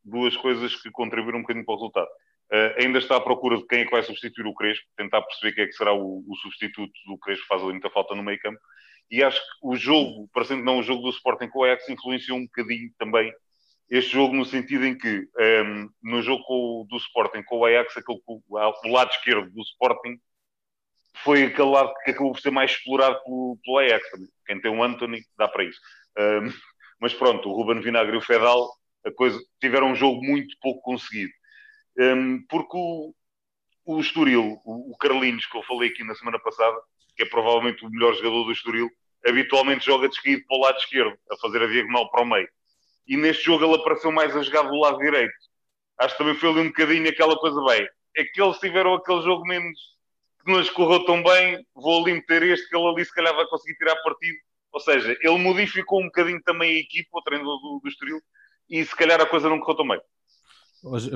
duas 0.03 0.35
coisas 0.35 0.75
que 0.75 0.91
contribuíram 0.91 1.39
um 1.39 1.41
bocadinho 1.41 1.65
para 1.65 1.73
o 1.73 1.77
resultado. 1.77 2.09
Uh, 2.51 2.83
ainda 2.83 2.99
está 2.99 3.15
à 3.15 3.21
procura 3.21 3.57
de 3.57 3.65
quem 3.65 3.79
é 3.79 3.85
que 3.85 3.91
vai 3.91 4.03
substituir 4.03 4.45
o 4.45 4.53
Crespo, 4.53 4.85
tentar 4.95 5.21
perceber 5.21 5.53
quem 5.53 5.63
é 5.63 5.67
que 5.67 5.73
será 5.73 5.93
o, 5.93 6.23
o 6.27 6.35
substituto 6.35 6.93
do 7.07 7.17
Crespo, 7.17 7.47
faz 7.47 7.61
ali 7.61 7.71
muita 7.71 7.89
falta 7.89 8.13
no 8.13 8.21
meio 8.21 8.39
campo. 8.39 8.59
E 9.09 9.23
acho 9.23 9.39
que 9.39 9.47
o 9.61 9.75
jogo, 9.75 10.29
parecendo 10.33 10.63
não 10.63 10.79
o 10.79 10.83
jogo 10.83 11.03
do 11.03 11.09
Sporting 11.09 11.47
com 11.47 11.59
o 11.59 11.63
Ajax, 11.63 11.87
influenciou 11.89 12.37
um 12.37 12.45
bocadinho 12.45 12.91
também 12.97 13.31
este 13.89 14.13
jogo, 14.13 14.35
no 14.35 14.45
sentido 14.45 14.85
em 14.85 14.97
que 14.97 15.27
um, 15.39 15.89
no 16.01 16.21
jogo 16.21 16.43
com, 16.43 16.87
do 16.89 16.97
Sporting 16.97 17.43
com 17.43 17.59
o 17.59 17.65
Ajax, 17.65 17.95
aquele, 17.97 18.19
o, 18.25 18.41
o 18.49 18.91
lado 18.91 19.11
esquerdo 19.11 19.49
do 19.51 19.61
Sporting 19.61 20.19
foi 21.23 21.43
aquele 21.43 21.69
lado 21.69 21.93
que 22.03 22.11
acabou 22.11 22.33
por 22.33 22.41
ser 22.41 22.51
mais 22.51 22.71
explorado 22.71 23.21
pelo, 23.23 23.59
pelo 23.63 23.77
Ajax. 23.79 24.05
Quem 24.45 24.59
tem 24.59 24.71
um 24.71 24.83
Anthony 24.83 25.21
dá 25.37 25.47
para 25.47 25.63
isso. 25.63 25.79
Um, 26.17 26.51
mas 26.99 27.13
pronto, 27.13 27.49
o 27.49 27.53
Ruben 27.53 27.81
Vinagre 27.81 28.15
e 28.15 28.17
o 28.17 28.21
Fedal 28.21 28.69
a 29.05 29.11
coisa, 29.11 29.39
tiveram 29.61 29.91
um 29.91 29.95
jogo 29.95 30.21
muito 30.23 30.55
pouco 30.59 30.81
conseguido. 30.81 31.31
Um, 31.97 32.43
porque 32.49 32.75
o, 32.75 33.13
o 33.85 33.99
Estoril, 33.99 34.59
o, 34.65 34.93
o 34.93 34.97
Carlinhos, 34.97 35.45
que 35.45 35.55
eu 35.55 35.63
falei 35.63 35.89
aqui 35.89 36.03
na 36.03 36.15
semana 36.15 36.39
passada, 36.39 36.75
que 37.15 37.23
é 37.23 37.29
provavelmente 37.29 37.85
o 37.85 37.89
melhor 37.89 38.15
jogador 38.15 38.45
do 38.45 38.51
Estoril, 38.51 38.89
habitualmente 39.25 39.85
joga 39.85 40.09
descaído 40.09 40.43
para 40.47 40.57
o 40.57 40.61
lado 40.61 40.77
esquerdo, 40.79 41.15
a 41.31 41.37
fazer 41.37 41.61
a 41.61 41.67
diagonal 41.67 42.09
para 42.09 42.23
o 42.23 42.25
meio 42.25 42.49
e 43.07 43.17
neste 43.17 43.43
jogo 43.43 43.65
ele 43.65 43.75
apareceu 43.75 44.11
mais 44.11 44.35
a 44.35 44.41
jogar 44.41 44.63
do 44.63 44.75
lado 44.75 44.97
direito. 44.97 45.33
Acho 45.99 46.17
que 46.17 46.17
também 46.17 46.35
foi 46.35 46.49
ali 46.49 46.59
um 46.61 46.67
bocadinho 46.67 47.09
aquela 47.09 47.37
coisa 47.37 47.63
bem. 47.65 47.87
É 48.17 48.23
que 48.23 48.41
eles 48.41 48.57
tiveram 48.59 48.93
aquele 48.93 49.21
jogo 49.21 49.45
menos 49.45 49.79
que 50.43 50.51
não 50.51 50.59
escorreu 50.61 51.05
tão 51.05 51.23
bem, 51.23 51.65
vou 51.73 52.01
ali 52.01 52.13
meter 52.13 52.43
este, 52.43 52.69
que 52.69 52.75
ele 52.75 52.87
ali 52.87 53.03
se 53.03 53.13
calhar 53.13 53.35
vai 53.35 53.45
conseguir 53.47 53.75
tirar 53.77 53.95
partido. 53.97 54.37
Ou 54.71 54.79
seja, 54.79 55.17
ele 55.21 55.37
modificou 55.37 56.01
um 56.01 56.05
bocadinho 56.05 56.41
também 56.43 56.77
a 56.77 56.79
equipa, 56.79 57.17
o 57.17 57.21
treinador 57.21 57.59
do, 57.61 57.79
do 57.81 57.87
Estoril, 57.87 58.19
e 58.69 58.83
se 58.83 58.95
calhar 58.95 59.19
a 59.21 59.25
coisa 59.25 59.49
não 59.49 59.59
correu 59.59 59.77
tão 59.77 59.87
bem. 59.87 60.01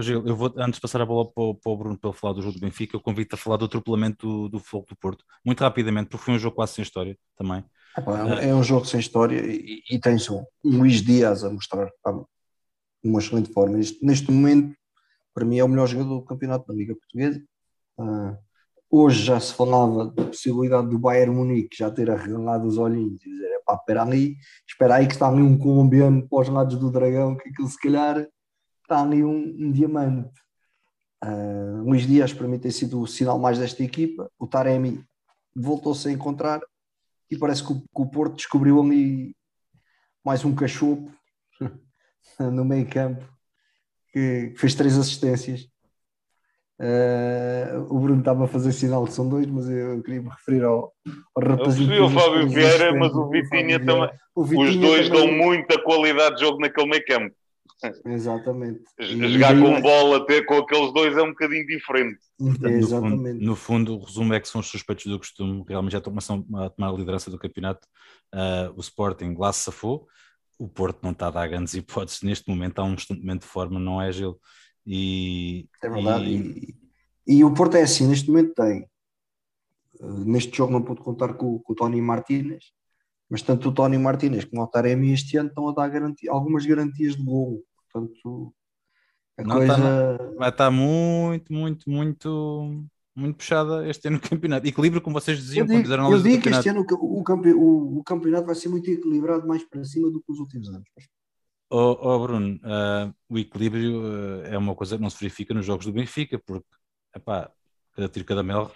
Gil, 0.01 0.25
eu 0.25 0.35
vou, 0.35 0.51
antes 0.57 0.75
de 0.75 0.81
passar 0.81 1.01
a 1.01 1.05
bola 1.05 1.31
para 1.31 1.43
o, 1.43 1.77
Bruno 1.77 1.97
para 1.97 2.11
falar 2.11 2.33
do 2.33 2.41
jogo 2.41 2.55
do 2.55 2.59
Benfica, 2.59 2.95
eu 2.95 3.01
convido-te 3.01 3.35
a 3.35 3.37
falar 3.37 3.57
do 3.57 3.65
atropelamento 3.65 4.25
do, 4.25 4.49
do 4.49 4.59
Fogo 4.59 4.87
do 4.89 4.95
Porto, 4.95 5.23
muito 5.45 5.61
rapidamente, 5.61 6.09
porque 6.09 6.25
foi 6.25 6.33
um 6.33 6.39
jogo 6.39 6.55
quase 6.55 6.73
sem 6.73 6.81
história 6.81 7.15
também. 7.37 7.63
É, 8.41 8.53
um 8.53 8.63
jogo 8.63 8.85
sem 8.85 8.99
história 8.99 9.39
e, 9.39 9.81
e 9.89 9.99
tens 9.99 10.27
Luís 10.63 11.01
Dias 11.01 11.43
a 11.43 11.49
mostrar 11.49 11.89
uma 13.03 13.19
excelente 13.19 13.51
forma. 13.51 13.77
Neste, 13.77 14.03
neste, 14.05 14.31
momento, 14.31 14.75
para 15.33 15.45
mim, 15.45 15.57
é 15.57 15.63
o 15.63 15.67
melhor 15.67 15.87
jogador 15.87 16.19
do 16.19 16.25
campeonato 16.25 16.67
da 16.67 16.73
Liga 16.73 16.95
Portuguesa. 16.95 17.41
Uh, 17.97 18.37
hoje 18.89 19.23
já 19.23 19.39
se 19.39 19.53
falava 19.53 20.07
da 20.07 20.25
possibilidade 20.25 20.89
do 20.89 20.99
Bayern 20.99 21.33
Munique 21.33 21.77
já 21.77 21.91
ter 21.91 22.09
arregalado 22.09 22.67
os 22.67 22.77
olhinhos 22.77 23.21
e 23.25 23.29
dizer: 23.29 23.61
pá, 23.65 23.75
espera 23.75 24.01
ali, 24.01 24.35
espera 24.67 24.95
aí 24.95 25.07
que 25.07 25.13
está 25.13 25.27
ali 25.27 25.41
um 25.41 25.57
colombiano 25.57 26.27
para 26.27 26.41
os 26.41 26.49
lados 26.49 26.77
do 26.77 26.91
dragão, 26.91 27.35
que 27.35 27.49
aquilo 27.49 27.67
se 27.67 27.79
calhar 27.79 28.27
está 28.83 29.01
ali 29.01 29.23
um, 29.23 29.55
um 29.59 29.71
diamante. 29.71 30.31
Uh, 31.23 31.83
Luís 31.83 32.07
Dias 32.07 32.33
para 32.33 32.47
mim 32.47 32.57
tem 32.57 32.71
sido 32.71 33.01
o 33.01 33.07
sinal 33.07 33.37
mais 33.37 33.59
desta 33.59 33.83
equipa. 33.83 34.31
O 34.39 34.47
Taremi 34.47 35.03
voltou-se 35.55 36.07
a 36.07 36.11
encontrar 36.11 36.61
e 37.29 37.37
parece 37.37 37.63
que 37.63 37.73
o, 37.73 37.79
que 37.79 37.87
o 37.93 38.05
Porto 38.05 38.35
descobriu 38.35 38.81
ali 38.81 39.35
mais 40.25 40.43
um 40.43 40.55
cachopo 40.55 41.11
no 42.39 42.65
meio 42.65 42.87
campo 42.87 43.25
que, 44.11 44.53
fez 44.57 44.75
três 44.75 44.97
assistências. 44.97 45.67
Uh, 46.81 47.81
o 47.89 47.99
Bruno 47.99 48.19
estava 48.19 48.45
a 48.45 48.47
fazer 48.47 48.71
sinal 48.71 49.03
que 49.05 49.11
são 49.11 49.27
dois, 49.27 49.45
mas 49.47 49.69
eu 49.69 50.01
queria 50.01 50.21
me 50.21 50.29
referir 50.29 50.63
ao, 50.63 50.93
ao 51.35 51.43
rapazinho. 51.43 51.93
Eu 51.93 52.05
o 52.05 52.09
Fábio 52.09 52.47
Vieira, 52.47 52.95
mas 52.95 53.13
o 53.13 53.29
Vitinha 53.29 53.83
também. 53.83 54.09
O 54.33 54.43
Vitinha 54.45 54.69
Os 54.69 54.75
dois 54.77 55.09
também... 55.09 55.27
dão 55.27 55.37
muita 55.45 55.81
qualidade 55.83 56.35
de 56.35 56.41
jogo 56.41 56.59
naquele 56.59 56.89
meio 56.89 57.05
campo. 57.05 57.35
Exatamente. 58.05 58.83
Jogar 58.99 59.55
e, 59.55 59.61
com 59.61 59.81
bola 59.81 60.25
ter 60.25 60.45
com 60.45 60.55
aqueles 60.55 60.93
dois 60.93 61.15
é 61.15 61.21
um 61.21 61.29
bocadinho 61.29 61.65
diferente. 61.65 62.19
Portanto, 62.37 62.67
Exatamente. 62.67 63.17
No 63.17 63.25
fundo, 63.27 63.45
no 63.45 63.55
fundo, 63.55 63.95
o 63.95 64.03
resumo 64.03 64.33
é 64.33 64.39
que 64.39 64.47
são 64.47 64.61
os 64.61 64.67
suspeitos 64.67 65.05
do 65.05 65.17
costume, 65.17 65.63
realmente 65.67 65.93
já 65.93 66.01
começam 66.01 66.45
a 66.55 66.69
tomar 66.69 66.89
a 66.89 66.93
liderança 66.93 67.31
do 67.31 67.39
campeonato. 67.39 67.87
Uh, 68.33 68.73
o 68.75 68.81
Sporting 68.81 69.35
lá 69.37 69.53
se 69.53 69.63
safou, 69.63 70.07
o 70.57 70.67
Porto 70.67 70.99
não 71.01 71.11
está 71.11 71.27
a 71.27 71.31
dar 71.31 71.47
grandes 71.47 71.73
hipóteses 71.75 72.21
neste 72.21 72.49
momento, 72.49 72.71
está 72.71 72.83
um 72.83 72.95
momento 73.17 73.41
de 73.41 73.47
forma, 73.47 73.79
não 73.79 74.01
é, 74.01 74.11
Gil? 74.11 74.37
E, 74.85 75.67
é 75.81 75.89
verdade. 75.89 76.25
E... 76.25 76.75
E, 77.27 77.37
e, 77.37 77.43
o 77.43 77.53
Porto 77.53 77.77
é 77.77 77.83
assim, 77.83 78.07
neste 78.07 78.29
momento 78.29 78.53
tem. 78.55 78.87
Uh, 79.99 80.25
neste 80.25 80.55
jogo 80.55 80.73
não 80.73 80.81
pude 80.81 81.01
contar 81.01 81.33
com, 81.35 81.59
com 81.59 81.73
o 81.73 81.75
Tony 81.75 82.01
Martínez, 82.01 82.71
Mas 83.29 83.41
tanto 83.41 83.69
o 83.69 83.73
Tony 83.73 83.97
Martinez 83.97 84.45
como 84.45 84.63
o 84.63 84.67
Taremi 84.67 85.13
este 85.13 85.37
ano 85.37 85.49
estão 85.49 85.69
a 85.69 85.73
dar 85.73 85.87
garantia, 85.89 86.31
algumas 86.31 86.65
garantias 86.65 87.15
de 87.15 87.23
gol. 87.23 87.63
Portanto, 87.91 88.53
a 89.37 89.43
Não 89.43 89.57
coisa. 89.57 89.75
tá 89.75 90.33
Vai 90.37 90.49
estar 90.49 90.71
muito, 90.71 91.51
muito, 91.51 91.89
muito, 91.89 92.85
muito 93.15 93.37
puxada 93.37 93.87
este 93.87 94.07
ano 94.07 94.17
no 94.17 94.29
campeonato. 94.29 94.67
Equilíbrio, 94.67 95.01
como 95.01 95.19
vocês 95.19 95.37
diziam 95.37 95.65
Eu 95.65 95.65
quando 95.65 95.71
digo, 95.73 95.83
fizeram 95.83 96.07
a 96.07 96.11
eu 96.11 96.21
digo 96.23 96.43
que 96.43 96.49
este 96.49 96.69
ano 96.69 96.85
o, 96.89 97.19
o, 97.19 97.23
campe- 97.23 97.53
o- 97.53 97.97
o 97.99 98.03
campeonato 98.03 98.45
vai 98.45 98.55
ser 98.55 98.69
muito 98.69 98.89
equilibrado 98.89 99.47
mais 99.47 99.63
para 99.63 99.83
cima 99.83 100.09
do 100.09 100.21
que 100.21 100.31
os 100.31 100.39
últimos 100.39 100.69
anos. 100.69 100.83
Oh, 101.71 101.97
oh, 102.01 102.19
Bruno, 102.19 102.59
ah, 102.63 103.13
o 103.29 103.37
equilíbrio 103.37 104.01
ah, 104.43 104.47
é 104.47 104.57
uma 104.57 104.73
coisa 104.75 104.95
que 104.95 105.01
não 105.03 105.09
se 105.09 105.19
verifica 105.19 105.53
nos 105.53 105.65
jogos 105.65 105.85
do 105.85 105.91
Benfica, 105.93 106.39
porque 106.39 106.65
epá, 107.15 107.51
cada 107.93 108.09
tiro, 108.09 108.25
cada 108.25 108.41
mel, 108.41 108.71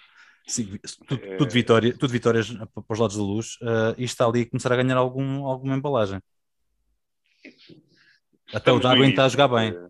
sim, 0.46 0.78
tudo, 1.08 1.24
É. 1.24 1.36
tudo 1.36 1.50
vitória, 1.50 1.92
tudo 1.98 2.10
vitórias 2.10 2.52
para 2.52 2.84
os 2.88 2.98
lados 2.98 3.16
da 3.16 3.22
luz, 3.22 3.58
ah, 3.62 3.94
e 3.98 4.04
está 4.04 4.26
ali 4.26 4.42
a 4.42 4.48
começar 4.50 4.72
a 4.72 4.76
ganhar 4.76 4.96
algum, 4.96 5.44
alguma 5.44 5.74
embalagem. 5.76 6.20
Até 8.54 8.72
o 8.72 8.80
Darwin 8.80 9.10
está 9.10 9.24
a 9.24 9.28
jogar 9.28 9.48
bem. 9.48 9.74
eh, 9.74 9.88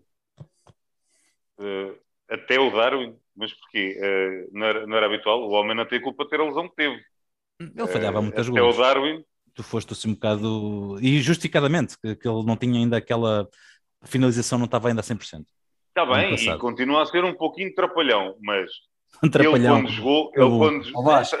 eh, 1.59 1.95
até 2.29 2.59
o 2.59 2.69
Darwin, 2.71 3.15
mas 3.35 3.53
porquê? 3.53 3.97
Eh, 4.01 4.47
não, 4.51 4.65
era, 4.65 4.87
não 4.87 4.97
era 4.97 5.05
habitual. 5.05 5.41
O 5.43 5.51
homem 5.51 5.75
não 5.75 5.85
tem 5.85 6.01
culpa 6.01 6.23
de 6.23 6.29
ter 6.29 6.39
a 6.39 6.45
lesão 6.45 6.67
que 6.69 6.75
teve. 6.75 6.99
Ele 7.59 7.87
falhava 7.87 8.21
muitas 8.21 8.49
Até 8.49 8.59
gols. 8.59 8.77
o 8.77 8.81
Darwin, 8.81 9.23
Tu 9.53 9.63
foste 9.63 9.93
assim 9.93 10.09
um 10.09 10.13
bocado. 10.15 10.97
E 11.01 11.21
justificadamente, 11.21 11.97
que, 11.97 12.15
que 12.15 12.27
ele 12.27 12.43
não 12.43 12.57
tinha 12.57 12.77
ainda 12.77 12.97
aquela. 12.97 13.47
A 14.01 14.07
finalização 14.07 14.59
não 14.59 14.65
estava 14.65 14.89
ainda 14.89 14.99
a 14.99 15.03
100%. 15.03 15.45
está 15.89 16.05
bem, 16.05 16.35
e 16.35 16.57
continua 16.57 17.03
a 17.03 17.05
ser 17.05 17.23
um 17.23 17.33
pouquinho 17.33 17.73
trapalhão, 17.73 18.35
mas 18.41 18.69
Um 19.23 19.27
ele 19.27 19.31
trapalhão. 19.31 19.81
quando 19.81 19.91
jogou, 19.91 20.31
ele 20.35 20.57
quando 20.57 21.03
Vasco, 21.03 21.37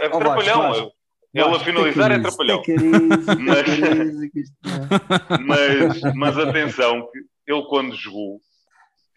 é. 1.35 1.41
Ele 1.41 1.55
a 1.55 1.59
finalizar 1.59 2.11
é 2.11 2.19
take 2.19 2.27
it 2.27 2.81
easy, 2.81 3.25
trapalhão. 3.25 3.55
take 3.55 3.71
it 3.71 3.99
easy, 3.99 4.31
Mas- 5.45 5.59
é. 5.59 5.87
Mas, 5.87 6.15
mas 6.15 6.37
atenção, 6.37 7.09
que 7.11 7.51
ele 7.51 7.63
quando 7.63 7.95
jogou, 7.95 8.39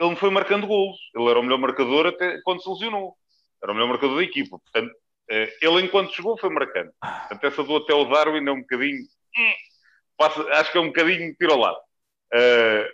ele 0.00 0.10
não 0.10 0.16
foi 0.16 0.30
marcando 0.30 0.66
golos. 0.66 0.96
Ele 1.14 1.28
era 1.28 1.38
o 1.38 1.42
melhor 1.42 1.58
marcador 1.58 2.06
até 2.06 2.40
quando 2.42 2.62
se 2.62 2.68
lesionou. 2.68 3.14
Era 3.62 3.72
o 3.72 3.74
melhor 3.74 3.88
marcador 3.88 4.16
da 4.16 4.22
equipa. 4.22 4.58
Portanto, 4.58 4.92
eh, 5.30 5.52
ele 5.60 5.80
enquanto 5.82 6.14
jogou 6.14 6.38
foi 6.38 6.50
marcando. 6.50 6.90
Portanto, 7.00 7.44
essa 7.44 7.62
do 7.64 7.76
até 7.76 7.94
o 7.94 8.04
Darwin 8.04 8.46
é 8.46 8.52
um 8.52 8.60
bocadinho. 8.60 8.98
hum, 9.02 9.52
passa- 10.16 10.48
acho 10.52 10.72
que 10.72 10.78
é 10.78 10.80
um 10.80 10.86
bocadinho 10.88 11.34
tiro 11.36 11.52
ao 11.52 11.58
lado. 11.58 11.78
Eh, 12.32 12.88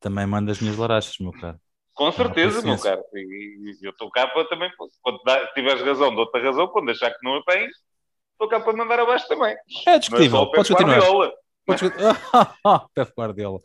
Também 0.00 0.26
manda 0.26 0.50
as 0.52 0.60
minhas 0.60 0.76
larachas, 0.76 1.16
meu 1.20 1.32
caro. 1.32 1.58
com 1.94 2.10
certeza, 2.12 2.62
meu 2.62 2.78
caro. 2.78 3.02
E, 3.14 3.76
e 3.82 3.86
eu 3.86 3.90
estou 3.90 4.10
cá 4.10 4.26
para 4.26 4.48
também. 4.48 4.70
Quando 5.02 5.22
dá- 5.24 5.46
tiveres 5.48 5.82
razão, 5.82 6.14
dou-te 6.14 6.36
a 6.36 6.42
razão. 6.42 6.66
Quando 6.68 6.90
achar 6.90 7.10
que 7.10 7.22
não 7.24 7.36
a 7.36 7.42
tens, 7.44 7.70
estou 8.40 8.48
cá 8.48 8.60
para 8.60 8.72
mandar 8.72 8.98
abaixo 9.00 9.28
também. 9.28 9.54
É 9.86 9.98
discutível, 9.98 10.50
podes 10.50 10.70
continuar. 10.70 10.96
Guardiola. 10.98 11.32
Podes 11.66 11.82
continuar. 11.82 12.88
Pep 12.94 13.12
Guardiola. 13.16 13.58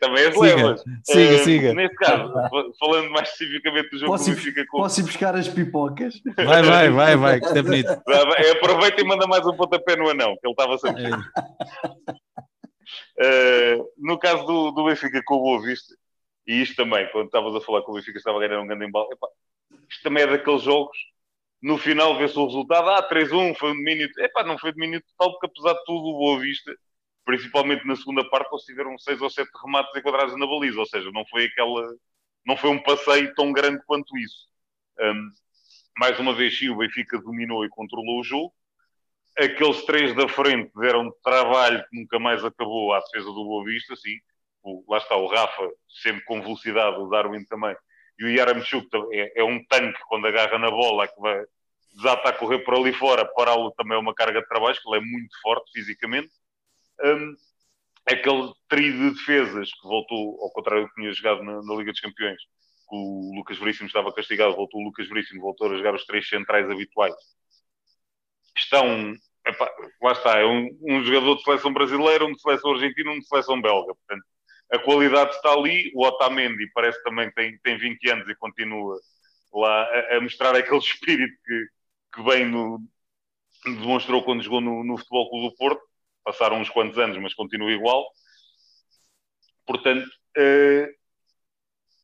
Também 0.00 0.26
as 0.26 0.34
Siga, 0.34 0.56
levas. 0.56 0.82
siga, 1.04 1.20
Eh, 1.34 1.38
siga. 1.38 1.74
Neste 1.74 1.96
caso, 1.96 2.32
fa- 2.32 2.64
falando 2.80 3.10
mais 3.10 3.28
especificamente 3.30 3.90
do 3.90 3.98
jogo 3.98 4.12
Posso 4.12 4.24
do 4.24 4.30
ir- 4.32 4.34
Benfica 4.34 4.66
com 4.68 4.78
Posso 4.78 5.00
ir 5.00 5.04
buscar 5.04 5.34
as 5.36 5.48
pipocas? 5.48 6.14
Vai, 6.36 6.62
vai, 6.62 6.90
vai, 6.90 7.16
vai, 7.16 7.40
que 7.40 7.46
isto 7.46 7.58
é 7.58 7.62
bonito. 7.62 7.90
Aproveita 7.90 9.00
e 9.00 9.04
manda 9.04 9.26
mais 9.26 9.46
um 9.46 9.56
pontapé 9.56 9.96
no 9.96 10.08
anão, 10.10 10.36
que 10.40 10.46
ele 10.46 10.52
estava 10.52 10.78
sempre. 10.78 11.04
É, 11.04 11.10
Uh, 13.76 13.88
no 13.96 14.18
caso 14.18 14.44
do, 14.44 14.70
do 14.72 14.84
Benfica 14.84 15.22
com 15.24 15.36
o 15.36 15.40
Boa 15.40 15.62
Vista, 15.62 15.94
e 16.46 16.60
isto 16.60 16.74
também, 16.76 17.08
quando 17.12 17.26
estavas 17.26 17.54
a 17.54 17.60
falar 17.60 17.82
que 17.82 17.90
o 17.90 17.94
Benfica 17.94 18.18
estava 18.18 18.38
a 18.38 18.40
ganhar 18.46 18.60
um 18.60 18.66
grande 18.66 18.84
embalo, 18.84 19.08
epá, 19.12 19.26
isto 19.88 20.02
também 20.02 20.24
é 20.24 20.26
daqueles 20.26 20.62
jogos, 20.62 20.96
no 21.64 21.78
final 21.78 22.18
vê-se 22.18 22.38
o 22.38 22.44
resultado, 22.44 22.90
ah, 22.90 23.08
3-1, 23.08 23.54
foi 23.54 23.70
um 23.70 23.74
domínio, 23.74 24.06
epá, 24.18 24.44
não 24.44 24.58
foi 24.58 24.70
domínio 24.70 25.02
total, 25.16 25.32
porque 25.32 25.46
apesar 25.46 25.72
de 25.72 25.84
tudo 25.86 26.08
o 26.10 26.18
Boa 26.18 26.38
Vista, 26.38 26.76
principalmente 27.24 27.86
na 27.86 27.96
segunda 27.96 28.22
parte, 28.28 28.52
eles 28.52 28.64
tiveram 28.66 28.98
6 28.98 29.22
ou 29.22 29.30
7 29.30 29.48
remates 29.64 29.96
enquadrados 29.96 30.38
na 30.38 30.46
baliza, 30.46 30.78
ou 30.78 30.84
seja, 30.84 31.10
não 31.10 31.24
foi 31.24 31.46
aquela, 31.46 31.90
não 32.44 32.54
foi 32.54 32.68
um 32.68 32.82
passeio 32.82 33.34
tão 33.34 33.50
grande 33.50 33.82
quanto 33.86 34.14
isso. 34.18 34.46
Um, 35.00 35.30
mais 35.98 36.18
uma 36.18 36.34
vez, 36.34 36.58
sim, 36.58 36.68
o 36.68 36.76
Benfica 36.76 37.18
dominou 37.18 37.64
e 37.64 37.70
controlou 37.70 38.20
o 38.20 38.24
jogo, 38.24 38.52
aqueles 39.38 39.86
três 39.86 40.14
da 40.14 40.28
frente 40.28 40.70
deram 40.76 41.10
trabalho 41.22 41.82
que 41.88 41.98
nunca 41.98 42.18
mais 42.18 42.44
acabou 42.44 42.92
à 42.92 43.00
defesa 43.00 43.24
do 43.24 43.42
Boa 43.42 43.64
Vista, 43.64 43.96
sim. 43.96 44.18
O, 44.62 44.84
lá 44.86 44.98
está 44.98 45.16
o 45.16 45.26
Rafa, 45.28 45.70
sempre 46.02 46.22
com 46.24 46.42
velocidade, 46.42 46.98
o 46.98 47.08
Darwin 47.08 47.42
também. 47.46 47.74
E 48.18 48.24
o 48.26 48.28
Yaramchuk 48.28 48.86
é, 49.12 49.40
é 49.40 49.44
um 49.44 49.64
tanque 49.64 49.98
quando 50.08 50.26
agarra 50.26 50.58
na 50.58 50.70
bola 50.70 51.08
que 51.08 51.18
vai 51.18 51.42
desata 51.94 52.28
a 52.28 52.32
correr 52.32 52.60
por 52.60 52.74
ali 52.74 52.92
fora. 52.92 53.24
Pará-lo 53.34 53.70
também 53.72 53.96
é 53.96 54.00
uma 54.00 54.14
carga 54.14 54.40
de 54.40 54.48
trabalho, 54.48 54.74
que 54.74 54.88
ele 54.88 54.98
é 54.98 55.04
muito 55.04 55.40
forte 55.40 55.70
fisicamente. 55.72 56.30
Um, 57.02 57.34
aquele 58.06 58.52
trio 58.68 58.92
de 58.92 59.10
defesas 59.14 59.72
que 59.72 59.88
voltou, 59.88 60.42
ao 60.42 60.50
contrário 60.52 60.84
do 60.84 60.88
que 60.88 60.94
tinha 60.96 61.12
jogado 61.12 61.42
na, 61.42 61.62
na 61.62 61.74
Liga 61.74 61.92
dos 61.92 62.00
Campeões, 62.00 62.40
que 62.88 62.96
o 62.96 63.32
Lucas 63.36 63.58
Veríssimo 63.58 63.86
estava 63.86 64.12
castigado, 64.12 64.54
voltou 64.54 64.80
o 64.80 64.84
Lucas 64.84 65.08
Veríssimo, 65.08 65.40
voltou 65.40 65.72
a 65.72 65.76
jogar 65.76 65.94
os 65.94 66.04
três 66.04 66.28
centrais 66.28 66.70
habituais 66.70 67.14
estão. 68.56 69.14
epá, 69.46 69.70
lá 70.02 70.12
está, 70.12 70.38
é 70.38 70.44
um, 70.44 70.68
um 70.82 71.04
jogador 71.04 71.36
de 71.36 71.42
seleção 71.42 71.72
brasileira, 71.72 72.24
um 72.24 72.32
de 72.32 72.40
seleção 72.40 72.72
argentina, 72.72 73.10
um 73.10 73.18
de 73.18 73.26
seleção 73.26 73.60
belga. 73.60 73.94
Portanto, 73.94 74.24
a 74.72 74.78
qualidade 74.78 75.34
está 75.34 75.52
ali. 75.52 75.92
O 75.94 76.04
Otamendi 76.06 76.70
parece 76.72 77.02
também 77.02 77.30
tem, 77.32 77.58
tem 77.58 77.76
20 77.78 78.10
anos 78.10 78.28
e 78.28 78.34
continua 78.36 78.98
lá 79.52 79.82
a, 79.82 80.16
a 80.16 80.20
mostrar 80.20 80.54
aquele 80.54 80.78
espírito 80.78 81.34
que, 81.44 81.66
que 82.14 82.22
bem 82.22 82.48
no, 82.48 82.80
demonstrou 83.64 84.22
quando 84.22 84.42
jogou 84.42 84.60
no, 84.60 84.84
no 84.84 84.96
Futebol 84.96 85.28
Clube 85.30 85.48
do 85.50 85.56
Porto. 85.56 85.82
Passaram 86.22 86.60
uns 86.60 86.70
quantos 86.70 86.98
anos, 86.98 87.18
mas 87.18 87.34
continua 87.34 87.70
igual. 87.70 88.06
Portanto, 89.66 90.08
eh, 90.36 90.88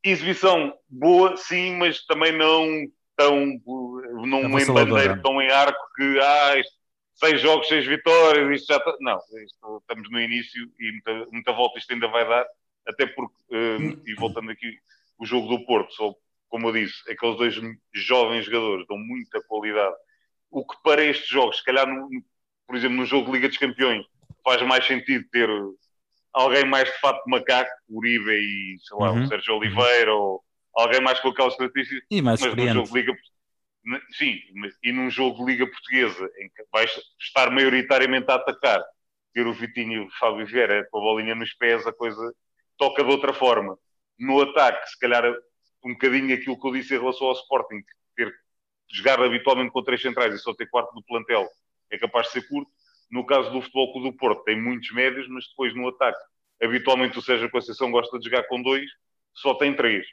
exibição 0.02 0.74
boa, 0.88 1.36
sim, 1.36 1.76
mas 1.76 2.04
também 2.04 2.36
não 2.36 2.86
tão 3.16 3.60
não 4.26 4.40
em 4.40 4.46
Avassaladora. 4.46 4.86
bandeiro 4.86 5.22
tão 5.22 5.40
em 5.40 5.50
arco 5.50 5.80
que 5.94 6.20
ah, 6.20 6.58
isto, 6.58 6.72
seis 7.14 7.40
jogos, 7.40 7.68
seis 7.68 7.86
vitórias, 7.86 8.60
isto 8.60 8.72
já 8.72 8.78
está. 8.78 8.94
Não, 9.00 9.18
isto, 9.44 9.78
estamos 9.78 10.10
no 10.10 10.20
início 10.20 10.70
e 10.78 10.92
muita, 10.92 11.26
muita 11.30 11.52
volta 11.52 11.78
isto 11.78 11.92
ainda 11.92 12.08
vai 12.08 12.26
dar, 12.28 12.46
até 12.86 13.06
porque, 13.06 13.36
eh, 13.52 13.96
e 14.06 14.14
voltando 14.14 14.50
aqui, 14.50 14.78
o 15.18 15.26
jogo 15.26 15.48
do 15.48 15.64
Porto, 15.66 15.92
só 15.92 16.14
como 16.50 16.68
eu 16.68 16.72
disse, 16.72 17.10
aqueles 17.10 17.36
dois 17.38 17.54
jovens 17.94 18.44
jogadores 18.44 18.86
dão 18.86 18.98
muita 18.98 19.40
qualidade. 19.44 19.94
O 20.50 20.66
que 20.66 20.76
para 20.82 21.02
estes 21.04 21.28
jogos, 21.28 21.58
se 21.58 21.64
calhar, 21.64 21.86
no- 21.86 22.10
no- 22.10 22.24
por 22.66 22.76
exemplo, 22.76 22.96
no 22.96 23.06
jogo 23.06 23.26
de 23.26 23.32
Liga 23.32 23.48
dos 23.48 23.56
Campeões, 23.56 24.04
faz 24.44 24.60
mais 24.62 24.84
sentido 24.86 25.24
ter 25.30 25.48
alguém 26.32 26.64
mais 26.64 26.90
de 26.92 26.98
fato 27.00 27.24
de 27.24 27.30
macaco, 27.30 27.70
Uribe 27.88 28.30
e, 28.32 28.76
sei 28.80 28.96
lá, 28.98 29.12
Uhum. 29.12 29.24
o 29.24 29.28
Sérgio 29.28 29.56
Oliveira, 29.56 30.12
ou 30.12 30.42
alguém 30.74 31.00
mais 31.00 31.18
com 31.20 31.28
aquelas 31.28 31.56
características, 31.56 32.04
E 32.10 32.20
mais 32.20 32.40
mas 32.40 32.54
num 32.56 32.68
jogo 32.68 32.88
de 32.88 32.94
Liga 32.94 33.12
sim, 34.12 34.38
mas- 34.54 34.76
e 34.82 34.92
num 34.92 35.10
jogo 35.10 35.38
de 35.44 35.52
Liga 35.52 35.66
Portuguesa 35.66 36.30
em 36.38 36.48
que 36.50 36.64
vais 36.72 36.90
estar 37.20 37.50
maioritariamente 37.50 38.30
a 38.30 38.34
atacar, 38.34 38.84
ter 39.32 39.46
o 39.46 39.52
Vitinho 39.54 39.92
e 39.92 40.06
o 40.06 40.10
Fábio 40.18 40.46
Vieira 40.46 40.86
com 40.90 40.98
a 40.98 41.00
bolinha 41.00 41.34
nos 41.34 41.52
pés, 41.54 41.86
a 41.86 41.92
coisa 41.92 42.20
toca 42.76 43.02
de 43.04 43.10
outra 43.10 43.32
forma. 43.32 43.78
No 44.18 44.40
ataque, 44.42 44.88
se 44.90 44.98
calhar 44.98 45.24
um 45.84 45.92
bocadinho 45.92 46.34
aquilo 46.34 46.60
que 46.60 46.66
eu 46.66 46.72
disse 46.72 46.94
em 46.94 46.98
relação 46.98 47.26
ao 47.26 47.34
Sporting, 47.34 47.82
ter 48.16 48.32
jogar 48.92 49.22
habitualmente 49.22 49.70
com 49.70 49.82
três 49.82 50.02
centrais 50.02 50.34
e 50.34 50.38
só 50.38 50.52
ter 50.54 50.68
quarto 50.68 50.92
do 50.94 51.02
plantel 51.02 51.48
é 51.90 51.98
capaz 51.98 52.26
de 52.26 52.32
ser 52.32 52.48
curto. 52.48 52.70
No 53.10 53.24
caso 53.26 53.50
do 53.50 53.60
Futebol 53.60 53.92
Clube 53.92 54.10
do 54.10 54.16
Porto, 54.16 54.44
tem 54.44 54.60
muitos 54.60 54.92
médios, 54.92 55.28
mas 55.28 55.48
depois 55.48 55.74
no 55.74 55.88
ataque, 55.88 56.20
habitualmente 56.62 57.18
o 57.18 57.22
Sérgio 57.22 57.50
Conceição 57.50 57.90
gosta 57.90 58.18
de 58.18 58.24
jogar 58.24 58.44
com 58.44 58.62
dois, 58.62 58.88
só 59.34 59.54
tem 59.54 59.74
três. 59.74 60.06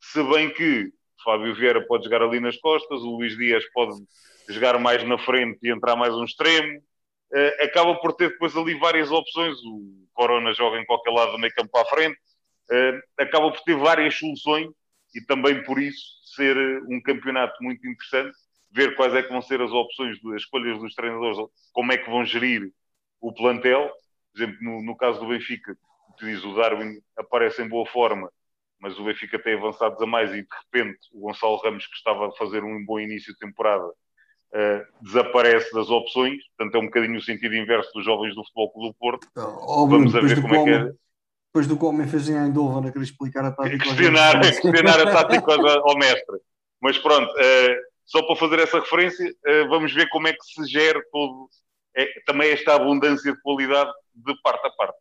Se 0.00 0.22
bem 0.24 0.52
que 0.52 0.92
Fábio 1.22 1.54
Vieira 1.54 1.84
pode 1.86 2.04
jogar 2.04 2.22
ali 2.22 2.40
nas 2.40 2.56
costas, 2.56 3.02
o 3.02 3.16
Luís 3.16 3.36
Dias 3.36 3.64
pode 3.72 3.94
jogar 4.48 4.78
mais 4.78 5.06
na 5.06 5.18
frente 5.18 5.58
e 5.62 5.70
entrar 5.70 5.94
mais 5.94 6.14
um 6.14 6.24
extremo. 6.24 6.82
Eh, 7.32 7.64
acaba 7.64 7.94
por 7.96 8.14
ter 8.14 8.30
depois 8.30 8.56
ali 8.56 8.74
várias 8.74 9.10
opções. 9.10 9.56
O 9.58 10.08
Corona 10.12 10.52
joga 10.52 10.80
em 10.80 10.86
qualquer 10.86 11.10
lado 11.10 11.32
do 11.32 11.38
meio 11.38 11.52
campo 11.54 11.70
para 11.70 11.82
a 11.82 11.86
frente. 11.86 12.18
Eh, 12.70 13.00
acaba 13.18 13.50
por 13.52 13.60
ter 13.60 13.76
várias 13.76 14.18
soluções 14.18 14.68
e 15.14 15.20
também 15.20 15.62
por 15.64 15.80
isso 15.80 16.04
ser 16.34 16.56
eh, 16.56 16.80
um 16.88 17.00
campeonato 17.00 17.62
muito 17.62 17.86
interessante. 17.86 18.36
Ver 18.72 18.94
quais 18.94 19.14
é 19.14 19.22
que 19.22 19.30
vão 19.30 19.42
ser 19.42 19.60
as 19.60 19.72
opções, 19.72 20.18
as 20.24 20.42
escolhas 20.42 20.78
dos 20.78 20.94
treinadores, 20.94 21.38
como 21.72 21.92
é 21.92 21.98
que 21.98 22.08
vão 22.08 22.24
gerir 22.24 22.72
o 23.20 23.32
plantel. 23.32 23.90
Por 24.32 24.42
exemplo, 24.42 24.58
no, 24.62 24.82
no 24.82 24.96
caso 24.96 25.18
do 25.18 25.28
Benfica, 25.28 25.76
tu 26.16 26.24
diz 26.24 26.44
o 26.44 26.54
Darwin 26.54 27.00
aparece 27.18 27.62
em 27.62 27.68
boa 27.68 27.84
forma, 27.86 28.30
mas 28.78 28.98
o 28.98 29.04
Benfica 29.04 29.38
tem 29.38 29.54
avançados 29.54 30.00
a 30.00 30.06
mais 30.06 30.30
e 30.30 30.42
de 30.42 30.48
repente 30.64 31.00
o 31.12 31.20
Gonçalo 31.20 31.56
Ramos, 31.56 31.86
que 31.86 31.96
estava 31.96 32.28
a 32.28 32.32
fazer 32.32 32.62
um 32.62 32.84
bom 32.84 33.00
início 33.00 33.32
de 33.32 33.38
temporada, 33.40 33.90
eh, 34.52 34.86
desaparece 35.00 35.72
das 35.74 35.90
opções. 35.90 36.42
Portanto, 36.56 36.74
é 36.76 36.78
um 36.78 36.86
bocadinho 36.86 37.18
o 37.18 37.22
sentido 37.22 37.54
inverso 37.54 37.92
dos 37.92 38.04
jovens 38.04 38.34
do 38.34 38.42
Futebol 38.44 38.72
Clube 38.72 38.88
do 38.88 38.94
Porto. 38.94 39.28
Bruno, 39.86 40.10
Vamos 40.10 40.14
a 40.14 40.20
ver 40.20 40.42
como 40.42 40.54
é 40.54 40.64
que 40.64 40.70
é. 40.70 40.92
Depois 41.52 41.66
do 41.66 41.76
que 41.76 41.84
o 41.84 41.88
homem 41.88 42.06
fez 42.06 42.28
em 42.28 42.38
Eindhoven, 42.38 42.88
a 42.88 42.92
querer 42.92 43.04
explicar 43.04 43.44
a 43.44 43.50
tática. 43.50 43.84
questionar, 43.84 44.38
questionar 44.40 45.00
a 45.00 45.10
tática 45.10 45.52
ao, 45.52 45.98
mestre. 45.98 46.38
Mas 46.80 46.96
pronto, 46.96 47.28
eh, 47.38 47.76
só 48.06 48.22
para 48.22 48.36
fazer 48.36 48.60
essa 48.60 48.78
referência, 48.78 49.34
eh, 49.44 49.66
vamos 49.66 49.92
ver 49.92 50.08
como 50.10 50.28
é 50.28 50.32
que 50.32 50.44
se 50.44 50.64
gera 50.70 51.02
todo, 51.10 51.48
é 51.96 52.06
também 52.24 52.52
esta 52.52 52.76
abundância 52.76 53.32
de 53.32 53.40
qualidade 53.42 53.90
de 54.14 54.32
parte 54.42 54.64
a 54.64 54.70
parte. 54.70 54.96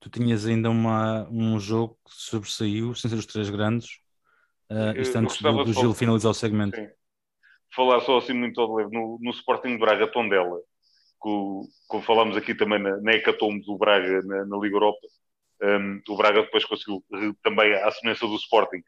Tu 0.00 0.08
tinhas 0.08 0.46
ainda 0.46 0.70
uma, 0.70 1.28
um 1.30 1.60
jogo 1.60 1.98
que 2.06 2.14
sobressaiu, 2.14 2.94
sem 2.94 3.10
ser 3.10 3.16
os 3.16 3.26
três 3.26 3.50
grandes, 3.50 3.98
uh, 4.70 4.98
isto 4.98 5.16
antes 5.16 5.40
do, 5.42 5.64
do 5.64 5.72
Gil 5.74 5.92
finalizar 5.92 6.30
o 6.30 6.34
segmento. 6.34 6.74
Sim. 6.74 6.88
Falar 7.76 8.00
só 8.00 8.16
assim 8.16 8.32
muito 8.32 8.58
ao 8.60 8.74
leve, 8.74 8.90
no, 8.92 9.18
no 9.20 9.30
Sporting 9.30 9.76
Braga 9.76 10.06
Tondela, 10.06 10.58
como 11.18 12.02
falámos 12.04 12.36
aqui 12.36 12.54
também 12.54 12.78
na, 12.82 12.96
na 12.96 13.12
Hecatombe 13.12 13.64
do 13.64 13.78
Braga 13.78 14.22
na, 14.22 14.44
na 14.44 14.56
Liga 14.58 14.74
Europa, 14.74 15.06
um, 15.62 16.02
o 16.08 16.16
Braga 16.16 16.42
depois 16.42 16.64
conseguiu 16.64 17.04
também, 17.42 17.72
à 17.74 17.90
semelhança 17.92 18.26
do 18.26 18.34
Sporting, 18.36 18.82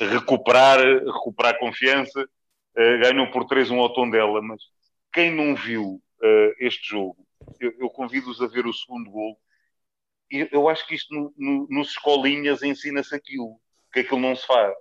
recuperar, 0.00 0.78
recuperar 0.78 1.58
confiança, 1.58 2.22
uh, 2.22 3.32
por 3.32 3.44
3-1 3.46 3.78
ao 3.78 3.92
Tondela, 3.92 4.40
mas 4.42 4.62
quem 5.12 5.30
não 5.30 5.54
viu 5.54 6.02
uh, 6.22 6.54
este 6.58 6.90
jogo, 6.90 7.26
eu, 7.60 7.72
eu 7.78 7.90
convido-os 7.90 8.40
a 8.40 8.46
ver 8.46 8.66
o 8.66 8.72
segundo 8.72 9.10
gol. 9.10 9.38
Eu, 10.30 10.48
eu 10.50 10.68
acho 10.68 10.86
que 10.86 10.94
isto 10.94 11.14
no, 11.14 11.34
no, 11.36 11.66
nos 11.70 11.90
escolinhas 11.90 12.62
ensina-se 12.62 13.14
aquilo, 13.14 13.60
que 13.92 14.00
aquilo 14.00 14.20
não 14.20 14.34
se 14.34 14.46
faz. 14.46 14.74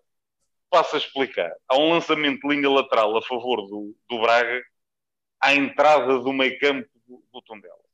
Passo 0.69 0.95
a 0.95 0.99
explicar. 0.99 1.51
Há 1.67 1.77
um 1.77 1.91
lançamento 1.91 2.41
de 2.41 2.55
linha 2.55 2.69
lateral 2.69 3.15
a 3.17 3.21
favor 3.21 3.57
do, 3.67 3.95
do 4.09 4.19
Braga 4.19 4.61
à 5.39 5.53
entrada 5.53 6.19
do 6.19 6.33
meio 6.33 6.57
campo 6.59 6.89
do, 7.07 7.23
do 7.31 7.41
Tondela. 7.41 7.84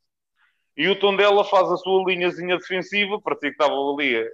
E 0.76 0.88
o 0.88 1.00
Tondela 1.00 1.44
faz 1.44 1.70
a 1.70 1.78
sua 1.78 2.04
linhazinha 2.06 2.58
defensiva, 2.58 3.20
parecia 3.22 3.50
que 3.50 3.56
estavam 3.62 3.94
ali, 3.94 4.26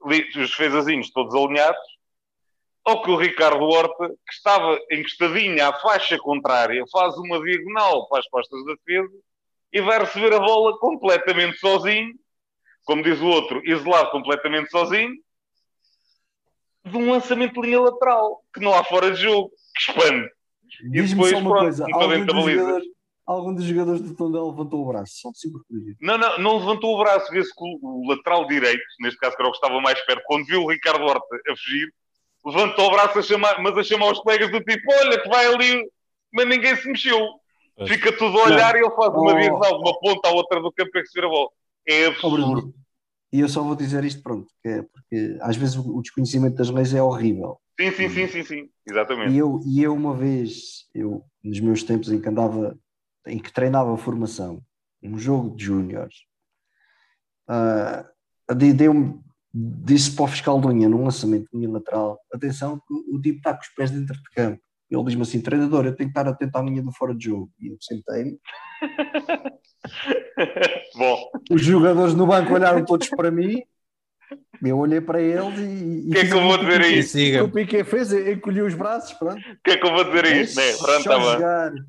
os 0.00 0.50
defesazinhos 0.50 1.10
todos 1.10 1.34
alinhados, 1.34 1.80
ao 2.84 3.02
que 3.02 3.10
o 3.10 3.16
Ricardo 3.16 3.64
Horta, 3.64 4.08
que 4.08 4.32
estava 4.32 4.78
encostadinho 4.90 5.62
à 5.64 5.72
faixa 5.74 6.18
contrária, 6.18 6.82
faz 6.90 7.16
uma 7.18 7.40
diagonal 7.40 8.08
para 8.08 8.20
as 8.20 8.28
costas 8.28 8.64
da 8.64 8.74
defesa 8.74 9.14
e 9.72 9.80
vai 9.80 9.98
receber 9.98 10.32
a 10.32 10.40
bola 10.40 10.78
completamente 10.78 11.58
sozinho, 11.58 12.14
como 12.84 13.02
diz 13.02 13.20
o 13.20 13.26
outro, 13.26 13.60
isolado 13.68 14.10
completamente 14.10 14.70
sozinho, 14.70 15.12
de 16.84 16.96
um 16.96 17.10
lançamento 17.10 17.60
de 17.60 17.66
linha 17.66 17.80
lateral, 17.80 18.42
que 18.54 18.60
não 18.60 18.72
há 18.72 18.82
fora 18.82 19.10
de 19.10 19.20
jogo, 19.20 19.50
que 19.74 19.90
expande. 19.90 20.30
Diz-me 20.90 21.28
só 21.28 21.38
uma 21.38 21.50
pronto, 21.50 21.62
coisa, 21.64 21.86
algum 21.92 22.24
dos, 22.24 22.44
jogadores, 22.44 22.88
algum 23.28 23.54
dos 23.54 23.64
jogadores 23.64 24.00
do 24.00 24.14
Tondela 24.14 24.46
levantou 24.46 24.82
o 24.82 24.88
braço, 24.88 25.12
só 25.20 25.30
de 25.30 25.96
Não, 26.00 26.16
não, 26.16 26.38
não 26.38 26.58
levantou 26.58 26.94
o 26.94 26.98
braço, 26.98 27.30
vê-se 27.30 27.54
que 27.54 27.62
o, 27.62 28.08
lateral 28.08 28.46
direito, 28.46 28.82
neste 29.00 29.18
caso 29.18 29.36
que 29.36 29.42
era 29.42 29.48
o 29.48 29.52
que 29.52 29.58
estava 29.58 29.80
mais 29.80 30.00
perto, 30.06 30.22
quando 30.26 30.46
viu 30.46 30.62
o 30.62 30.70
Ricardo 30.70 31.04
Horta 31.04 31.36
a 31.48 31.56
fugir, 31.56 31.92
levantou 32.44 32.86
o 32.86 32.90
braço 32.90 33.18
a 33.18 33.22
chamar, 33.22 33.62
mas 33.62 33.76
a 33.76 33.82
chamar 33.82 34.12
os 34.12 34.20
colegas 34.20 34.50
do 34.50 34.60
tipo, 34.60 34.92
olha 34.92 35.20
que 35.20 35.28
vai 35.28 35.46
ali, 35.46 35.84
mas 36.32 36.48
ninguém 36.48 36.74
se 36.74 36.88
mexeu. 36.88 37.20
Fica 37.86 38.10
tudo 38.16 38.40
a 38.40 38.44
olhar 38.44 38.72
não. 38.72 38.80
e 38.80 38.84
ele 38.84 38.94
faz 38.96 39.12
uma 39.12 39.32
oh. 39.32 39.38
diagonal 39.38 39.80
uma 39.80 40.00
ponta 40.00 40.28
à 40.28 40.32
outra 40.32 40.60
do 40.60 40.72
campo 40.72 40.98
é 40.98 41.02
que 41.02 41.06
se 41.06 41.14
vira 41.14 41.26
a 41.26 41.30
bola. 41.30 41.48
É 41.86 42.06
absurdo. 42.06 42.74
Oh, 42.74 42.78
e 43.32 43.40
eu 43.40 43.48
só 43.48 43.62
vou 43.62 43.76
dizer 43.76 44.02
isto, 44.04 44.22
pronto, 44.22 44.50
que 44.62 44.68
é 44.68 44.82
porque 44.82 45.38
às 45.42 45.56
vezes 45.56 45.76
o 45.76 46.00
desconhecimento 46.00 46.56
das 46.56 46.70
leis 46.70 46.94
é 46.94 47.02
horrível. 47.02 47.60
Sim, 47.78 47.92
sim, 47.92 48.08
sim, 48.08 48.26
sim, 48.26 48.42
sim, 48.42 48.70
exatamente. 48.88 49.32
E 49.32 49.38
eu, 49.38 49.60
e 49.64 49.82
eu 49.82 49.94
uma 49.94 50.14
vez, 50.14 50.86
eu, 50.94 51.22
nos 51.44 51.60
meus 51.60 51.82
tempos 51.82 52.10
em 52.10 52.20
que 52.20 52.28
andava, 52.28 52.76
em 53.28 53.38
que 53.38 53.52
treinava 53.52 53.92
a 53.92 53.98
formação, 53.98 54.62
um 55.02 55.18
jogo 55.18 55.56
de 55.56 55.64
júniores, 55.64 56.14
uh, 57.48 58.54
dei-me 58.54 59.20
disse 59.52 60.14
para 60.14 60.24
o 60.24 60.28
fiscal 60.28 60.60
de 60.60 60.68
linha, 60.68 60.88
num 60.88 61.04
lançamento 61.04 61.48
de 61.50 61.58
linha 61.58 61.70
lateral, 61.70 62.20
atenção, 62.32 62.80
o 63.12 63.20
tipo 63.20 63.38
está 63.38 63.54
com 63.54 63.60
os 63.60 63.68
pés 63.68 63.90
dentro 63.90 64.14
de 64.14 64.30
campo. 64.30 64.60
Ele 64.90 65.04
diz-me 65.04 65.22
assim, 65.22 65.40
treinador, 65.40 65.84
eu 65.84 65.94
tenho 65.94 66.10
que 66.10 66.18
estar 66.18 66.28
atento 66.28 66.56
à 66.56 66.62
linha 66.62 66.82
do 66.82 66.92
fora 66.92 67.14
de 67.14 67.26
jogo. 67.26 67.50
E 67.60 67.68
eu 67.68 67.76
sentei-me. 67.80 68.38
Bom. 70.96 71.30
Os 71.50 71.62
jogadores 71.62 72.14
no 72.14 72.26
banco 72.26 72.54
olharam 72.54 72.84
todos 72.84 73.08
para 73.10 73.30
mim. 73.30 73.62
Eu 74.62 74.78
olhei 74.78 75.00
para 75.00 75.20
eles 75.20 75.58
e. 75.58 76.08
O 76.08 76.12
que 76.12 76.18
é 76.18 76.26
que 76.26 76.32
eu 76.32 76.42
vou 76.42 76.58
dizer 76.58 76.80
aí? 76.80 77.00
O 77.00 77.04
que 77.04 77.40
o 77.40 77.52
Piquet 77.52 77.84
fez? 77.84 78.12
Encolheu 78.12 78.66
os 78.66 78.74
braços, 78.74 79.12
pronto. 79.14 79.38
O 79.38 79.58
que 79.62 79.72
é 79.72 79.76
que 79.76 79.86
eu 79.86 79.92
vou 79.92 80.04
dizer 80.04 80.24
aí? 80.24 80.54
Né? 80.54 80.76
Pronto, 80.78 80.98
está 80.98 81.70
bem. 81.70 81.84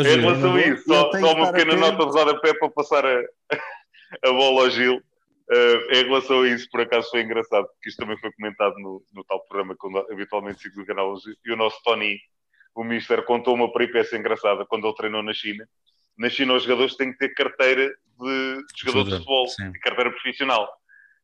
Em 0.00 0.20
relação 0.20 0.54
a 0.54 0.60
isso, 0.60 0.84
só, 0.84 1.10
só 1.12 1.34
uma 1.34 1.52
pequena 1.52 1.76
nota 1.76 2.06
de 2.06 2.12
rodapé 2.12 2.54
para 2.54 2.70
passar 2.70 3.04
a, 3.04 3.22
a 4.24 4.32
bola 4.32 4.62
ao 4.62 4.70
Gil. 4.70 5.02
Uh, 5.50 5.92
em 5.92 6.04
relação 6.04 6.42
a 6.42 6.48
isso, 6.48 6.68
por 6.70 6.80
acaso 6.80 7.10
foi 7.10 7.22
engraçado, 7.22 7.66
porque 7.66 7.90
isto 7.90 7.98
também 7.98 8.16
foi 8.18 8.32
comentado 8.32 8.74
no, 8.78 9.04
no 9.12 9.24
tal 9.24 9.44
programa 9.44 9.76
que 9.78 10.12
habitualmente 10.12 10.62
sigo 10.62 10.76
do 10.76 10.86
canal. 10.86 11.14
E 11.44 11.52
o 11.52 11.56
nosso 11.56 11.82
Tony, 11.82 12.18
o 12.74 12.82
Mister, 12.82 13.22
contou 13.24 13.54
uma 13.54 13.70
peripécia 13.72 14.16
engraçada 14.16 14.64
quando 14.64 14.86
ele 14.86 14.96
treinou 14.96 15.22
na 15.22 15.34
China. 15.34 15.68
Na 16.16 16.30
China, 16.30 16.54
os 16.54 16.62
jogadores 16.62 16.96
têm 16.96 17.12
que 17.12 17.18
ter 17.18 17.34
carteira 17.34 17.86
de, 17.86 18.56
de 18.56 18.80
jogador 18.80 19.04
de 19.04 19.10
futebol, 19.16 19.48
sim. 19.48 19.72
carteira 19.82 20.10
profissional. 20.10 20.68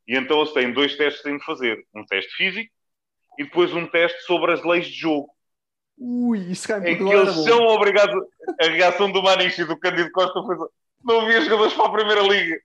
E 0.07 0.17
então 0.17 0.41
eles 0.41 0.53
têm 0.53 0.73
dois 0.73 0.97
testes 0.97 1.23
que 1.23 1.29
têm 1.29 1.39
de 1.39 1.45
fazer: 1.45 1.87
um 1.95 2.05
teste 2.05 2.33
físico 2.35 2.71
e 3.39 3.45
depois 3.45 3.73
um 3.73 3.87
teste 3.87 4.21
sobre 4.23 4.53
as 4.53 4.65
leis 4.65 4.87
de 4.87 4.95
jogo. 4.95 5.29
Ui, 6.01 6.39
isso 6.51 6.69
cai 6.69 6.79
em 6.79 6.97
que 6.97 7.03
eles 7.03 7.35
são 7.45 7.67
obrigados. 7.67 8.15
A 8.61 8.67
reação 8.67 9.11
do 9.11 9.23
Maniche 9.23 9.63
e 9.63 9.65
do 9.65 9.77
Cândido 9.77 10.11
Costa 10.13 10.43
foi 10.43 10.57
não 11.05 11.21
havia 11.21 11.41
jogadores 11.41 11.75
para 11.75 11.87
a 11.87 11.93
Primeira 11.93 12.23
Liga. 12.23 12.61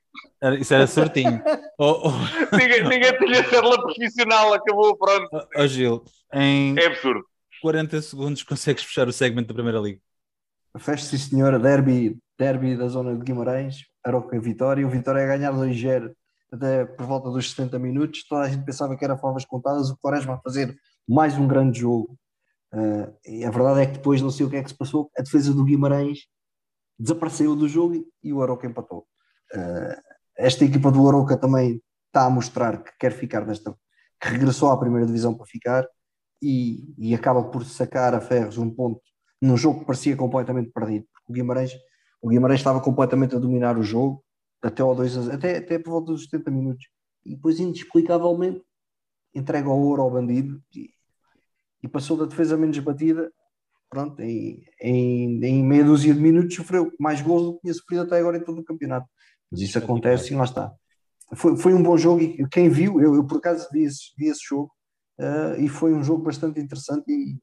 Isso 0.59 0.73
era 0.73 0.87
certinho. 0.87 1.41
oh, 1.77 2.09
oh. 2.09 2.55
Ninguém, 2.55 2.83
ninguém 2.83 3.17
tinha 3.17 3.49
cédula 3.49 3.81
profissional, 3.81 4.53
acabou, 4.53 4.97
pronto. 4.97 5.29
Oh, 5.31 5.61
oh, 5.61 5.67
Gil, 5.67 6.03
em 6.33 6.77
é 6.77 6.87
absurdo. 6.87 7.23
40 7.61 8.01
segundos 8.01 8.43
consegues 8.43 8.83
fechar 8.83 9.07
o 9.07 9.13
segmento 9.13 9.47
da 9.47 9.53
Primeira 9.53 9.79
Liga. 9.79 9.99
Fecha, 10.79 11.05
sim, 11.05 11.17
senhora. 11.17 11.59
Derby, 11.59 12.17
derby 12.37 12.75
da 12.75 12.87
zona 12.87 13.15
de 13.15 13.23
Guimarães, 13.23 13.85
Aroca 14.03 14.39
Vitória. 14.39 14.85
O 14.85 14.89
Vitória 14.89 15.23
a 15.23 15.27
ganhar 15.27 15.53
2-0 15.53 16.11
até 16.51 16.85
por 16.85 17.05
volta 17.05 17.29
dos 17.29 17.51
70 17.51 17.79
minutos. 17.79 18.25
Toda 18.27 18.41
a 18.41 18.49
gente 18.49 18.65
pensava 18.65 18.97
que 18.97 19.05
era 19.05 19.17
favas 19.17 19.45
contadas. 19.45 19.89
O 19.89 19.97
Quaresma 19.97 20.35
a 20.35 20.41
fazer 20.41 20.75
mais 21.07 21.37
um 21.37 21.47
grande 21.47 21.79
jogo. 21.79 22.17
Uh, 22.73 23.13
e 23.25 23.45
a 23.45 23.51
verdade 23.51 23.81
é 23.81 23.85
que 23.85 23.93
depois 23.93 24.21
não 24.21 24.31
sei 24.31 24.45
o 24.45 24.49
que 24.49 24.55
é 24.55 24.63
que 24.63 24.69
se 24.69 24.77
passou. 24.77 25.11
A 25.17 25.21
defesa 25.21 25.53
do 25.53 25.63
Guimarães 25.63 26.25
desapareceu 26.97 27.55
do 27.55 27.67
jogo 27.67 28.03
e 28.23 28.33
o 28.33 28.41
Aroca 28.41 28.65
empatou. 28.65 29.05
Uh, 29.53 30.01
esta 30.35 30.65
equipa 30.65 30.91
do 30.91 31.07
Aroca 31.07 31.37
também 31.37 31.81
está 32.07 32.25
a 32.25 32.29
mostrar 32.29 32.83
que 32.83 32.91
quer 32.99 33.11
ficar 33.11 33.45
nesta, 33.45 33.75
que 34.19 34.27
regressou 34.27 34.71
à 34.71 34.79
primeira 34.79 35.05
divisão 35.05 35.35
para 35.35 35.45
ficar 35.45 35.87
e, 36.41 36.93
e 36.97 37.13
acaba 37.13 37.43
por 37.43 37.63
sacar 37.65 38.15
a 38.15 38.21
Ferros 38.21 38.57
um 38.57 38.69
ponto 38.69 39.01
num 39.41 39.57
jogo 39.57 39.81
que 39.81 39.85
parecia 39.85 40.15
completamente 40.15 40.71
perdido. 40.71 41.05
O 41.27 41.33
Guimarães, 41.33 41.71
o 42.21 42.29
Guimarães 42.29 42.59
estava 42.59 42.81
completamente 42.81 43.35
a 43.35 43.39
dominar 43.39 43.77
o 43.77 43.83
jogo 43.83 44.23
até 44.61 44.81
ao 44.81 44.95
2 44.95 45.29
até, 45.29 45.57
até 45.57 45.77
por 45.77 45.91
volta 45.91 46.11
dos 46.13 46.23
70 46.23 46.49
minutos 46.49 46.87
e 47.25 47.35
depois 47.35 47.59
inexplicavelmente 47.59 48.63
entrega 49.35 49.69
o 49.69 49.87
ouro 49.87 50.01
ao 50.01 50.11
bandido 50.11 50.61
e 50.73 50.92
passou 51.93 52.17
da 52.17 52.25
defesa 52.25 52.57
menos 52.57 52.77
batida 52.79 53.31
pronto, 53.93 54.19
em, 54.21 54.65
em, 54.81 55.45
em, 55.45 55.63
meia 55.63 55.85
dúzia 55.85 56.15
de 56.15 56.19
minutos 56.19 56.55
sofreu 56.55 56.91
mais 56.99 57.21
gols 57.21 57.43
do 57.43 57.53
que 57.53 57.61
tinha 57.61 57.73
sofrido 57.75 58.01
até 58.01 58.17
agora 58.17 58.37
em 58.37 58.43
todo 58.43 58.59
o 58.59 58.63
campeonato. 58.63 59.07
Mas 59.51 59.61
isso 59.61 59.77
acontece 59.77 60.33
e 60.33 60.35
lá 60.35 60.45
está. 60.45 60.73
Foi, 61.35 61.55
foi 61.55 61.73
um 61.75 61.83
bom 61.83 61.95
jogo 61.95 62.19
e 62.21 62.47
quem 62.49 62.69
viu, 62.69 62.99
eu, 62.99 63.13
eu 63.13 63.25
por 63.25 63.37
acaso 63.37 63.69
vi 63.71 63.83
esse, 63.83 64.11
vi 64.17 64.27
esse 64.27 64.41
jogo 64.43 64.71
uh, 65.19 65.61
e 65.61 65.69
foi 65.69 65.93
um 65.93 66.03
jogo 66.03 66.23
bastante 66.23 66.59
interessante 66.59 67.05
e, 67.07 67.37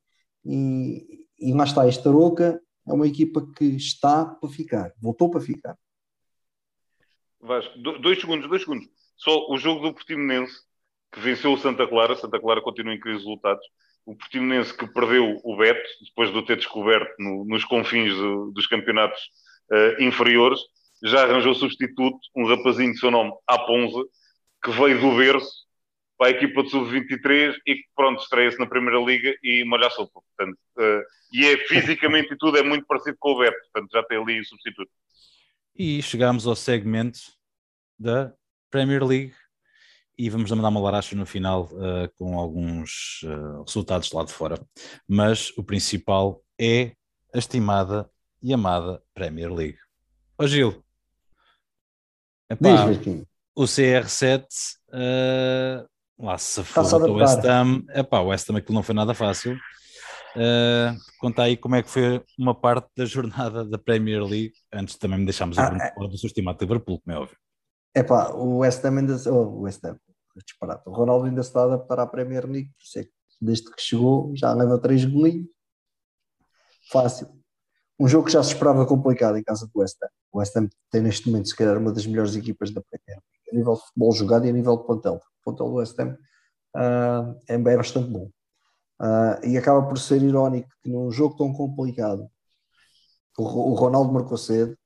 e, 0.45 1.27
e 1.39 1.55
lá 1.55 1.65
está, 1.65 1.87
esta 1.87 2.11
Roca 2.11 2.61
é 2.87 2.93
uma 2.93 3.07
equipa 3.07 3.47
que 3.57 3.65
está 3.65 4.25
para 4.25 4.51
ficar, 4.51 4.93
voltou 5.01 5.31
para 5.31 5.41
ficar. 5.41 5.77
Vasco, 7.41 7.79
dois 7.79 8.21
segundos, 8.21 8.49
dois 8.49 8.63
segundos. 8.63 8.89
Só 9.17 9.49
o 9.51 9.57
jogo 9.57 9.81
do 9.81 9.95
Portimonense, 9.95 10.55
que 11.13 11.21
venceu 11.21 11.53
o 11.53 11.59
Santa 11.59 11.87
Clara, 11.87 12.17
Santa 12.17 12.41
Clara 12.41 12.61
continua 12.61 12.95
em 12.95 13.01
crise 13.01 13.19
de 13.19 13.25
resultados, 13.25 13.65
o 14.07 14.17
Portimonense 14.17 14.77
que 14.77 14.87
perdeu 14.87 15.41
o 15.45 15.57
Beto, 15.57 15.89
depois 16.05 16.31
de 16.31 16.39
o 16.39 16.45
ter 16.45 16.57
descoberto 16.57 17.15
no, 17.19 17.45
nos 17.45 17.65
confins 17.65 18.15
do, 18.15 18.51
dos 18.53 18.67
campeonatos 18.67 19.21
uh, 19.71 20.03
inferiores, 20.03 20.61
já 21.03 21.23
arranjou 21.23 21.55
substituto, 21.55 22.19
um 22.37 22.47
rapazinho 22.47 22.93
de 22.93 22.99
seu 22.99 23.11
nome, 23.11 23.33
Aponza, 23.47 24.05
que 24.63 24.71
veio 24.71 25.01
do 25.01 25.17
berço 25.17 25.71
para 26.19 26.29
a 26.29 26.31
equipa 26.33 26.63
de 26.63 26.71
sub-23 26.71 27.57
e 27.67 27.77
que 27.77 27.85
pronto, 27.97 28.23
estreia-se 28.23 28.59
na 28.59 28.67
Primeira 28.67 29.01
Liga 29.01 29.35
e 29.43 29.65
molha 29.65 29.87
a 29.87 29.91
sopa. 29.91 30.21
Portanto, 30.37 30.59
uh, 30.77 31.03
e 31.33 31.47
é 31.47 31.57
fisicamente 31.67 32.35
e 32.35 32.37
tudo 32.37 32.59
é 32.59 32.63
muito 32.63 32.87
parecido 32.87 33.17
com 33.19 33.33
o 33.33 33.39
Beto, 33.39 33.57
portanto 33.73 33.91
já 33.93 34.03
tem 34.03 34.19
ali 34.19 34.41
o 34.41 34.45
substituto. 34.45 34.91
E 35.75 36.03
chegamos 36.03 36.47
ao 36.47 36.55
segmento 36.55 37.21
da 37.99 38.35
Premier 38.71 39.03
League 39.03 39.33
e 40.21 40.29
vamos 40.29 40.51
mandar 40.51 40.69
uma 40.69 40.81
laracha 40.81 41.17
no 41.17 41.25
final 41.25 41.65
uh, 41.73 42.11
com 42.19 42.39
alguns 42.39 43.23
uh, 43.25 43.63
resultados 43.63 44.11
de 44.11 44.15
lá 44.15 44.23
de 44.23 44.31
fora. 44.31 44.61
Mas 45.09 45.51
o 45.57 45.65
principal 45.65 46.43
é 46.61 46.93
a 47.35 47.39
estimada 47.39 48.07
e 48.43 48.53
amada 48.53 49.03
Premier 49.15 49.51
League. 49.51 49.79
Ó 50.39 50.47
Gil, 50.47 50.85
epá, 52.51 52.85
o 53.57 53.63
CR7 53.63 54.45
uh, 54.91 55.89
lá 56.19 56.37
se 56.37 56.63
for 56.65 56.85
o 56.85 57.15
West 57.15 57.43
Ham, 57.47 57.83
epá, 57.95 58.21
o 58.21 58.27
West 58.27 58.51
Ham 58.51 58.59
aquilo 58.59 58.75
não 58.75 58.83
foi 58.83 58.95
nada 58.95 59.15
fácil. 59.15 59.55
Uh, 60.37 60.95
conta 61.19 61.45
aí 61.45 61.57
como 61.57 61.77
é 61.77 61.83
que 61.83 61.89
foi 61.89 62.23
uma 62.39 62.55
parte 62.55 62.91
da 62.95 63.07
jornada 63.07 63.65
da 63.65 63.79
Premier 63.79 64.23
League, 64.23 64.53
antes 64.71 64.99
também 64.99 65.19
me 65.19 65.25
deixámos 65.25 65.57
ah, 65.59 65.73
a 65.73 66.05
é... 66.05 66.09
do 66.09 66.19
seu 66.19 66.27
estimado 66.27 66.59
Liverpool, 66.61 67.01
como 67.01 67.17
é 67.17 67.19
óbvio. 67.19 67.39
É 67.95 68.03
pá, 68.03 68.31
o 68.35 68.59
West 68.59 68.85
Ham 68.85 68.99
ainda. 68.99 69.17
Oh, 69.27 69.59
o 69.59 69.61
West 69.63 69.85
Ham, 69.85 69.97
disparado. 70.45 70.83
O 70.87 70.93
Ronaldo 70.93 71.27
ainda 71.27 71.43
se 71.43 71.49
está 71.49 71.61
a 71.63 71.65
adaptar 71.65 72.01
à 72.01 72.07
Premier 72.07 72.47
League, 72.47 72.71
por 72.77 72.83
isso 72.83 72.99
é 72.99 73.05
que 73.05 73.13
desde 73.41 73.71
que 73.71 73.81
chegou 73.81 74.35
já 74.37 74.53
leva 74.53 74.79
três 74.79 75.05
golinhos. 75.05 75.49
Fácil. 76.91 77.29
Um 77.99 78.09
jogo 78.09 78.27
que 78.27 78.33
já 78.33 78.43
se 78.43 78.53
esperava 78.53 78.87
complicado 78.87 79.37
em 79.37 79.43
casa 79.43 79.67
do 79.67 79.81
West 79.81 79.97
Ham. 80.03 80.09
O 80.33 80.39
West 80.39 80.57
Ham 80.57 80.69
tem 80.91 81.03
neste 81.03 81.29
momento, 81.29 81.49
se 81.49 81.57
calhar, 81.57 81.77
uma 81.79 81.93
das 81.93 82.07
melhores 82.07 82.35
equipas 82.35 82.71
da 82.71 82.81
Premier 82.81 83.21
League, 83.21 83.51
a 83.53 83.57
nível 83.57 83.75
de 83.75 83.81
futebol 83.81 84.13
jogado 84.13 84.47
e 84.47 84.51
a 84.51 84.53
nível 84.53 84.77
de 84.77 84.87
plantel. 84.87 85.15
O 85.15 85.45
plantel 85.45 85.67
do 85.67 85.75
West 85.75 85.99
Ham 85.99 86.17
uh, 86.77 87.39
é 87.47 87.59
bastante 87.59 88.09
bom. 88.09 88.31
Uh, 89.01 89.47
e 89.47 89.57
acaba 89.57 89.87
por 89.87 89.99
ser 89.99 90.23
irónico 90.23 90.69
que 90.83 90.91
num 90.91 91.11
jogo 91.11 91.37
tão 91.37 91.53
complicado 91.53 92.31
o, 93.39 93.73
o 93.73 93.75
Ronaldo 93.75 94.13
marcou 94.13 94.37
cedo, 94.37 94.77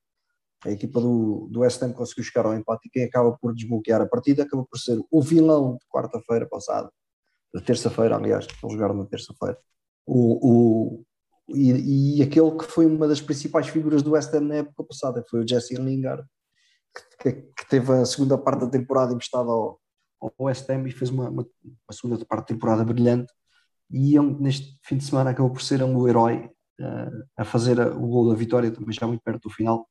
a 0.65 0.71
equipa 0.71 1.01
do, 1.01 1.49
do 1.51 1.61
West 1.61 1.83
Ham 1.83 1.93
conseguiu 1.93 2.25
chegar 2.25 2.47
ao 2.47 2.55
empate 2.55 2.89
e 2.89 2.91
quem 2.91 3.05
acaba 3.05 3.37
por 3.37 3.55
desbloquear 3.55 4.01
a 4.01 4.07
partida 4.07 4.43
acaba 4.43 4.65
por 4.65 4.79
ser 4.79 4.99
o 5.11 5.23
vilão 5.23 5.77
de 5.77 5.87
quarta-feira 5.89 6.47
passada, 6.47 6.91
de 7.55 7.63
terça-feira, 7.63 8.17
aliás, 8.17 8.47
eles 8.47 8.73
jogaram 8.73 8.95
na 8.95 9.05
terça-feira. 9.05 9.59
O, 10.07 10.99
o, 10.99 11.05
e, 11.49 12.19
e, 12.19 12.23
aquele 12.23 12.51
que 12.53 12.65
foi 12.65 12.87
uma 12.87 13.07
das 13.07 13.21
principais 13.21 13.69
figuras 13.69 14.03
do 14.03 14.13
West 14.13 14.33
Ham 14.35 14.41
na 14.41 14.55
época 14.57 14.85
passada, 14.85 15.23
que 15.23 15.29
foi 15.29 15.45
o 15.45 15.49
Jesse 15.49 15.75
Lingard, 15.77 16.27
que, 17.21 17.33
que, 17.33 17.43
que, 17.43 17.69
teve 17.69 17.93
a 17.93 18.05
segunda 18.05 18.39
parte 18.39 18.61
da 18.61 18.71
temporada 18.71 19.13
emprestada 19.13 19.51
ao, 19.51 19.81
ao 20.21 20.33
West 20.41 20.69
Ham 20.71 20.87
e 20.89 20.91
fez 20.91 21.11
uma, 21.11 21.29
uma, 21.29 21.47
uma 21.63 21.93
segunda 21.93 22.25
parte 22.25 22.49
da 22.49 22.55
temporada 22.55 22.85
brilhante. 22.85 23.33
E 23.91 24.17
ele, 24.17 24.35
neste 24.41 24.79
fim 24.83 24.97
de 24.97 25.05
semana 25.05 25.31
acabou 25.31 25.53
por 25.53 25.63
ser 25.63 25.83
um 25.83 26.09
herói 26.09 26.51
uh, 26.81 27.25
a 27.37 27.45
fazer 27.45 27.81
a, 27.81 27.89
o 27.89 28.09
gol 28.09 28.31
da 28.31 28.35
vitória 28.35 28.71
também 28.71 28.95
já 28.95 29.07
muito 29.07 29.23
perto 29.23 29.49
do 29.49 29.55
final 29.55 29.87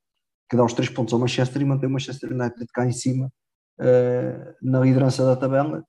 que 0.49 0.57
dá 0.57 0.63
os 0.63 0.73
três 0.73 0.89
pontos 0.89 1.13
ao 1.13 1.19
Manchester 1.19 1.61
e 1.61 1.65
mantém 1.65 1.89
o 1.89 1.91
Manchester 1.91 2.31
United 2.31 2.65
cá 2.73 2.85
em 2.85 2.91
cima 2.91 3.31
uh, 3.79 4.55
na 4.61 4.79
liderança 4.79 5.25
da 5.25 5.35
tabela 5.35 5.83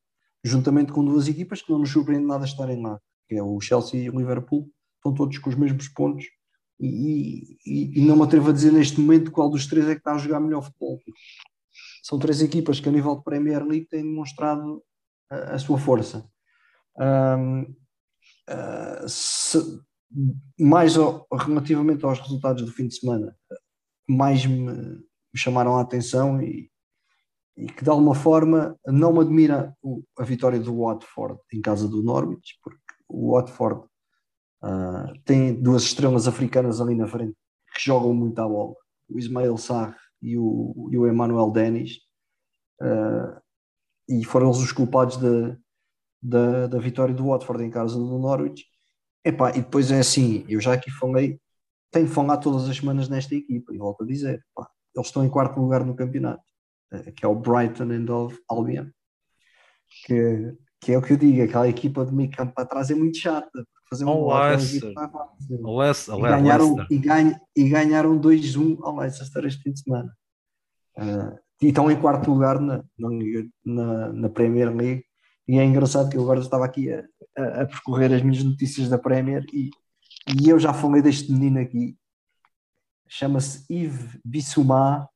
juntamente 0.44 0.92
com 0.92 1.04
duas 1.04 1.28
equipas 1.28 1.62
que 1.62 1.70
não 1.70 1.78
nos 1.78 1.90
surpreende 1.90 2.26
nada 2.26 2.44
estarem 2.44 2.82
lá 2.82 2.98
que 3.28 3.34
é 3.36 3.42
o 3.42 3.60
Chelsea 3.60 4.02
e 4.02 4.10
o 4.10 4.18
Liverpool 4.18 4.68
estão 4.96 5.14
todos 5.14 5.38
com 5.38 5.50
os 5.50 5.56
mesmos 5.56 5.88
pontos 5.88 6.24
e, 6.80 7.56
e, 7.64 8.00
e 8.00 8.04
não 8.04 8.16
me 8.16 8.22
atrevo 8.22 8.50
a 8.50 8.52
dizer 8.52 8.72
neste 8.72 9.00
momento 9.00 9.30
qual 9.30 9.48
dos 9.48 9.66
três 9.66 9.86
é 9.86 9.92
que 9.92 10.00
está 10.00 10.14
a 10.14 10.18
jogar 10.18 10.40
melhor 10.40 10.62
futebol. 10.62 10.98
São 12.02 12.18
três 12.18 12.42
equipas 12.42 12.80
que 12.80 12.88
a 12.88 12.92
nível 12.92 13.16
de 13.16 13.24
Premier 13.24 13.64
League 13.64 13.86
têm 13.86 14.02
demonstrado 14.02 14.82
a, 15.30 15.54
a 15.54 15.58
sua 15.58 15.78
força. 15.78 16.28
Um, 16.98 17.74
ah, 18.48 19.04
se, 19.08 19.58
mais 20.58 20.96
ao, 20.96 21.26
relativamente 21.32 22.04
aos 22.04 22.20
resultados 22.20 22.64
do 22.64 22.72
fim 22.72 22.86
de 22.86 22.96
semana, 22.96 23.36
mais 24.08 24.44
me, 24.46 25.02
chamaram 25.34 25.76
a 25.76 25.80
atenção 25.80 26.40
e, 26.40 26.70
e, 27.56 27.66
que 27.66 27.82
de 27.82 27.90
alguma 27.90 28.14
forma 28.14 28.78
não 28.86 29.12
me 29.12 29.20
admira 29.20 29.76
a 30.18 30.24
vitória 30.24 30.60
do 30.60 30.78
Watford 30.78 31.40
em 31.52 31.60
casa 31.60 31.88
do 31.88 32.02
Norwich, 32.02 32.58
porque 32.62 32.78
o 33.08 33.32
Watford 33.32 33.86
uh, 34.62 35.18
tem 35.24 35.54
duas 35.54 35.82
estrelas 35.82 36.28
africanas 36.28 36.80
ali 36.80 36.94
na 36.94 37.06
frente 37.06 37.36
que 37.74 37.84
jogam 37.84 38.14
muito 38.14 38.38
à 38.38 38.48
bola, 38.48 38.74
o 39.08 39.18
Ismael 39.18 39.56
Sarr 39.56 39.96
e 40.22 40.38
o, 40.38 40.88
e 40.92 40.96
o 40.96 41.08
Emmanuel 41.08 41.50
Dennis, 41.50 41.98
uh, 42.80 43.40
e 44.08 44.24
foram 44.24 44.48
eles 44.48 44.58
os 44.58 44.72
culpados 44.72 45.16
de, 45.16 45.56
da, 46.22 46.66
da 46.66 46.78
vitória 46.78 47.14
do 47.14 47.26
Watford 47.26 47.64
em 47.64 47.70
casa 47.70 47.96
do 47.96 48.18
Norwich. 48.18 48.64
Epá, 49.24 49.50
e 49.50 49.60
depois 49.62 49.90
é 49.90 49.98
assim, 49.98 50.44
eu 50.48 50.60
já 50.60 50.74
aqui 50.74 50.90
falei, 50.90 51.40
tenho 51.94 52.08
falado 52.08 52.42
todas 52.42 52.68
as 52.68 52.76
semanas 52.76 53.08
nesta 53.08 53.34
equipa, 53.34 53.72
e 53.72 53.78
volto 53.78 54.02
a 54.02 54.06
dizer, 54.06 54.44
epá, 54.50 54.68
eles 54.94 55.06
estão 55.06 55.24
em 55.24 55.30
quarto 55.30 55.60
lugar 55.60 55.84
no 55.84 55.94
campeonato, 55.94 56.42
eh, 56.92 57.12
que 57.12 57.24
é 57.24 57.28
o 57.28 57.36
Brighton 57.36 57.84
and 57.84 58.12
of 58.12 58.36
Albion, 58.48 58.88
que, 60.04 60.56
que 60.80 60.92
é 60.92 60.98
o 60.98 61.02
que 61.02 61.12
eu 61.12 61.16
digo, 61.16 61.42
aquela 61.42 61.68
equipa 61.68 62.04
de 62.04 62.12
meio 62.12 62.30
campo 62.32 62.52
para 62.52 62.66
trás 62.66 62.90
é 62.90 62.94
muito 62.96 63.16
chata, 63.16 63.64
fazer 63.88 64.04
um 64.04 64.08
oh, 64.08 64.24
gol 64.24 64.32
e, 66.18 66.22
ganharam, 66.22 66.86
e, 66.90 66.98
ganha, 66.98 67.40
e 67.56 67.68
ganharam 67.68 68.20
2-1 68.20 68.78
ao 68.82 68.96
Leicester 68.96 69.44
este 69.44 69.62
fim 69.62 69.72
de 69.72 69.80
semana. 69.80 70.12
Uh, 70.98 71.38
e 71.62 71.68
estão 71.68 71.90
em 71.90 72.00
quarto 72.00 72.30
lugar 72.30 72.60
na, 72.60 72.84
na, 73.64 74.12
na 74.12 74.28
Premier 74.28 74.74
League. 74.74 75.04
E 75.46 75.58
é 75.58 75.64
engraçado 75.64 76.10
que 76.10 76.16
eu 76.16 76.22
agora 76.22 76.40
estava 76.40 76.64
aqui 76.64 76.92
a, 76.92 77.04
a, 77.38 77.62
a 77.62 77.66
percorrer 77.66 78.12
as 78.12 78.22
minhas 78.22 78.42
notícias 78.42 78.88
da 78.88 78.98
Premier 78.98 79.44
e, 79.52 79.70
e 80.28 80.48
eu 80.48 80.58
já 80.58 80.72
falei 80.72 81.02
deste 81.02 81.30
menino 81.30 81.60
aqui, 81.60 81.96
chama-se 83.08 83.64
Yves 83.72 84.18
Bissouma, 84.24 85.08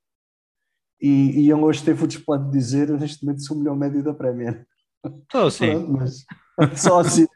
e, 1.01 1.43
e 1.43 1.51
ele 1.51 1.63
hoje 1.63 1.85
teve 1.85 2.05
o 2.05 2.07
display 2.07 2.41
de 2.41 2.51
dizer: 2.51 2.91
neste 2.99 3.25
momento 3.25 3.45
sou 3.45 3.57
o 3.57 3.61
melhor 3.61 3.77
médio 3.77 4.03
da 4.03 4.13
Premier. 4.13 4.67
Oh, 5.33 5.51
sim. 5.51 5.71
Pronto, 5.71 5.93
mas 5.93 6.27
só 6.83 7.01
assim, 7.01 7.27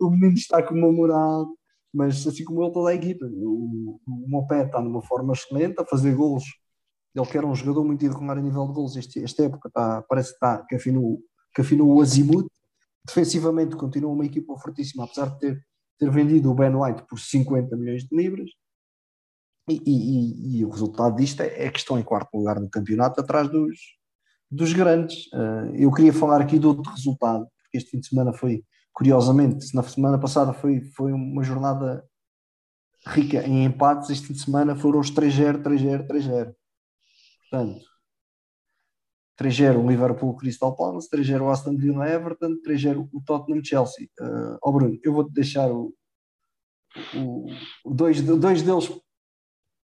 o 0.00 0.10
menino 0.10 0.34
está 0.34 0.62
com 0.62 0.74
uma 0.74 0.92
moral, 0.92 1.48
mas 1.92 2.26
assim 2.26 2.44
como 2.44 2.62
ele, 2.62 2.72
toda 2.72 2.90
a 2.90 2.94
equipa. 2.94 3.26
O, 3.26 4.00
o 4.06 4.28
Mopé 4.28 4.64
está 4.64 4.80
numa 4.80 5.02
forma 5.02 5.32
excelente, 5.32 5.80
a 5.80 5.84
fazer 5.84 6.14
golos. 6.14 6.44
Ele 7.14 7.26
que 7.26 7.36
era 7.36 7.46
um 7.46 7.54
jogador 7.54 7.84
muito 7.84 8.04
irregular 8.04 8.38
a 8.38 8.40
nível 8.40 8.66
de 8.68 8.72
golos, 8.72 8.96
este, 8.96 9.22
esta 9.22 9.44
época 9.44 9.68
está, 9.68 10.02
parece 10.02 10.28
que, 10.30 10.34
está, 10.34 10.64
que 10.64 10.76
afinou 10.76 11.20
que 11.52 11.62
afinou 11.62 11.92
o 11.92 12.00
Azimuth. 12.00 12.46
Defensivamente 13.04 13.74
continua 13.74 14.12
uma 14.12 14.24
equipa 14.24 14.56
fortíssima, 14.58 15.04
apesar 15.04 15.30
de 15.30 15.38
ter, 15.40 15.66
ter 16.00 16.10
vendido 16.10 16.50
o 16.50 16.54
Ben 16.54 16.74
White 16.74 17.04
por 17.06 17.20
50 17.20 17.76
milhões 17.76 18.04
de 18.04 18.16
libras. 18.16 18.50
E, 19.68 19.80
e, 19.86 20.58
e, 20.58 20.64
o 20.64 20.70
resultado 20.70 21.14
disto 21.14 21.42
é, 21.42 21.66
é 21.66 21.70
que 21.70 21.78
estão 21.78 21.98
em 21.98 22.02
quarto 22.02 22.34
lugar 22.36 22.58
no 22.58 22.68
campeonato, 22.68 23.20
atrás 23.20 23.48
dos, 23.48 23.78
dos 24.50 24.72
grandes. 24.72 25.26
Uh, 25.26 25.76
eu 25.76 25.92
queria 25.92 26.12
falar 26.12 26.40
aqui 26.40 26.58
de 26.58 26.66
outro 26.66 26.90
resultado, 26.90 27.46
porque 27.62 27.76
este 27.76 27.90
fim 27.90 28.00
de 28.00 28.08
semana 28.08 28.32
foi, 28.32 28.64
curiosamente, 28.92 29.72
na 29.74 29.82
semana 29.82 30.18
passada 30.18 30.52
foi, 30.54 30.80
foi 30.80 31.12
uma 31.12 31.44
jornada 31.44 32.04
rica 33.06 33.46
em 33.46 33.64
empates, 33.64 34.10
este 34.10 34.28
fim 34.28 34.32
de 34.32 34.42
semana 34.42 34.74
foram 34.74 34.98
os 34.98 35.10
3-0, 35.12 35.62
3-0, 35.62 36.06
3-0. 36.08 36.54
Portanto, 37.50 37.89
3-0 39.40 39.82
o 39.82 39.88
Liverpool 39.88 40.36
Crystal 40.36 40.76
Palace, 40.76 41.08
3-0 41.10 41.40
o 41.40 41.50
Aston 41.50 41.76
Villa 41.76 42.06
Everton, 42.06 42.56
3-0 42.66 43.08
o 43.10 43.22
Tottenham 43.22 43.64
Chelsea. 43.64 44.08
Uh, 44.20 44.58
oh 44.62 44.70
Bruno, 44.70 44.98
eu 45.02 45.12
vou-te 45.14 45.32
deixar 45.32 45.70
o, 45.70 45.94
o, 47.14 47.46
o 47.84 47.94
dois, 47.94 48.20
dois 48.20 48.60
deles 48.60 48.92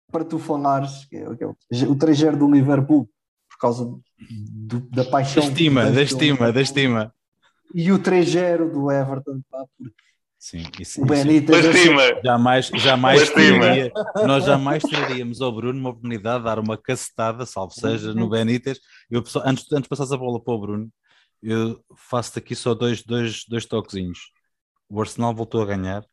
para 0.09 0.23
tu 0.23 0.39
falares, 0.39 1.05
que 1.05 1.17
é, 1.17 1.35
que 1.35 1.43
é 1.43 1.47
o, 1.47 1.51
o 1.51 1.95
3-0 1.95 2.37
do 2.37 2.49
Liverpool, 2.49 3.09
por 3.49 3.57
causa 3.59 3.85
do, 3.85 4.79
da 4.89 5.03
paixão. 5.03 5.43
Da 5.43 5.49
estima, 5.49 5.91
da 5.91 6.01
estima, 6.01 6.51
da 6.53 6.61
estima. 6.61 7.15
E 7.75 7.91
o 7.91 7.99
3-0 7.99 8.71
do 8.71 8.89
Everton, 8.89 9.41
pá, 9.49 9.65
porque 9.77 10.10
Sim, 10.41 10.63
isso, 10.79 10.99
o 11.03 11.05
Benítez 11.05 11.63
isso, 11.63 12.23
jamais, 12.23 12.65
jamais 12.73 13.29
teria, 13.29 13.91
nós 14.25 14.43
jamais 14.43 14.81
teríamos 14.81 15.39
ao 15.39 15.53
Bruno 15.53 15.79
uma 15.79 15.91
oportunidade 15.91 16.39
de 16.39 16.45
dar 16.45 16.57
uma 16.57 16.75
cacetada, 16.75 17.45
salvo 17.45 17.71
seja, 17.71 18.11
no 18.15 18.27
Benítez. 18.27 18.79
Eu, 19.07 19.23
antes, 19.45 19.71
antes 19.71 19.83
de 19.83 19.87
passares 19.87 20.11
a 20.11 20.17
bola 20.17 20.43
para 20.43 20.53
o 20.55 20.59
Bruno, 20.59 20.91
eu 21.43 21.79
faço-te 21.95 22.39
aqui 22.39 22.55
só 22.55 22.73
dois, 22.73 23.03
dois, 23.03 23.45
dois 23.47 23.67
toquezinhos. 23.67 24.31
O 24.89 24.99
Arsenal 24.99 25.31
voltou 25.31 25.61
a 25.61 25.65
ganhar 25.67 26.03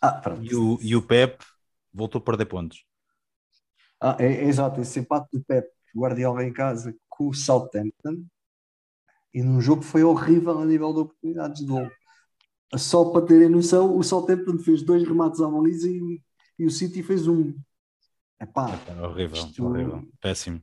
ah, 0.00 0.22
e, 0.40 0.54
o, 0.54 0.78
e 0.80 0.96
o 0.96 1.02
Pep 1.02 1.36
voltou 1.92 2.18
a 2.18 2.24
perder 2.24 2.46
pontos. 2.46 2.82
Ah, 4.00 4.16
é, 4.18 4.24
é 4.24 4.44
exato, 4.44 4.80
esse 4.80 5.00
empate 5.00 5.28
do 5.34 5.44
Pep 5.44 5.68
Guardiola 5.94 6.42
em 6.42 6.52
casa 6.52 6.96
com 7.10 7.28
o 7.28 7.34
Southampton 7.34 8.24
e 9.34 9.42
num 9.42 9.60
jogo 9.60 9.82
que 9.82 9.88
foi 9.88 10.02
horrível 10.02 10.58
a 10.58 10.64
nível 10.64 10.94
de 10.94 11.00
oportunidades 11.00 11.60
de 11.60 11.66
gol 11.66 11.90
só 12.76 13.04
para 13.06 13.26
terem 13.26 13.48
noção, 13.48 13.96
o 13.96 14.02
Southampton 14.02 14.58
fez 14.58 14.82
dois 14.82 15.02
remates 15.02 15.40
à 15.40 15.48
baliza 15.48 15.88
e, 15.88 16.22
e 16.58 16.66
o 16.66 16.70
City 16.70 17.02
fez 17.02 17.26
um. 17.26 17.54
Epá, 18.40 18.70
é 18.86 19.02
horrível, 19.02 19.36
isto, 19.36 19.64
horrível, 19.64 20.08
péssimo. 20.20 20.62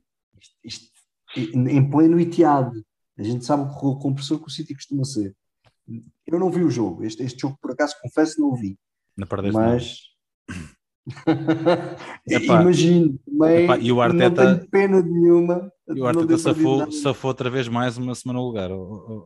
Isto, 0.64 0.92
isto, 1.36 1.58
em 1.58 1.90
pleno 1.90 2.20
itiado, 2.20 2.84
a 3.18 3.24
gente 3.24 3.46
sabe 3.46 3.64
o 3.64 3.96
compressor 3.98 4.40
que 4.40 4.48
o 4.48 4.52
City 4.52 4.74
costuma 4.74 5.04
ser. 5.04 5.36
Eu 6.26 6.40
não 6.40 6.50
vi 6.50 6.64
o 6.64 6.70
jogo, 6.70 7.04
este, 7.04 7.24
este 7.24 7.40
jogo 7.40 7.58
por 7.62 7.72
acaso 7.72 7.96
confesso 8.02 8.42
não 8.42 8.50
o 8.50 8.56
vi. 8.56 8.78
Não 9.16 9.28
perdeste 9.28 9.58
mas 9.58 10.00
imagino, 12.28 13.18
também 13.26 13.82
e 13.82 13.92
o 13.94 14.02
Arteta, 14.02 14.44
não 14.44 14.58
tenho 14.58 14.70
pena 14.70 15.02
nenhuma 15.02 15.72
e 15.88 16.02
o 16.02 16.06
Arteta 16.06 16.38
safou, 16.38 16.92
safou 16.92 17.30
outra 17.30 17.50
vez 17.50 17.70
mais 17.70 17.98
uma 17.98 18.14
semana 18.14 18.40
no 18.40 18.46
lugar, 18.46 18.72
o, 18.72 18.76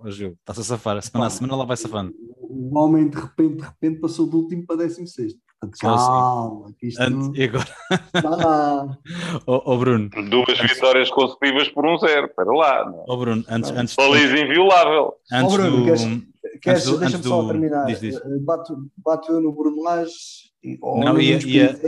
o, 0.03 0.07
o 0.07 0.11
jogo. 0.11 0.38
Está-se 0.39 0.59
a 0.59 0.63
safar, 0.63 0.97
a 0.97 1.01
semana 1.01 1.25
a 1.25 1.29
semana 1.32 1.53
ela 1.53 1.65
vai 1.65 1.75
safando. 1.75 2.13
O 2.54 2.78
homem 2.78 3.10
de 3.10 3.18
repente, 3.18 3.56
de 3.56 3.64
repente 3.64 3.99
passou 4.02 4.28
do 4.28 4.39
último 4.39 4.66
para 4.66 4.78
16. 4.78 5.34
Portanto, 5.62 5.78
calma, 5.80 6.74
que 6.78 6.88
isto 6.88 7.02
Antes, 7.02 7.39
e 7.39 7.43
agora? 7.43 7.68
Ó 9.47 9.74
oh, 9.74 9.78
Bruno. 9.78 10.10
Duas 10.30 10.60
vitórias 10.60 11.10
consecutivas 11.10 11.70
por 11.70 11.86
um 11.86 11.97
zero, 11.97 12.30
para 12.36 12.52
lá. 12.52 12.91
Ó 13.08 13.14
oh, 13.14 13.18
Bruno, 13.18 13.45
antes. 13.47 13.72
antes 13.72 13.95
Baliza 13.95 14.38
inviolável. 14.39 15.14
Ó 15.32 15.45
oh, 15.45 15.49
Bruno, 15.49 15.78
do... 15.78 15.86
queres, 15.86 16.02
queres, 16.62 16.86
do- 16.86 16.97
deixa-me 16.97 17.16
antes 17.18 17.30
só 17.30 17.41
do- 17.41 17.47
terminar. 17.49 17.86
diz, 17.86 17.99
diz. 18.02 18.16
Eh, 18.16 18.39
Bato, 18.41 18.91
bato 18.97 19.32
eu 19.32 19.39
no 19.41 19.54
Bruno 19.54 19.84
Lage 19.84 20.14
e- 20.64 20.78
ou 20.82 20.99
Não, 20.99 21.20
ia- 21.20 21.38
ia- 21.45 21.80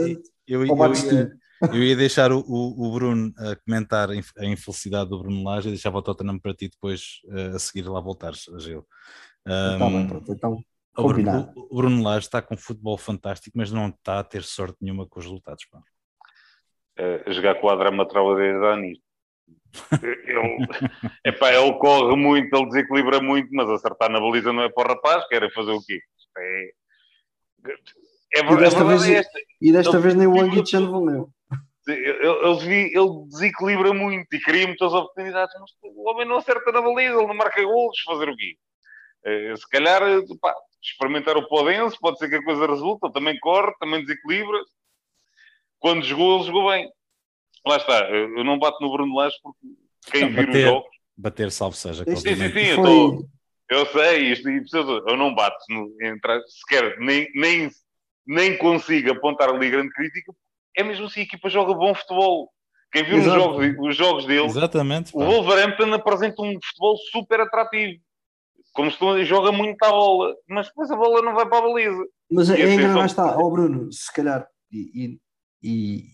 Eu, 0.46 0.60
ou 0.60 0.66
eu 0.66 0.92
ia, 0.94 1.32
eu 1.72 1.82
ia 1.82 1.96
deixar 1.96 2.30
o, 2.30 2.38
o, 2.46 2.86
o 2.86 2.92
Bruno 2.92 3.32
a 3.38 3.56
comentar 3.56 4.08
a 4.10 4.46
infelicidade 4.46 5.10
do 5.10 5.18
Bruno 5.18 5.42
Lage 5.42 5.68
e 5.68 5.72
deixava 5.72 5.98
o 5.98 6.02
Tottenham 6.02 6.38
para 6.38 6.54
ti 6.54 6.68
depois 6.68 7.20
eh, 7.28 7.52
a 7.56 7.58
seguir 7.58 7.88
lá 7.88 8.00
voltares, 8.00 8.46
Gil. 8.58 8.86
Tá 9.44 9.78
bem, 9.88 10.06
pronto, 10.08 10.32
então 10.32 10.52
o, 10.52 11.02
Bruno, 11.02 11.14
combinado. 11.14 11.52
o- 11.56 11.68
o 11.70 11.76
Bruno 11.76 12.02
Lage 12.02 12.26
está 12.26 12.40
com 12.40 12.56
futebol 12.56 12.96
fantástico, 12.96 13.56
mas 13.58 13.70
não 13.70 13.88
está 13.88 14.18
a 14.20 14.24
ter 14.24 14.42
sorte 14.42 14.76
nenhuma 14.80 15.06
com 15.06 15.18
os 15.18 15.24
resultados. 15.26 15.64
pá. 15.66 15.80
a 17.26 17.30
jogar 17.32 17.56
com 17.60 17.68
a 17.68 17.74
drama 17.76 18.06
trabalhadora 18.06 18.60
da 18.60 18.72
Anis. 18.74 18.98
Ele, 20.00 20.58
epá, 21.24 21.52
ele 21.52 21.72
corre 21.78 22.16
muito, 22.16 22.54
ele 22.56 22.66
desequilibra 22.66 23.20
muito, 23.20 23.48
mas 23.52 23.68
acertar 23.68 24.08
na 24.10 24.20
baliza 24.20 24.52
não 24.52 24.62
é 24.62 24.68
para 24.68 24.92
o 24.92 24.94
rapaz, 24.94 25.26
quer 25.26 25.52
fazer 25.52 25.72
o 25.72 25.80
quê? 25.84 25.98
É, 26.38 26.70
é, 28.36 28.42
ver- 28.44 28.52
E 28.52 28.56
desta 28.56 28.84
verdade 28.84 28.88
vez- 28.88 29.06
é 29.08 29.18
esta. 29.18 29.38
E 29.60 29.72
desta 29.72 29.92
Ele- 29.96 30.02
vez 30.02 30.14
nem 30.14 30.26
o 30.28 30.40
Anguichan 30.40 30.88
valeu. 30.88 31.28
Ele, 31.88 32.96
ele 32.96 33.24
desequilibra 33.28 33.92
muito 33.92 34.32
e 34.32 34.40
cria 34.40 34.66
muitas 34.66 34.92
oportunidades, 34.94 35.54
mas 35.60 35.70
o 35.82 36.08
homem 36.08 36.26
não 36.26 36.36
acerta 36.36 36.70
na 36.72 36.80
baliza, 36.80 37.14
ele 37.18 37.26
não 37.26 37.34
marca 37.34 37.62
golos, 37.62 38.00
fazer 38.06 38.28
o 38.28 38.36
quê? 38.36 38.56
Eh, 39.24 39.56
se 39.56 39.68
calhar, 39.68 40.02
pá, 40.40 40.54
experimentar 40.82 41.36
o 41.36 41.48
Podense, 41.48 41.96
pode 41.98 42.18
ser 42.18 42.28
que 42.28 42.36
a 42.36 42.44
coisa 42.44 42.66
resulte, 42.66 43.04
ele 43.04 43.12
também 43.12 43.38
corre, 43.40 43.72
também 43.80 44.02
desequilibra. 44.02 44.58
Quando 45.78 46.04
jogou, 46.04 46.36
ele 46.36 46.46
jogou 46.46 46.70
bem. 46.70 46.90
Lá 47.66 47.76
está, 47.76 48.08
eu 48.10 48.44
não 48.44 48.58
bato 48.58 48.82
no 48.82 48.92
Bruno 48.92 49.14
Lage 49.14 49.36
porque 49.42 49.66
quem 50.10 50.20
Não, 50.22 50.28
vir 50.30 50.40
os 50.40 50.46
bater. 50.46 50.66
jogos 50.66 50.94
Bater, 51.16 51.50
salvo 51.50 51.76
seja. 51.76 52.04
Sim, 52.04 52.16
Sim, 52.16 52.50
sim, 52.50 52.58
eu, 52.58 52.82
tô, 52.82 53.28
eu 53.70 53.86
sei, 53.86 54.32
isto, 54.32 54.48
eu 55.06 55.16
não 55.16 55.34
bato 55.34 55.56
no, 55.70 55.94
entrar, 56.02 56.40
sequer, 56.48 56.98
nem, 56.98 57.30
nem, 57.34 57.70
nem 58.26 58.58
consigo 58.58 59.12
apontar 59.12 59.48
ali 59.48 59.70
grande 59.70 59.92
crítica. 59.92 60.32
É 60.76 60.82
mesmo 60.82 61.06
assim, 61.06 61.20
a 61.20 61.22
equipa 61.22 61.48
joga 61.48 61.72
bom 61.72 61.94
futebol. 61.94 62.50
Quem 62.92 63.04
viu 63.04 63.18
os 63.18 63.24
jogos, 63.24 63.74
os 63.78 63.96
jogos 63.96 64.26
dele, 64.26 64.46
Exatamente. 64.46 65.12
o. 65.14 65.20
Wolverhampton 65.24 65.92
apresenta 65.94 66.42
um 66.42 66.58
futebol 66.62 66.96
super 67.10 67.40
atrativo. 67.40 68.00
Como 68.74 68.90
a 69.12 69.24
joga 69.24 69.52
muito 69.52 69.82
à 69.84 69.90
bola, 69.90 70.34
mas 70.48 70.66
depois 70.66 70.90
a 70.90 70.96
bola 70.96 71.22
não 71.22 71.34
vai 71.34 71.48
para 71.48 71.58
a 71.58 71.62
baliza. 71.62 72.04
Mas 72.30 72.48
E 72.48 72.54
é 72.60 72.74
engraçado, 72.74 73.06
está, 73.06 73.36
ó 73.38 73.48
Bruno, 73.50 73.92
se 73.92 74.12
calhar, 74.12 74.46
e, 74.72 74.90
e, 75.04 75.18
e, 75.62 76.04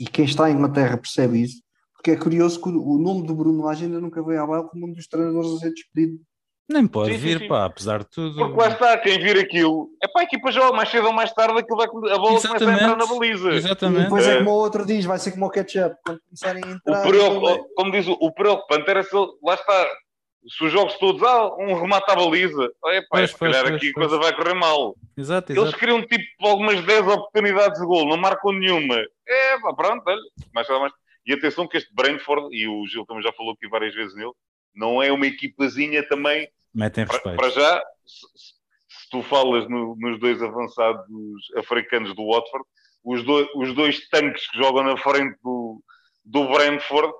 e 0.00 0.06
quem 0.06 0.24
está 0.24 0.50
em 0.50 0.54
Inglaterra 0.54 0.96
percebe 0.96 1.40
isso, 1.40 1.62
porque 1.94 2.10
é 2.10 2.16
curioso 2.16 2.60
que 2.60 2.68
o, 2.68 2.82
o 2.96 2.98
nome 2.98 3.24
do 3.26 3.34
Bruno 3.34 3.64
Lage 3.64 3.84
ainda 3.84 4.00
nunca 4.00 4.20
veio 4.22 4.42
à 4.42 4.46
baila 4.46 4.68
como 4.68 4.86
um 4.88 4.92
dos 4.92 5.06
treinadores 5.06 5.50
a 5.52 5.56
ser 5.58 5.70
despedido. 5.72 6.18
Nem 6.68 6.86
pode 6.86 7.12
Sim, 7.12 7.18
vir, 7.18 7.38
sim. 7.40 7.48
pá, 7.48 7.66
apesar 7.66 7.98
de 7.98 8.08
tudo. 8.10 8.36
Porque 8.36 8.56
lá 8.60 8.68
está, 8.68 8.96
quem 8.98 9.18
vir 9.18 9.36
aquilo, 9.38 9.90
é 10.02 10.08
para 10.08 10.22
a 10.22 10.24
equipa 10.24 10.50
joga 10.50 10.74
mais 10.74 10.88
cedo 10.88 11.06
ou 11.08 11.12
mais 11.12 11.32
tarde, 11.32 11.58
aquilo 11.58 11.76
vai, 11.76 11.86
a 11.86 11.90
bola 12.18 12.40
começa 12.40 12.48
a 12.48 12.56
entrar 12.56 12.74
Exatamente. 12.76 12.98
na 12.98 13.06
baliza. 13.06 13.50
E 13.52 13.56
Exatamente. 13.56 14.02
depois 14.04 14.26
é 14.26 14.34
É. 14.34 14.38
como 14.38 14.50
o 14.50 14.54
outro 14.54 14.86
diz, 14.86 15.04
vai 15.04 15.18
ser 15.18 15.32
como 15.32 15.46
o 15.46 15.50
ketchup, 15.50 15.94
quando 16.04 16.20
começarem 16.24 16.62
a 16.64 16.66
O 16.66 16.70
entrar. 16.70 17.02
preocup- 17.06 17.42
então 17.42 17.50
é- 17.50 17.64
como 17.76 17.90
diz 17.92 18.06
o, 18.08 18.12
o 18.12 18.32
preocupante 18.32 18.88
era 18.90 19.02
se 19.02 19.14
ele, 19.14 19.26
lá 19.44 19.54
está, 19.54 19.86
se 20.48 20.64
os 20.64 20.72
jogos 20.72 20.94
todos, 20.98 21.22
ah, 21.22 21.54
um 21.56 21.74
remate 21.80 22.10
à 22.10 22.14
baliza, 22.16 22.64
epá, 22.86 23.06
Pois, 23.10 23.30
se 23.30 23.38
calhar 23.38 23.62
pois, 23.62 23.76
aqui 23.76 23.88
a 23.90 23.92
coisa 23.92 24.18
vai 24.18 24.34
correr 24.34 24.54
mal. 24.54 24.96
Exato, 25.16 25.52
Eles 25.52 25.62
exato. 25.64 25.78
criam 25.78 26.02
tipo 26.06 26.24
algumas 26.46 26.84
10 26.84 27.06
oportunidades 27.06 27.80
de 27.80 27.86
gol, 27.86 28.08
não 28.08 28.16
marcam 28.16 28.52
nenhuma. 28.52 28.96
É, 29.28 29.58
pá, 29.60 29.72
pronto, 29.74 30.02
olha, 30.06 30.20
mais, 30.54 30.68
mais. 30.68 30.92
E 31.26 31.32
atenção 31.32 31.68
que 31.68 31.76
este 31.76 31.94
Brentford, 31.94 32.48
e 32.56 32.66
o 32.66 32.84
Gil 32.88 33.06
também 33.06 33.22
já 33.22 33.32
falou 33.32 33.52
aqui 33.52 33.68
várias 33.68 33.94
vezes 33.94 34.14
nele, 34.16 34.32
não 34.74 35.00
é 35.02 35.12
uma 35.12 35.26
equipazinha 35.26 36.06
também 36.08 36.48
Metem 36.74 37.06
para, 37.06 37.14
respeito. 37.16 37.36
para 37.36 37.50
já, 37.50 37.78
se, 38.06 38.26
se- 38.46 39.10
tu 39.10 39.22
falas 39.22 39.68
no- 39.68 39.94
nos 39.96 40.18
dois 40.18 40.42
avançados 40.42 41.04
africanos 41.56 42.14
do 42.16 42.26
Watford, 42.26 42.64
os, 43.04 43.22
dois 43.24 43.46
os 43.54 43.74
dois 43.74 44.08
tanques 44.08 44.50
que 44.50 44.58
jogam 44.58 44.82
na 44.82 44.96
frente 44.96 45.36
do, 45.44 45.80
do 46.24 46.48
Brentford, 46.48 47.12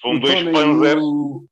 são 0.00 0.12
o 0.14 0.18
dois 0.20 0.42
panzers 0.44 1.02
o, 1.02 1.46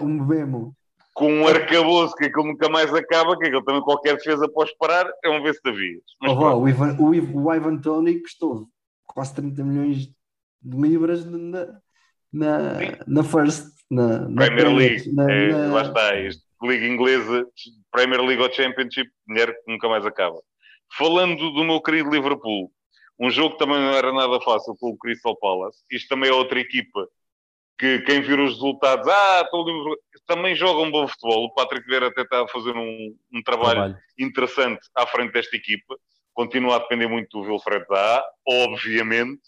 o 0.00 0.06
Mbemo. 0.08 0.74
com 1.14 1.32
um 1.32 1.46
arcabouço 1.48 2.14
que 2.14 2.26
aquilo 2.26 2.46
nunca 2.46 2.68
mais 2.68 2.92
acaba, 2.92 3.38
que 3.38 3.46
aquilo 3.46 3.64
também 3.64 3.80
qualquer 3.82 4.16
defesa 4.16 4.46
pode 4.48 4.74
parar, 4.78 5.10
é 5.24 5.30
um 5.30 5.42
vez 5.42 5.58
da. 5.62 5.72
Mas 6.20 6.32
Oh, 6.32 6.58
o, 6.60 6.68
Ivan, 6.68 6.96
o, 7.00 7.14
Iv- 7.14 7.34
o 7.34 7.54
Ivan 7.54 7.78
Tony 7.78 8.20
custou 8.20 8.66
quase 9.06 9.34
30 9.34 9.64
milhões 9.64 10.08
de 10.62 10.76
libras 10.76 11.24
na, 11.24 11.80
na, 12.32 12.74
Sim. 12.78 12.96
na 13.06 13.22
First, 13.24 13.66
na, 13.90 14.28
na 14.28 14.34
Premier 14.46 14.74
League, 14.76 15.12
na- 15.14 15.32
é, 15.32 15.52
na- 15.52 15.74
lá 15.74 15.82
está, 15.82 16.20
isto, 16.20 16.42
Liga 16.62 16.86
Inglesa, 16.86 17.46
Premier 17.90 18.20
League 18.20 18.42
ou 18.42 18.52
Championship, 18.52 19.10
dinheiro 19.26 19.52
que 19.54 19.72
nunca 19.72 19.88
mais 19.88 20.04
acaba. 20.04 20.38
Falando 20.98 21.50
do 21.52 21.64
meu 21.64 21.80
querido 21.80 22.10
Liverpool, 22.10 22.70
um 23.18 23.30
jogo 23.30 23.52
que 23.52 23.58
também 23.58 23.78
não 23.78 23.92
era 23.94 24.12
nada 24.12 24.38
fácil 24.40 24.76
com 24.78 24.90
o 24.90 24.98
Crystal 24.98 25.34
Palace, 25.38 25.78
isto 25.90 26.08
também 26.08 26.28
é 26.28 26.32
outra 26.34 26.60
equipa 26.60 27.08
que 27.78 28.00
quem 28.00 28.22
vir 28.22 28.38
os 28.40 28.54
resultados, 28.54 29.06
ah, 29.06 29.42
estou 29.42 29.66
Liverpool, 29.66 29.96
também 30.26 30.54
joga 30.54 30.80
um 30.80 30.90
bom 30.90 31.06
futebol. 31.06 31.44
O 31.44 31.54
Patrick 31.54 31.86
Vieira 31.86 32.08
até 32.08 32.22
está 32.22 32.42
a 32.42 32.48
fazer 32.48 32.74
um, 32.74 33.16
um 33.32 33.42
trabalho 33.42 33.74
Trabalho. 33.74 33.98
interessante 34.18 34.80
à 34.94 35.06
frente 35.06 35.32
desta 35.32 35.56
equipa. 35.56 35.96
Continua 36.34 36.76
a 36.76 36.78
depender 36.80 37.06
muito 37.06 37.40
do 37.40 37.50
Wilfred 37.50 37.86
Zaha, 37.86 38.24
obviamente, 38.46 39.42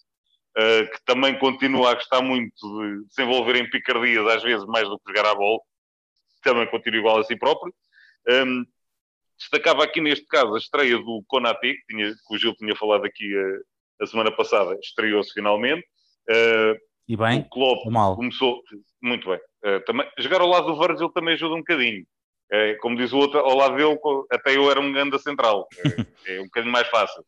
eh, 0.56 0.86
que 0.86 1.04
também 1.04 1.38
continua 1.38 1.90
a 1.90 1.94
gostar 1.94 2.22
muito 2.22 2.54
de 2.54 3.14
se 3.14 3.22
envolver 3.22 3.56
em 3.56 3.68
picardias, 3.68 4.26
às 4.26 4.42
vezes 4.42 4.66
mais 4.66 4.88
do 4.88 4.98
que 4.98 5.14
jogar 5.14 5.30
à 5.30 5.34
bola. 5.34 5.58
Também 6.42 6.66
continua 6.70 7.00
igual 7.00 7.18
a 7.18 7.24
si 7.24 7.36
próprio. 7.36 7.74
Um, 8.28 8.64
destacava 9.38 9.84
aqui 9.84 10.00
neste 10.00 10.26
caso 10.26 10.54
a 10.54 10.58
estreia 10.58 10.96
do 10.98 11.22
Konaté, 11.26 11.74
que, 11.74 11.84
tinha, 11.88 12.10
que 12.10 12.34
o 12.34 12.38
Gil 12.38 12.54
tinha 12.56 12.74
falado 12.76 13.04
aqui 13.04 13.36
eh, 13.36 13.60
a 14.02 14.06
semana 14.06 14.30
passada, 14.34 14.78
estreou-se 14.82 15.32
finalmente. 15.32 15.86
Eh, 16.28 16.76
E 17.08 17.14
o 17.14 17.18
bem 17.18 17.42
Klopp 17.50 17.86
ou 17.86 17.90
mal? 17.90 18.14
começou 18.16 18.60
muito 19.02 19.28
bem. 19.28 19.40
Eh, 19.64 19.80
também, 19.80 20.06
jogar 20.18 20.40
ao 20.40 20.48
lado 20.48 20.66
do 20.66 20.78
Virgil 20.78 21.08
também 21.10 21.34
ajuda 21.34 21.54
um 21.54 21.58
bocadinho. 21.58 22.04
Eh, 22.52 22.74
como 22.80 22.96
diz 22.96 23.12
o 23.12 23.18
outro, 23.18 23.38
ao 23.38 23.56
lado 23.56 23.76
dele, 23.76 23.98
até 24.30 24.56
eu 24.56 24.70
era 24.70 24.80
um 24.80 24.92
ganda 24.92 25.18
central. 25.18 25.66
Eh, 25.78 26.04
é 26.36 26.40
um 26.40 26.44
bocadinho 26.44 26.72
mais 26.72 26.86
fácil. 26.88 27.22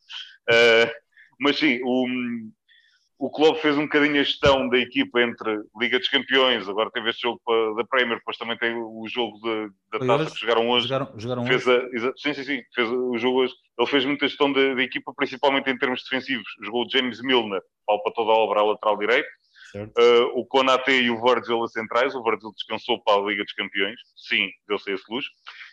Mas 1.40 1.58
sim, 1.58 1.80
o, 1.82 2.06
o 3.18 3.30
Klopp 3.30 3.58
fez 3.60 3.76
um 3.78 3.82
bocadinho 3.84 4.20
a 4.20 4.22
gestão 4.24 4.68
da 4.68 4.76
equipa 4.78 5.22
entre 5.22 5.62
Liga 5.78 5.98
dos 5.98 6.08
Campeões, 6.08 6.68
agora 6.68 6.90
teve 6.90 7.08
este 7.10 7.22
jogo 7.22 7.40
pa- 7.44 7.74
da 7.76 7.84
Premier, 7.84 8.18
depois 8.18 8.36
também 8.36 8.58
tem 8.58 8.74
o 8.74 9.04
jogo 9.08 9.38
de- 9.40 9.70
da 9.92 9.98
Foi 9.98 10.06
taça 10.06 10.24
hoje? 10.24 10.34
que 10.34 10.40
jogaram 10.40 10.68
hoje. 10.68 10.88
Jogaram, 10.88 11.18
jogaram 11.18 11.46
Fez 11.46 11.66
hoje? 11.66 12.06
a, 12.06 12.12
sim, 12.16 12.34
sim, 12.34 12.44
sim. 12.44 12.62
Fez 12.74 12.90
o 12.90 13.16
jogo 13.16 13.40
hoje. 13.42 13.54
Ele 13.78 13.88
fez 13.88 14.04
muita 14.04 14.28
gestão 14.28 14.52
da, 14.52 14.74
da 14.74 14.82
equipa, 14.82 15.12
principalmente 15.16 15.70
em 15.70 15.78
termos 15.78 16.02
defensivos. 16.02 16.46
Jogou 16.62 16.84
o 16.84 16.90
James 16.90 17.22
Milner, 17.22 17.62
pau 17.86 18.02
para 18.02 18.12
toda 18.12 18.30
a 18.32 18.34
obra 18.34 18.60
à 18.60 18.64
lateral 18.64 18.98
direito. 18.98 19.28
Uh, 19.74 20.38
o 20.38 20.46
Konaté 20.46 20.92
e 20.92 21.10
o 21.10 21.20
Virgil 21.22 21.62
a 21.62 21.68
centrais. 21.68 22.14
O 22.14 22.22
Virgil 22.22 22.52
descansou 22.52 23.02
para 23.02 23.20
a 23.20 23.26
Liga 23.26 23.44
dos 23.44 23.52
Campeões. 23.52 24.00
Sim, 24.16 24.50
deu-se 24.68 24.90
esse 24.92 25.04
luxo. 25.08 25.30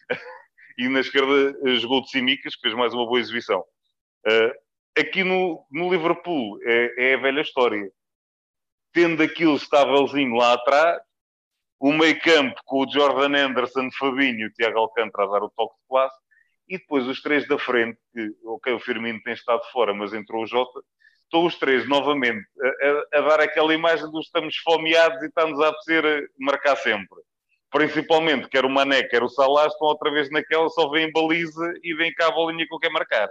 e 0.77 0.87
na 0.87 0.99
esquerda 0.99 1.57
uh, 1.61 1.75
jogou 1.77 2.01
de 2.01 2.09
Simicas, 2.09 2.55
que 2.55 2.61
fez 2.61 2.73
mais 2.73 2.93
uma 2.93 3.05
boa 3.05 3.19
exibição. 3.19 3.59
Uh, 4.25 4.99
aqui 4.99 5.23
no, 5.23 5.65
no 5.71 5.91
Liverpool 5.91 6.59
é, 6.63 7.11
é 7.11 7.13
a 7.15 7.17
velha 7.17 7.41
história. 7.41 7.91
Tendo 8.93 9.21
aquilo 9.21 9.55
estávelzinho 9.55 10.35
lá 10.35 10.53
atrás, 10.53 10.99
o 11.79 11.93
meio 11.93 12.19
campo 12.21 12.59
com 12.65 12.83
o 12.83 12.91
Jordan 12.91 13.37
Anderson, 13.37 13.89
Fabinho 13.97 14.39
e 14.39 14.45
o 14.47 14.53
Tiago 14.53 14.79
Alcântara 14.79 15.27
a 15.27 15.31
dar 15.31 15.43
o 15.43 15.49
toque 15.49 15.75
de 15.75 15.87
classe, 15.87 16.17
e 16.67 16.77
depois 16.77 17.05
os 17.05 17.21
três 17.21 17.47
da 17.47 17.57
frente, 17.57 17.97
que, 18.13 18.29
ok, 18.45 18.73
o 18.73 18.79
Firmino 18.79 19.21
tem 19.23 19.33
estado 19.33 19.63
fora, 19.71 19.93
mas 19.93 20.13
entrou 20.13 20.43
o 20.43 20.47
Jota, 20.47 20.81
estão 21.27 21.45
os 21.45 21.55
três 21.57 21.87
novamente 21.87 22.45
a, 22.61 23.17
a- 23.17 23.19
a 23.19 23.21
dar 23.29 23.39
aquela 23.41 23.73
imagem 23.73 24.09
dos 24.11 24.25
estamos 24.25 24.55
esfomeados 24.55 25.21
e 25.21 25.27
estamos 25.27 25.59
a 25.61 25.67
apetecer 25.69 26.05
a 26.05 26.43
marcar 26.45 26.75
sempre. 26.77 27.19
Principalmente, 27.69 28.47
quer 28.47 28.63
o 28.65 28.69
Mané, 28.69 29.03
quer 29.03 29.21
o 29.23 29.29
Salah, 29.29 29.67
estão 29.67 29.87
outra 29.87 30.09
vez 30.09 30.29
naquela, 30.31 30.69
só 30.69 30.89
vêm 30.89 31.11
baliza 31.11 31.73
e 31.83 31.93
vêm 31.95 32.13
cá 32.13 32.27
a 32.27 32.31
bolinha 32.31 32.65
que 32.65 32.73
eu 32.73 32.79
quero 32.79 32.93
marcar. 32.93 33.29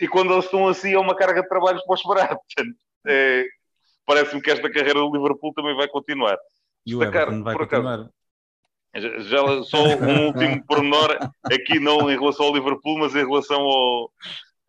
E 0.00 0.06
quando 0.08 0.32
eles 0.32 0.44
estão 0.44 0.68
assim, 0.68 0.94
é 0.94 0.98
uma 0.98 1.14
carga 1.16 1.42
de 1.42 1.48
trabalhos 1.48 1.82
para 1.84 1.94
esperar. 1.96 2.28
Portanto, 2.28 2.76
é, 3.06 3.44
parece-me 4.06 4.40
que 4.40 4.50
esta 4.50 4.70
carreira 4.70 5.00
do 5.00 5.12
Liverpool 5.12 5.52
também 5.54 5.74
vai 5.76 5.88
continuar. 5.88 6.38
E 6.86 6.94
o 6.94 6.98
destacar, 7.00 7.22
Everton 7.28 7.42
vai 7.42 7.54
por 7.54 7.62
acaso, 7.64 7.82
continuar. 7.82 8.10
já, 8.96 9.18
já 9.20 9.62
só 9.64 9.78
um 9.84 10.26
último 10.28 10.64
pormenor, 10.66 11.18
aqui 11.52 11.78
não 11.80 12.10
em 12.10 12.18
relação 12.18 12.46
ao 12.46 12.54
Liverpool, 12.54 12.98
mas 12.98 13.14
em 13.14 13.26
relação 13.26 13.60
ao, 13.60 14.12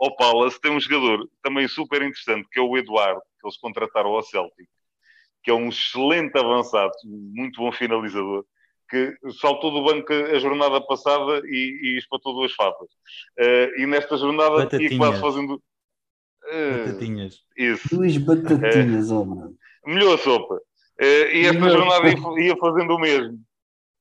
ao 0.04 0.16
Palace, 0.16 0.60
tem 0.60 0.72
um 0.72 0.80
jogador 0.80 1.30
também 1.42 1.68
super 1.68 2.02
interessante, 2.02 2.48
que 2.52 2.60
é 2.60 2.62
o 2.62 2.78
Eduardo, 2.78 3.22
que 3.40 3.48
eles 3.48 3.58
contrataram 3.58 4.12
ao 4.12 4.24
Celtic, 4.24 4.68
que 5.44 5.52
é 5.52 5.54
um 5.54 5.70
excelente 5.70 6.38
avançado, 6.38 6.94
muito 7.06 7.62
bom 7.62 7.72
finalizador, 7.72 8.46
que 8.90 9.16
saltou 9.40 9.72
do 9.72 9.84
banco 9.84 10.14
a 10.14 10.38
jornada 10.40 10.80
passada 10.82 11.42
e, 11.46 11.80
e 11.84 11.98
espatou 11.98 12.34
duas 12.34 12.54
fatas. 12.54 12.90
Eh, 13.40 13.82
e 13.82 13.86
nesta 13.88 14.18
jornada 14.18 14.70
ia 14.80 14.98
quase 14.98 15.20
fazendo... 15.20 15.62
Eh, 16.48 16.86
Batatinhas. 16.86 17.40
isso. 17.58 17.96
Duas 17.96 18.18
batatinhas, 18.18 19.10
oh, 19.10 19.26
mano. 19.26 19.56
Melhor 19.86 20.16
a 20.16 20.18
sopa. 20.18 20.60
Eh, 21.00 21.38
e 21.38 21.46
esta 21.46 21.60
Melhor. 21.60 21.78
jornada 21.78 22.08
ia, 22.08 22.46
ia 22.46 22.58
fazendo 22.58 22.96
o 22.96 23.00
mesmo. 23.00 23.40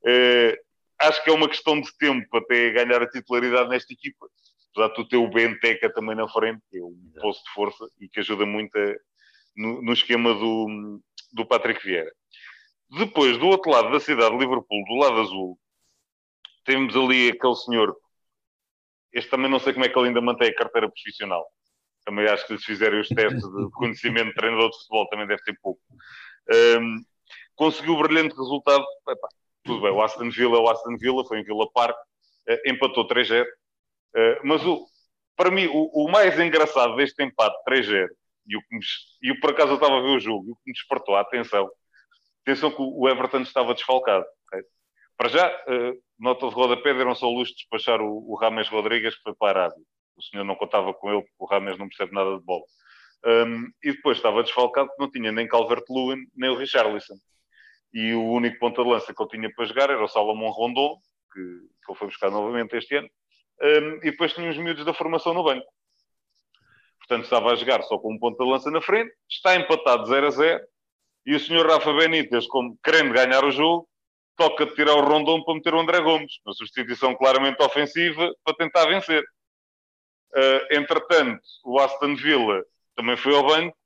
Eh, 0.04 0.58
acho 1.00 1.22
que 1.24 1.30
é 1.30 1.32
uma 1.32 1.48
questão 1.48 1.80
de 1.80 1.96
tempo 1.96 2.36
até 2.36 2.70
ganhar 2.70 3.02
a 3.02 3.08
titularidade 3.08 3.70
nesta 3.70 3.92
equipa. 3.92 4.26
Apesar 4.72 4.88
de 4.88 4.94
tu 4.94 5.08
ter 5.08 5.16
o 5.18 5.28
Benteca 5.28 5.92
também 5.92 6.16
na 6.16 6.26
frente, 6.28 6.62
que 6.70 6.78
é 6.78 6.82
um 6.82 7.12
posto 7.20 7.44
de 7.44 7.50
força 7.52 7.84
e 8.00 8.08
que 8.08 8.20
ajuda 8.20 8.46
muito 8.46 8.76
a, 8.76 8.94
no, 9.54 9.82
no, 9.82 9.92
esquema 9.92 10.34
do, 10.34 11.00
do 11.32 11.46
Patrick 11.46 11.84
Vieira. 11.84 12.10
Depois, 12.90 13.36
do 13.38 13.46
outro 13.46 13.70
lado 13.70 13.90
da 13.90 14.00
cidade 14.00 14.30
de 14.30 14.38
Liverpool, 14.38 14.84
do 14.86 14.94
lado 14.96 15.20
azul, 15.20 15.58
temos 16.64 16.96
ali 16.96 17.30
aquele 17.30 17.54
senhor. 17.56 17.94
Este 19.12 19.30
também 19.30 19.50
não 19.50 19.58
sei 19.58 19.74
como 19.74 19.84
é 19.84 19.88
que 19.88 19.98
ele 19.98 20.08
ainda 20.08 20.20
mantém 20.22 20.48
a 20.48 20.54
carteira 20.54 20.90
profissional. 20.90 21.46
Também 22.04 22.26
acho 22.26 22.46
que 22.46 22.56
se 22.56 22.64
fizerem 22.64 23.00
os 23.00 23.08
testes 23.08 23.42
de 23.42 23.70
conhecimento 23.72 24.28
de 24.28 24.34
treinador 24.34 24.70
de 24.70 24.76
futebol 24.78 25.08
também 25.08 25.26
deve 25.26 25.42
ter 25.42 25.56
pouco. 25.62 25.80
Um, 26.80 27.04
conseguiu 27.54 27.94
o 27.94 28.02
brilhante 28.02 28.34
resultado. 28.34 28.84
Epá, 29.08 29.28
tudo 29.64 29.82
bem, 29.82 29.90
o 29.90 30.02
Aston 30.02 30.30
Villa 30.30 30.58
o 30.58 30.68
Aston 30.68 30.96
Villa, 30.96 31.24
foi 31.24 31.40
em 31.40 31.44
Villa 31.44 31.70
Park, 31.72 31.96
uh, 31.96 32.70
empatou 32.70 33.06
3-0. 33.06 33.44
Eh, 34.14 34.40
mas 34.44 34.64
o, 34.64 34.86
para 35.36 35.50
mim, 35.50 35.66
o, 35.66 36.04
o, 36.04 36.10
mais 36.10 36.38
engraçado 36.38 36.96
deste 36.96 37.22
empate 37.22 37.56
3-0, 37.68 38.08
e, 38.46 38.56
o 38.56 38.60
que 38.60 38.76
me, 38.76 38.80
e 39.22 39.40
por 39.40 39.50
acaso 39.50 39.72
eu 39.72 39.76
estava 39.76 39.98
a 39.98 40.00
ver 40.00 40.16
o 40.16 40.20
jogo, 40.20 40.48
e 40.48 40.52
o 40.52 40.56
que 40.56 40.62
me 40.66 40.72
despertou 40.72 41.14
a 41.16 41.20
atenção, 41.20 41.70
atenção 42.42 42.70
que 42.70 42.80
o 42.80 43.08
Everton 43.08 43.40
estava 43.40 43.74
desfalcado. 43.74 44.24
Para 45.16 45.28
já, 45.28 45.48
uh, 45.48 46.02
nota 46.18 46.48
de 46.48 46.54
rodapé, 46.54 46.94
deram 46.94 47.14
só 47.14 47.28
luz 47.28 47.50
de 47.50 47.54
despachar 47.54 48.00
o, 48.00 48.30
o 48.30 48.34
Rames 48.34 48.68
Rodrigues, 48.68 49.14
que 49.16 49.22
foi 49.22 49.34
para 49.34 49.60
a 49.60 49.64
Arábia. 49.64 49.84
O 50.16 50.22
senhor 50.22 50.44
não 50.44 50.56
contava 50.56 50.92
com 50.92 51.12
ele, 51.12 51.22
porque 51.22 51.34
o 51.38 51.46
Rames 51.46 51.78
não 51.78 51.88
percebe 51.88 52.12
nada 52.12 52.36
de 52.36 52.44
bola. 52.44 52.64
Um, 53.24 53.70
e 53.84 53.92
depois 53.92 54.16
estava 54.16 54.42
desfalcado, 54.42 54.90
não 54.98 55.08
tinha 55.08 55.30
nem 55.30 55.46
Calvert-Lewin, 55.46 56.26
nem 56.34 56.50
o 56.50 56.56
Richarlison 56.56 57.14
e 57.92 58.14
o 58.14 58.24
único 58.24 58.58
ponta 58.58 58.82
de 58.82 58.88
lança 58.88 59.12
que 59.14 59.22
ele 59.22 59.30
tinha 59.30 59.54
para 59.54 59.64
jogar 59.66 59.90
era 59.90 60.02
o 60.02 60.08
Salomão 60.08 60.50
Rondon, 60.50 60.96
que, 61.32 61.40
que 61.40 61.92
ele 61.92 61.98
foi 61.98 62.08
buscar 62.08 62.30
novamente 62.30 62.76
este 62.76 62.96
ano, 62.96 63.08
um, 63.60 63.96
e 63.96 64.10
depois 64.10 64.32
tinha 64.32 64.50
os 64.50 64.56
miúdos 64.56 64.84
da 64.84 64.94
formação 64.94 65.34
no 65.34 65.44
banco. 65.44 65.66
Portanto, 66.98 67.24
estava 67.24 67.52
a 67.52 67.56
jogar 67.56 67.82
só 67.82 67.98
com 67.98 68.14
um 68.14 68.18
ponta 68.18 68.42
de 68.42 68.50
lança 68.50 68.70
na 68.70 68.80
frente, 68.80 69.12
está 69.28 69.56
empatado 69.56 70.06
0 70.06 70.26
a 70.26 70.30
0, 70.30 70.64
e 71.26 71.34
o 71.34 71.40
senhor 71.40 71.66
Rafa 71.66 71.92
Benítez, 71.92 72.46
como 72.46 72.76
querendo 72.82 73.12
ganhar 73.12 73.44
o 73.44 73.50
jogo, 73.50 73.88
toca 74.36 74.66
de 74.66 74.74
tirar 74.74 74.94
o 74.94 75.04
Rondon 75.04 75.44
para 75.44 75.54
meter 75.54 75.74
o 75.74 75.80
André 75.80 76.00
Gomes, 76.00 76.32
uma 76.44 76.54
substituição 76.54 77.14
claramente 77.14 77.62
ofensiva 77.62 78.32
para 78.44 78.56
tentar 78.56 78.86
vencer. 78.86 79.22
Uh, 80.34 80.74
entretanto, 80.74 81.42
o 81.64 81.78
Aston 81.78 82.16
Villa 82.16 82.64
também 82.96 83.16
foi 83.16 83.34
ao 83.34 83.46
banco 83.46 83.76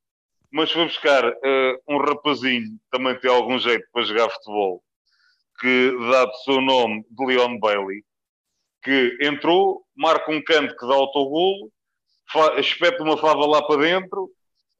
mas 0.56 0.70
foi 0.72 0.84
buscar 0.84 1.22
uh, 1.28 1.82
um 1.88 1.98
rapazinho, 1.98 2.78
também 2.90 3.18
tem 3.18 3.30
algum 3.30 3.58
jeito 3.58 3.86
para 3.92 4.04
jogar 4.04 4.30
futebol, 4.30 4.82
que 5.60 5.90
dá 6.10 6.24
o 6.24 6.34
seu 6.44 6.60
nome 6.60 7.04
de 7.10 7.26
Leon 7.26 7.58
Bailey, 7.58 8.02
que 8.86 9.18
entrou, 9.20 9.82
marca 9.96 10.30
um 10.30 10.40
canto 10.40 10.76
que 10.76 10.86
dá 10.86 10.94
autogolo, 10.94 11.72
espeta 12.58 13.02
uma 13.02 13.18
fava 13.18 13.44
lá 13.44 13.60
para 13.66 13.80
dentro, 13.80 14.30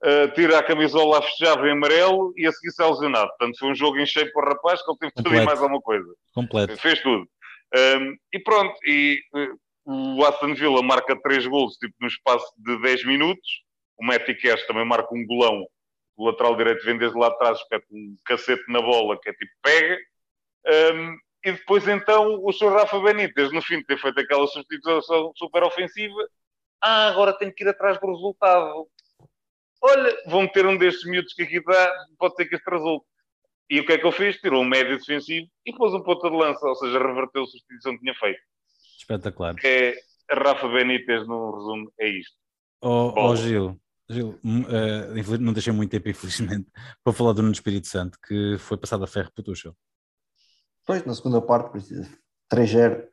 uh, 0.04 0.32
tira 0.34 0.60
a 0.60 0.62
camisola 0.62 1.18
a 1.18 1.22
festejar 1.22 1.58
em 1.66 1.72
amarelo 1.72 2.32
e 2.36 2.46
a 2.46 2.52
seguir 2.52 2.70
se 2.70 2.82
é 2.82 2.86
lesionado. 2.86 3.28
Portanto, 3.30 3.58
foi 3.58 3.70
um 3.70 3.74
jogo 3.74 3.98
em 3.98 4.06
cheio 4.06 4.32
para 4.32 4.46
o 4.46 4.48
rapaz 4.54 4.80
que 4.80 4.90
ele 4.90 4.98
teve 4.98 5.12
tudo 5.14 5.34
e 5.34 5.44
mais 5.44 5.60
alguma 5.60 5.80
coisa. 5.80 6.06
Completo. 6.32 6.76
Fez 6.76 7.00
tudo. 7.00 7.28
Um, 7.74 8.16
e 8.32 8.38
pronto, 8.38 8.78
e 8.84 9.20
uh, 9.34 10.16
o 10.16 10.24
Aston 10.24 10.54
Villa 10.54 10.82
marca 10.82 11.20
3 11.20 11.48
gols 11.48 11.74
tipo, 11.74 11.94
no 12.00 12.06
espaço 12.06 12.46
de 12.56 12.80
10 12.80 13.04
minutos 13.06 13.66
o 13.98 14.04
Matty 14.04 14.34
Cash 14.34 14.66
também 14.66 14.84
marca 14.84 15.12
um 15.14 15.26
golão. 15.26 15.66
O 16.16 16.26
lateral 16.26 16.56
direito 16.56 16.84
vem 16.84 16.98
desde 16.98 17.18
lá 17.18 17.28
atrás, 17.28 17.58
espeta 17.58 17.86
um 17.90 18.16
cacete 18.24 18.64
na 18.68 18.80
bola, 18.80 19.18
que 19.20 19.28
é 19.28 19.32
tipo 19.32 19.52
pega. 19.62 19.98
Um, 20.94 21.16
e 21.46 21.52
depois 21.52 21.86
então 21.86 22.42
o 22.42 22.52
Sr. 22.52 22.72
Rafa 22.72 22.98
Benítez, 22.98 23.52
no 23.52 23.62
fim 23.62 23.78
de 23.78 23.84
ter 23.84 23.96
feito 23.98 24.18
aquela 24.18 24.48
substituição 24.48 25.32
super 25.36 25.62
ofensiva, 25.62 26.28
ah, 26.82 27.06
agora 27.06 27.38
tenho 27.38 27.54
que 27.54 27.62
ir 27.62 27.68
atrás 27.68 28.00
do 28.00 28.06
resultado. 28.08 28.88
Olha, 29.80 30.12
vou 30.26 30.42
meter 30.42 30.66
um 30.66 30.76
destes 30.76 31.08
miúdos 31.08 31.32
que 31.32 31.44
aqui 31.44 31.62
dá, 31.62 31.92
pode 32.18 32.34
ser 32.34 32.46
que 32.46 32.56
este 32.56 32.68
resulte. 32.68 33.06
E 33.70 33.78
o 33.78 33.86
que 33.86 33.92
é 33.92 33.98
que 33.98 34.04
eu 34.04 34.10
fiz? 34.10 34.40
Tirou 34.40 34.60
um 34.60 34.68
médio 34.68 34.98
defensivo 34.98 35.46
e 35.64 35.72
pôs 35.72 35.94
um 35.94 36.02
ponta 36.02 36.28
de 36.28 36.36
lança, 36.36 36.66
ou 36.66 36.74
seja, 36.74 36.98
reverteu 36.98 37.44
a 37.44 37.46
substituição 37.46 37.92
que 37.92 38.00
tinha 38.00 38.14
feito. 38.16 38.40
Espetacular. 38.98 39.54
É, 39.64 39.94
Rafa 40.28 40.66
Benítez, 40.66 41.28
no 41.28 41.54
resumo, 41.54 41.92
é 42.00 42.08
isto. 42.08 42.34
Ó 42.82 43.12
oh, 43.14 43.30
oh, 43.30 43.36
Gil, 43.36 43.80
Gil, 44.10 44.40
uh, 44.44 45.38
não 45.38 45.52
deixei 45.52 45.72
muito 45.72 45.92
tempo, 45.92 46.08
infelizmente, 46.08 46.66
para 47.04 47.12
falar 47.12 47.34
do 47.34 47.42
Nuno 47.42 47.54
Espírito 47.54 47.86
Santo, 47.86 48.18
que 48.26 48.56
foi 48.58 48.76
passado 48.76 49.04
a 49.04 49.06
ferro 49.06 49.30
para 49.32 49.42
o 49.42 49.44
Tuchel. 49.44 49.76
Pois, 50.86 51.04
na 51.04 51.14
segunda 51.14 51.42
parte, 51.42 51.76
3-0 52.52 53.02
uh, 53.02 53.08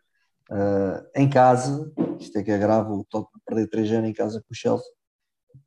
eh, 0.51 1.11
em 1.15 1.29
casa, 1.29 1.91
isto 2.19 2.37
é 2.37 2.43
que 2.43 2.51
é 2.51 2.57
grave, 2.57 2.91
o 2.91 3.05
toque 3.09 3.31
perder 3.45 3.67
3-0 3.69 4.05
em 4.05 4.13
casa 4.13 4.39
com 4.39 4.53
o 4.53 4.55
Chelsea. 4.55 4.85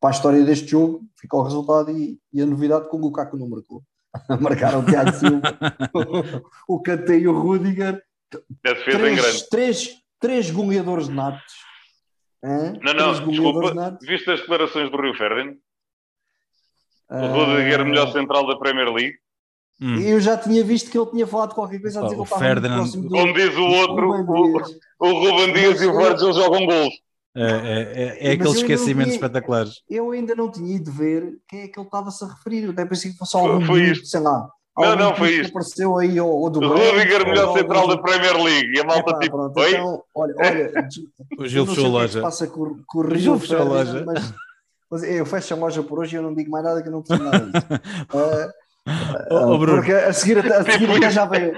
Para 0.01 0.11
a 0.11 0.13
história 0.13 0.45
deste 0.45 0.69
jogo, 0.69 1.05
ficou 1.19 1.41
o 1.41 1.45
resultado 1.45 1.91
e, 1.91 2.19
e 2.33 2.41
a 2.41 2.47
novidade 2.47 2.89
com 2.89 2.97
o 2.97 3.01
Lukaku 3.01 3.37
não 3.37 3.49
marcou. 3.49 3.83
Marcaram 4.41 4.81
o 4.81 4.87
Tiago 4.87 5.13
Silva, 5.13 5.59
o, 6.69 6.81
Kanté 6.81 7.19
e 7.19 7.29
o 7.29 7.39
Rudiger. 7.39 8.01
Três, 8.63 9.43
três, 9.49 9.91
três 10.21 10.51
goleadores 10.51 11.09
natos 11.09 11.67
não, 12.83 12.95
não, 12.95 13.13
desculpa. 13.13 13.99
Viste 14.03 14.31
as 14.31 14.41
declarações 14.41 14.91
do 14.91 15.01
Rio 15.01 15.15
Ferdinand? 15.15 15.57
O 17.11 17.15
uh... 17.17 17.33
Rudiger, 17.33 17.85
melhor 17.85 18.13
central 18.13 18.47
da 18.47 18.57
Premier 18.57 18.93
League. 18.93 19.17
Hum. 19.81 19.99
Eu 20.01 20.19
já 20.21 20.37
tinha 20.37 20.65
visto 20.65 20.91
que 20.91 20.99
ele 20.99 21.11
tinha 21.11 21.27
falado 21.27 21.55
qualquer 21.55 21.81
coisa 21.81 22.01
a 22.01 22.05
dizer 22.05 22.15
que 22.15 22.21
ele 22.23 22.29
Ferdinand... 22.29 22.77
próximo 22.77 23.03
do... 23.03 23.09
Como 23.11 23.35
diz 23.35 23.57
o 23.57 23.65
outro, 23.65 24.11
o, 24.11 25.07
o 25.07 25.13
Ruben 25.13 25.53
Dias 25.53 25.83
e 25.83 25.87
o 25.87 25.97
Virgil 25.97 26.33
jogam 26.33 26.67
gols. 26.67 26.95
É, 27.39 27.43
é, 27.43 27.49
é, 27.49 28.29
é 28.29 28.33
aqueles 28.33 28.55
esquecimentos 28.55 29.13
tinha, 29.13 29.27
espetaculares. 29.27 29.83
Eu 29.91 30.11
ainda 30.13 30.35
não 30.35 30.51
tinha 30.51 30.75
ido 30.75 30.91
ver 30.91 31.35
quem 31.47 31.61
é 31.61 31.69
que 31.69 31.79
ele 31.79 31.87
estava-se 31.87 32.25
a 32.25 32.29
referir. 32.29 32.65
Eu 32.65 32.71
até 32.71 32.87
pensei 32.87 33.13
que 33.13 33.19
fosse 33.19 33.37
algum 33.37 33.61
foi, 33.67 33.95
foi 33.95 34.05
sei 34.07 34.21
lá. 34.21 34.49
Não, 34.79 34.97
não, 34.97 35.15
foi 35.15 35.31
isto. 35.33 35.51
apareceu 35.51 35.99
aí 35.99 36.21
ou, 36.21 36.31
ou 36.31 36.51
do 36.51 36.61
Rudiger, 36.61 37.27
melhor 37.27 37.57
central 37.57 37.89
da 37.89 37.99
Premier 37.99 38.43
League. 38.43 38.75
E 38.75 38.81
a 38.81 38.85
malta 38.85 39.11
Epá, 39.11 39.19
tipo, 39.21 39.37
pronto, 39.37 39.69
então, 39.69 40.03
olha, 40.15 40.35
olha, 40.39 40.89
o 41.39 41.47
Gil 41.47 41.67
fechou 41.67 41.87
a 41.87 41.89
loja. 41.89 42.21
passa 42.23 42.47
com, 42.47 42.79
com 42.87 42.99
o 43.01 43.17
Gil 43.17 43.39
fechou 43.39 43.59
a 43.59 43.65
loja. 43.65 44.05
Mas, 44.05 44.35
mas 44.91 45.03
eu 45.03 45.25
fecho 45.25 45.55
a 45.55 45.57
loja 45.57 45.83
por 45.83 45.99
hoje 45.99 46.17
e 46.17 46.19
eu 46.19 46.23
não 46.23 46.35
digo 46.35 46.51
mais 46.51 46.65
nada 46.65 46.83
que 46.83 46.89
eu 46.89 46.93
não 46.93 47.03
preciso 47.03 47.23
nada 47.23 47.47
disso. 47.47 47.67
Uh, 48.15 48.53
oh, 49.31 49.59
porque 49.59 49.93
a 49.93 50.13
seguir, 50.13 50.39
a 50.39 50.65
seguir 50.65 50.91
até 50.91 51.11
já 51.11 51.25
veio, 51.27 51.53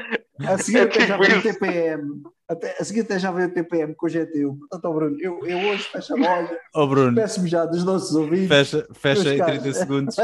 a 0.47 0.59
seguir 0.59 0.81
até 0.81 1.07
já 1.07 1.17
veio 1.17 1.39
o 1.39 1.43
TPM. 1.43 2.23
Até, 2.49 2.77
a 2.81 2.85
seguir 2.85 3.01
até 3.01 3.19
já 3.19 3.31
veio 3.31 3.49
o 3.49 3.53
TPM 3.53 3.95
com 3.95 4.07
o 4.07 4.09
GTU. 4.09 4.57
Portanto, 4.59 4.85
oh, 4.85 4.95
Bruno, 4.95 5.17
eu, 5.21 5.47
eu 5.47 5.59
hoje 5.69 5.83
fecho 5.85 6.15
a 6.15 6.17
loja. 6.17 6.59
Oh, 6.75 6.87
Bruno. 6.87 7.15
Peço-me 7.15 7.47
já 7.47 7.67
dos 7.67 7.85
nossos 7.85 8.15
ouvintes. 8.17 8.49
Fecha, 8.49 8.89
fecha 8.95 9.35
em 9.35 9.45
30 9.45 9.73
segundos. 9.75 10.17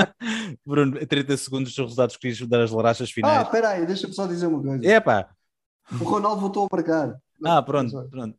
Bruno, 0.64 0.98
em 0.98 1.06
30 1.06 1.36
segundos 1.36 1.72
os 1.72 1.78
resultados 1.78 2.16
que 2.16 2.28
quis 2.28 2.48
dar 2.48 2.62
as 2.62 2.70
larachas 2.70 3.10
finais. 3.10 3.38
Ah, 3.38 3.42
espera 3.42 3.68
aí, 3.68 3.84
deixa-me 3.84 4.14
só 4.14 4.26
dizer 4.26 4.46
uma 4.46 4.62
coisa. 4.62 4.86
É 4.86 4.98
pá. 4.98 5.28
O 6.00 6.04
Ronaldo 6.04 6.40
voltou 6.40 6.64
a 6.64 6.74
marcar. 6.74 7.16
Ah, 7.44 7.60
pronto, 7.60 8.08
pronto. 8.08 8.34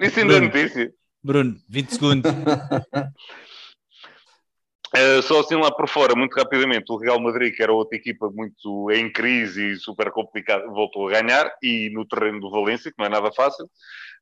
Isso 0.00 0.18
ainda 0.18 0.36
é 0.36 0.40
notícia. 0.40 0.92
Bruno, 1.22 1.56
20 1.68 1.90
segundos. 1.90 2.32
Uh, 4.98 5.22
só 5.22 5.40
assim 5.40 5.54
lá 5.54 5.70
por 5.70 5.88
fora, 5.88 6.16
muito 6.16 6.34
rapidamente, 6.34 6.90
o 6.90 6.96
Real 6.96 7.20
Madrid, 7.20 7.54
que 7.54 7.62
era 7.62 7.72
outra 7.72 7.96
equipa 7.96 8.28
muito 8.30 8.90
em 8.90 9.12
crise 9.12 9.72
e 9.72 9.76
super 9.76 10.10
complicada, 10.10 10.66
voltou 10.66 11.06
a 11.06 11.12
ganhar, 11.12 11.52
e 11.62 11.88
no 11.90 12.04
terreno 12.04 12.40
do 12.40 12.50
Valência, 12.50 12.90
que 12.90 12.98
não 12.98 13.06
é 13.06 13.08
nada 13.08 13.30
fácil. 13.30 13.70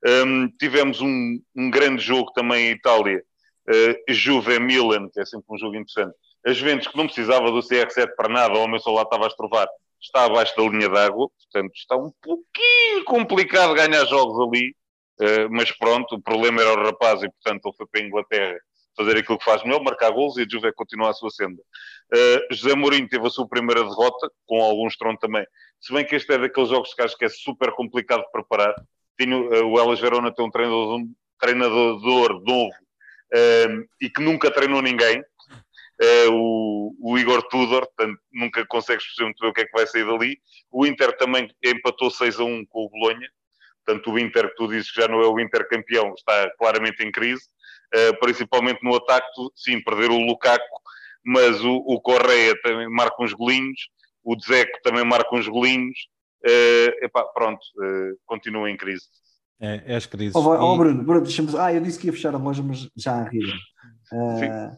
Um, 0.05 0.11
ehm, 0.11 0.49
tivemos 0.59 1.01
um, 1.01 1.41
um, 1.57 1.71
grande 1.71 2.03
jogo 2.03 2.31
também 2.33 2.67
em 2.67 2.73
Itália, 2.73 3.23
uh, 3.71 4.13
Juve-Milan, 4.13 5.09
que 5.11 5.21
é 5.21 5.25
sempre 5.25 5.47
um 5.49 5.57
jogo 5.57 5.77
interessante. 5.77 6.15
As 6.45 6.57
Juventus, 6.59 6.89
que 6.89 6.97
não 6.97 7.07
precisava 7.07 7.51
do 7.51 7.61
CR7 7.61 8.15
para 8.15 8.29
nada, 8.29 8.55
o 8.55 8.63
homem 8.63 8.79
só 8.79 8.93
lá 8.93 9.03
estava 9.03 9.25
a 9.25 9.29
estrovar, 9.29 9.69
está 10.01 10.25
abaixo 10.25 10.55
da 10.57 10.63
linha 10.65 10.91
d'água, 10.91 11.31
portanto 11.31 11.73
está 11.75 11.97
um 11.97 12.13
pouquinho 12.21 13.05
complicado 13.07 13.73
ganhar 13.73 14.05
jogos 14.05 14.39
ali, 14.47 14.75
uh, 15.21 15.49
mas 15.51 15.73
pronto, 15.73 16.17
o 16.17 16.21
problema 16.21 16.61
era 16.61 16.73
o 16.73 16.85
rapaz 16.85 17.23
e 17.23 17.31
portanto 17.31 17.65
ele 17.65 17.77
foi 17.77 17.87
para 17.87 18.01
a 18.03 18.05
Inglaterra 18.05 18.59
fazer 18.97 19.19
aquilo 19.19 19.39
que 19.39 19.45
faz 19.45 19.63
melhor, 19.63 19.83
marcar 19.83 20.11
gols 20.11 20.37
e 20.37 20.43
a 20.43 20.47
Juve 20.51 20.73
continua 20.73 21.11
a 21.11 21.13
sua 21.13 21.31
senda. 21.31 21.61
Uh, 22.13 22.55
José 22.55 22.75
Mourinho 22.75 23.09
teve 23.09 23.27
a 23.27 23.31
sua 23.31 23.47
primeira 23.47 23.83
derrota, 23.83 24.31
com 24.47 24.63
algum 24.63 24.87
estrondo 24.87 25.19
também. 25.19 25.47
Se 25.81 25.93
bem 25.93 26.05
que 26.05 26.17
este 26.17 26.33
é 26.33 26.39
daqueles 26.39 26.71
jogos 26.71 26.95
que 26.95 27.03
acho 27.03 27.17
que 27.17 27.27
é 27.27 27.29
super 27.29 27.73
complicado 27.73 28.23
de 28.23 28.31
preparar. 28.33 28.75
Tinha, 29.21 29.37
uh, 29.37 29.67
o 29.67 29.79
Elas 29.79 30.01
Verona 30.01 30.35
tem 30.35 30.45
um 30.45 30.51
treinador, 30.51 30.97
um 30.99 31.15
treinador 31.39 32.43
novo 32.43 32.71
uh, 32.71 33.87
e 34.01 34.09
que 34.09 34.23
nunca 34.23 34.51
treinou 34.51 34.81
ninguém. 34.81 35.23
O, 36.31 36.95
o, 37.01 37.19
Igor 37.19 37.43
Tudor, 37.45 37.87
portanto, 37.87 38.21
nunca 38.31 38.67
consegues 38.67 39.03
perceber 39.07 39.25
muito 39.29 39.41
bem 39.41 39.51
o 39.51 39.55
que 39.55 39.61
é 39.63 39.65
que 39.65 39.73
vai 39.73 39.87
sair 39.87 40.05
dali. 40.05 40.39
O 40.71 40.85
Inter 40.85 41.17
também 41.17 41.49
empatou 41.65 42.11
6 42.11 42.39
a 42.39 42.45
1 42.45 42.67
com 42.67 42.85
o 42.85 42.91
Bolonha. 42.91 43.27
Portanto, 43.83 44.13
o 44.13 44.19
Inter, 44.19 44.51
que 44.51 44.57
tu 44.57 44.69
dizes 44.69 44.91
que 44.91 45.01
já 45.01 45.09
não 45.09 45.23
é 45.23 45.27
o 45.27 45.41
Inter 45.41 45.67
campeão, 45.69 46.13
está 46.13 46.51
claramente 46.59 47.03
em 47.03 47.11
crise. 47.11 47.45
Eh, 47.95 48.13
principalmente 48.15 48.83
no 48.83 48.97
ataque, 48.97 49.29
sim, 49.55 49.81
perder 49.83 50.11
o 50.11 50.19
Lukaku, 50.19 50.65
mas 51.25 51.63
o, 51.65 51.77
o 51.77 52.01
Correia 52.01 52.55
também 52.63 52.89
marca 52.89 53.23
uns 53.23 53.33
golinhos, 53.33 53.89
o 54.25 54.37
Dzeko 54.37 54.79
também 54.83 55.05
marca 55.05 55.35
uns 55.35 55.47
golinhos, 55.47 55.99
uh, 56.45 57.05
epá, 57.05 57.25
pronto, 57.25 57.61
uh, 57.77 58.19
continua 58.27 58.71
em 58.71 58.77
crise. 58.77 59.05
É, 59.61 59.83
é 59.87 59.97
as 59.97 60.07
crises. 60.07 60.35
Oh, 60.35 60.41
oh, 60.41 60.77
Bruno, 60.77 61.03
Bruno 61.03 61.23
deixa-me 61.23 61.49
Ah, 61.59 61.73
eu 61.73 61.81
disse 61.81 61.99
que 61.99 62.09
ia 62.09 62.13
fechar 62.13 62.35
a 62.35 62.39
loja, 62.39 62.63
mas 62.63 62.89
já 62.97 63.15
a 63.15 63.29
rir. 63.29 63.47
Ah, 64.13 64.77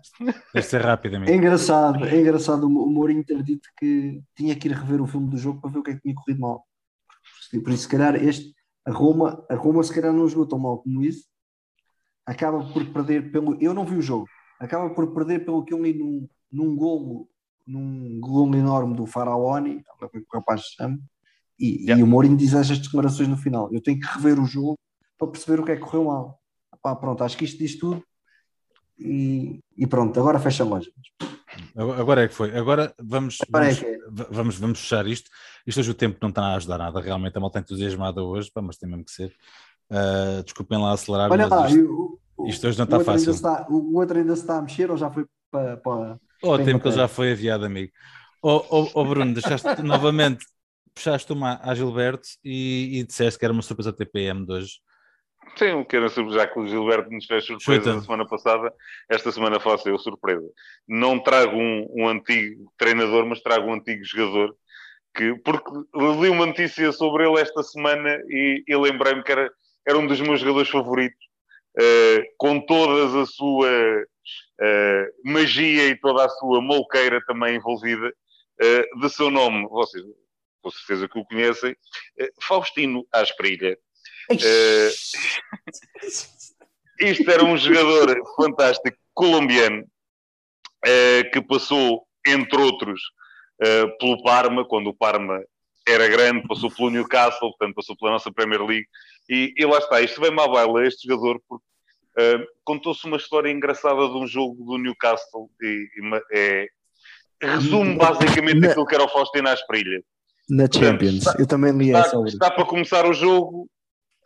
Deve 0.54 0.66
ser 0.66 0.80
rápido, 0.80 1.16
é 1.16 1.34
engraçado, 1.34 2.04
é 2.06 2.20
engraçado 2.20 2.64
o 2.64 2.84
o 2.84 2.90
Mourinho 2.90 3.24
ter 3.24 3.42
dito 3.42 3.68
que 3.78 4.22
tinha 4.36 4.54
que 4.54 4.68
ir 4.68 4.72
rever 4.72 5.02
o 5.02 5.06
filme 5.06 5.28
do 5.28 5.36
jogo 5.36 5.60
para 5.60 5.70
ver 5.70 5.78
o 5.80 5.82
que 5.82 5.90
é 5.90 5.94
que 5.94 6.00
tinha 6.00 6.14
corrido 6.14 6.40
mal. 6.40 6.64
Por 7.50 7.72
isso, 7.72 7.82
se 7.82 7.88
calhar, 7.88 8.14
este, 8.16 8.54
a 8.86 8.92
Roma, 8.92 9.44
a 9.50 9.54
Roma 9.54 9.82
se 9.82 9.94
calhar 9.94 10.12
não 10.12 10.28
jogou 10.28 10.46
tão 10.46 10.58
mal 10.58 10.78
como 10.78 11.02
isso. 11.02 11.24
Acaba 12.28 12.62
por 12.72 12.84
perder 12.92 13.32
pelo. 13.32 13.56
Eu 13.60 13.72
não 13.72 13.84
vi 13.86 13.96
o 13.96 14.02
jogo. 14.02 14.26
Acaba 14.60 14.90
por 14.90 15.14
perder 15.14 15.44
pelo 15.46 15.64
que 15.64 15.72
eu 15.72 15.82
li 15.82 15.94
num, 15.94 16.28
num 16.52 16.76
golo, 16.76 17.26
num 17.66 18.20
golo 18.20 18.54
enorme 18.54 18.94
do 18.94 19.06
Faraoni, 19.06 19.82
é 20.00 20.04
o 20.04 20.08
que 20.10 20.18
o 20.18 20.24
rapaz 20.34 20.60
chama, 20.76 20.98
e, 21.58 21.84
Yeah. 21.84 21.98
e 22.00 22.02
o 22.02 22.06
Mourinho 22.06 22.36
diz 22.36 22.52
estas 22.52 22.78
declarações 22.80 23.28
no 23.28 23.36
final. 23.36 23.72
Eu 23.72 23.80
tenho 23.80 23.98
que 23.98 24.06
rever 24.06 24.38
o 24.38 24.44
jogo 24.44 24.76
para 25.16 25.28
perceber 25.28 25.60
o 25.60 25.64
que 25.64 25.72
é 25.72 25.76
que 25.76 25.82
correu 25.82 26.04
mal. 26.04 26.38
Pá, 26.82 26.94
pronto, 26.94 27.24
acho 27.24 27.36
que 27.36 27.44
isto 27.44 27.58
diz 27.58 27.78
tudo. 27.78 28.02
E, 28.98 29.60
e 29.76 29.86
pronto, 29.86 30.18
agora 30.20 30.38
fecha 30.38 30.62
a 30.64 30.66
loja. 30.66 30.90
Agora 31.74 32.24
é 32.24 32.28
que 32.28 32.34
foi. 32.34 32.56
Agora 32.56 32.92
vamos, 33.00 33.38
é 33.40 33.46
vamos, 33.50 33.78
que 33.78 33.86
é. 33.86 33.98
va- 34.10 34.28
vamos, 34.30 34.58
vamos 34.58 34.80
fechar 34.80 35.06
isto. 35.06 35.30
Isto 35.66 35.80
hoje 35.80 35.90
o 35.90 35.94
tempo 35.94 36.18
não 36.20 36.28
está 36.30 36.42
a 36.42 36.56
ajudar 36.56 36.78
nada. 36.78 37.00
Realmente 37.00 37.36
a 37.36 37.40
malta 37.40 37.58
entusiasmada 37.60 38.22
hoje, 38.22 38.50
pá, 38.52 38.60
mas 38.60 38.76
tem 38.76 38.88
mesmo 38.88 39.04
que 39.04 39.10
ser. 39.12 39.32
Ah, 39.90 40.42
desculpem 40.42 40.78
lá 40.78 40.92
acelerar, 40.92 41.30
Olha 41.30 41.48
mas 41.48 41.50
lá, 41.50 41.68
isto, 41.68 42.20
isto 42.46 42.66
hoje 42.68 42.78
não 42.78 42.84
está 42.84 43.00
fácil. 43.00 43.30
está- 43.30 43.66
o 43.70 43.96
outro 43.96 44.18
ainda 44.18 44.34
se 44.36 44.42
está 44.42 44.58
a 44.58 44.62
mexer 44.62 44.90
ou 44.90 44.96
já 44.96 45.10
foi 45.10 45.26
para. 45.50 45.76
para... 45.78 46.20
Oh, 46.42 46.56
Tem 46.56 46.66
tempo 46.66 46.80
que 46.80 46.88
ele 46.88 46.96
já 46.96 47.08
foi 47.08 47.32
aviado, 47.32 47.64
amigo. 47.64 47.92
Oh, 48.42 48.62
oh, 48.70 48.90
oh, 48.94 49.04
Bruno, 49.04 49.32
deixaste 49.34 49.66
novamente, 49.82 50.44
puxaste 50.94 51.32
uma 51.32 51.58
a 51.62 51.74
Gilberto 51.74 52.28
e, 52.44 52.98
e 53.00 53.04
disseste 53.04 53.38
que 53.38 53.44
era 53.44 53.52
uma 53.52 53.62
surpresa 53.62 53.92
TPM 53.92 54.46
de 54.46 54.52
hoje. 54.52 54.72
Sim, 55.56 55.72
um 55.72 55.82
pequeno 55.82 56.08
surpresa, 56.08 56.38
já 56.40 56.46
que 56.46 56.58
o 56.58 56.66
Gilberto 56.66 57.10
nos 57.10 57.26
fez 57.26 57.44
surpresa 57.44 57.80
Chuta. 57.80 57.94
na 57.94 58.00
semana 58.02 58.28
passada, 58.28 58.72
esta 59.08 59.32
semana 59.32 59.58
faço 59.58 59.88
eu 59.88 59.98
surpresa. 59.98 60.46
Não 60.86 61.18
trago 61.18 61.56
um, 61.56 61.86
um 61.96 62.08
antigo 62.08 62.72
treinador, 62.78 63.26
mas 63.26 63.40
trago 63.40 63.66
um 63.66 63.74
antigo 63.74 64.04
jogador, 64.04 64.54
que, 65.16 65.34
porque 65.44 65.70
li 65.96 66.28
uma 66.28 66.46
notícia 66.46 66.92
sobre 66.92 67.28
ele 67.28 67.40
esta 67.40 67.62
semana 67.62 68.20
e, 68.28 68.62
e 68.68 68.76
lembrei-me 68.76 69.24
que 69.24 69.32
era, 69.32 69.50
era 69.88 69.98
um 69.98 70.06
dos 70.06 70.20
meus 70.20 70.40
jogadores 70.40 70.68
favoritos, 70.68 71.26
eh, 71.80 72.22
com 72.36 72.60
todas 72.60 73.14
a 73.14 73.24
sua 73.24 73.70
eh, 74.60 75.06
magia 75.24 75.88
e 75.88 75.96
toda 75.96 76.26
a 76.26 76.28
sua 76.28 76.60
molqueira 76.60 77.24
também 77.26 77.56
envolvida, 77.56 78.12
eh, 78.60 78.84
de 79.00 79.08
seu 79.08 79.30
nome, 79.30 79.66
vocês 79.66 80.04
com 80.60 80.70
certeza 80.70 81.08
que 81.08 81.18
o 81.18 81.24
conhecem, 81.24 81.74
Faustino 82.42 83.06
Asprilha. 83.12 83.78
Isto 87.00 87.30
era 87.30 87.44
um 87.44 87.56
jogador 87.56 88.20
fantástico 88.34 88.98
colombiano 89.14 89.86
que 91.32 91.40
passou, 91.40 92.04
entre 92.26 92.60
outros, 92.60 93.00
pelo 94.00 94.20
Parma, 94.24 94.66
quando 94.66 94.88
o 94.88 94.94
Parma 94.94 95.40
era 95.88 96.08
grande, 96.08 96.46
passou 96.46 96.70
pelo 96.70 96.90
Newcastle, 96.90 97.50
portanto 97.50 97.74
passou 97.74 97.96
pela 97.96 98.12
nossa 98.12 98.32
Premier 98.32 98.62
League 98.62 98.86
e, 99.28 99.52
e 99.56 99.64
lá 99.64 99.78
está, 99.78 100.00
isto 100.00 100.20
vem-me 100.20 100.40
à 100.40 100.46
baila, 100.48 100.86
este 100.86 101.08
jogador, 101.08 101.40
porque 101.48 101.64
eh, 102.18 102.44
contou-se 102.64 103.06
uma 103.06 103.16
história 103.16 103.50
engraçada 103.50 104.06
de 104.08 104.16
um 104.16 104.26
jogo 104.26 104.64
do 104.64 104.78
Newcastle 104.78 105.48
e, 105.60 105.88
e 105.96 106.22
é, 106.32 106.66
resume 107.40 107.96
basicamente 107.96 108.60
Na- 108.60 108.68
aquilo 108.68 108.86
que 108.86 108.94
era 108.94 109.04
o 109.04 109.08
Faustino 109.08 109.48
Asprilha. 109.48 110.02
Na 110.50 110.64
Champions. 110.72 111.24
eu 111.38 111.46
também 111.46 111.72
li 111.72 111.90
Está, 111.90 112.22
está 112.26 112.50
para 112.50 112.64
começar 112.64 113.04
o 113.06 113.12
jogo, 113.12 113.68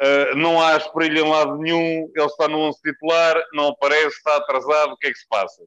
uh, 0.00 0.36
não 0.36 0.60
há 0.62 0.76
espelho 0.76 1.18
em 1.18 1.28
lado 1.28 1.58
nenhum, 1.58 2.08
ele 2.14 2.26
está 2.26 2.46
no 2.48 2.58
11 2.58 2.78
titular, 2.80 3.36
não 3.52 3.68
aparece, 3.68 4.16
está 4.16 4.36
atrasado, 4.36 4.92
o 4.92 4.96
que 4.96 5.08
é 5.08 5.10
que 5.12 5.18
se 5.18 5.26
passa? 5.28 5.62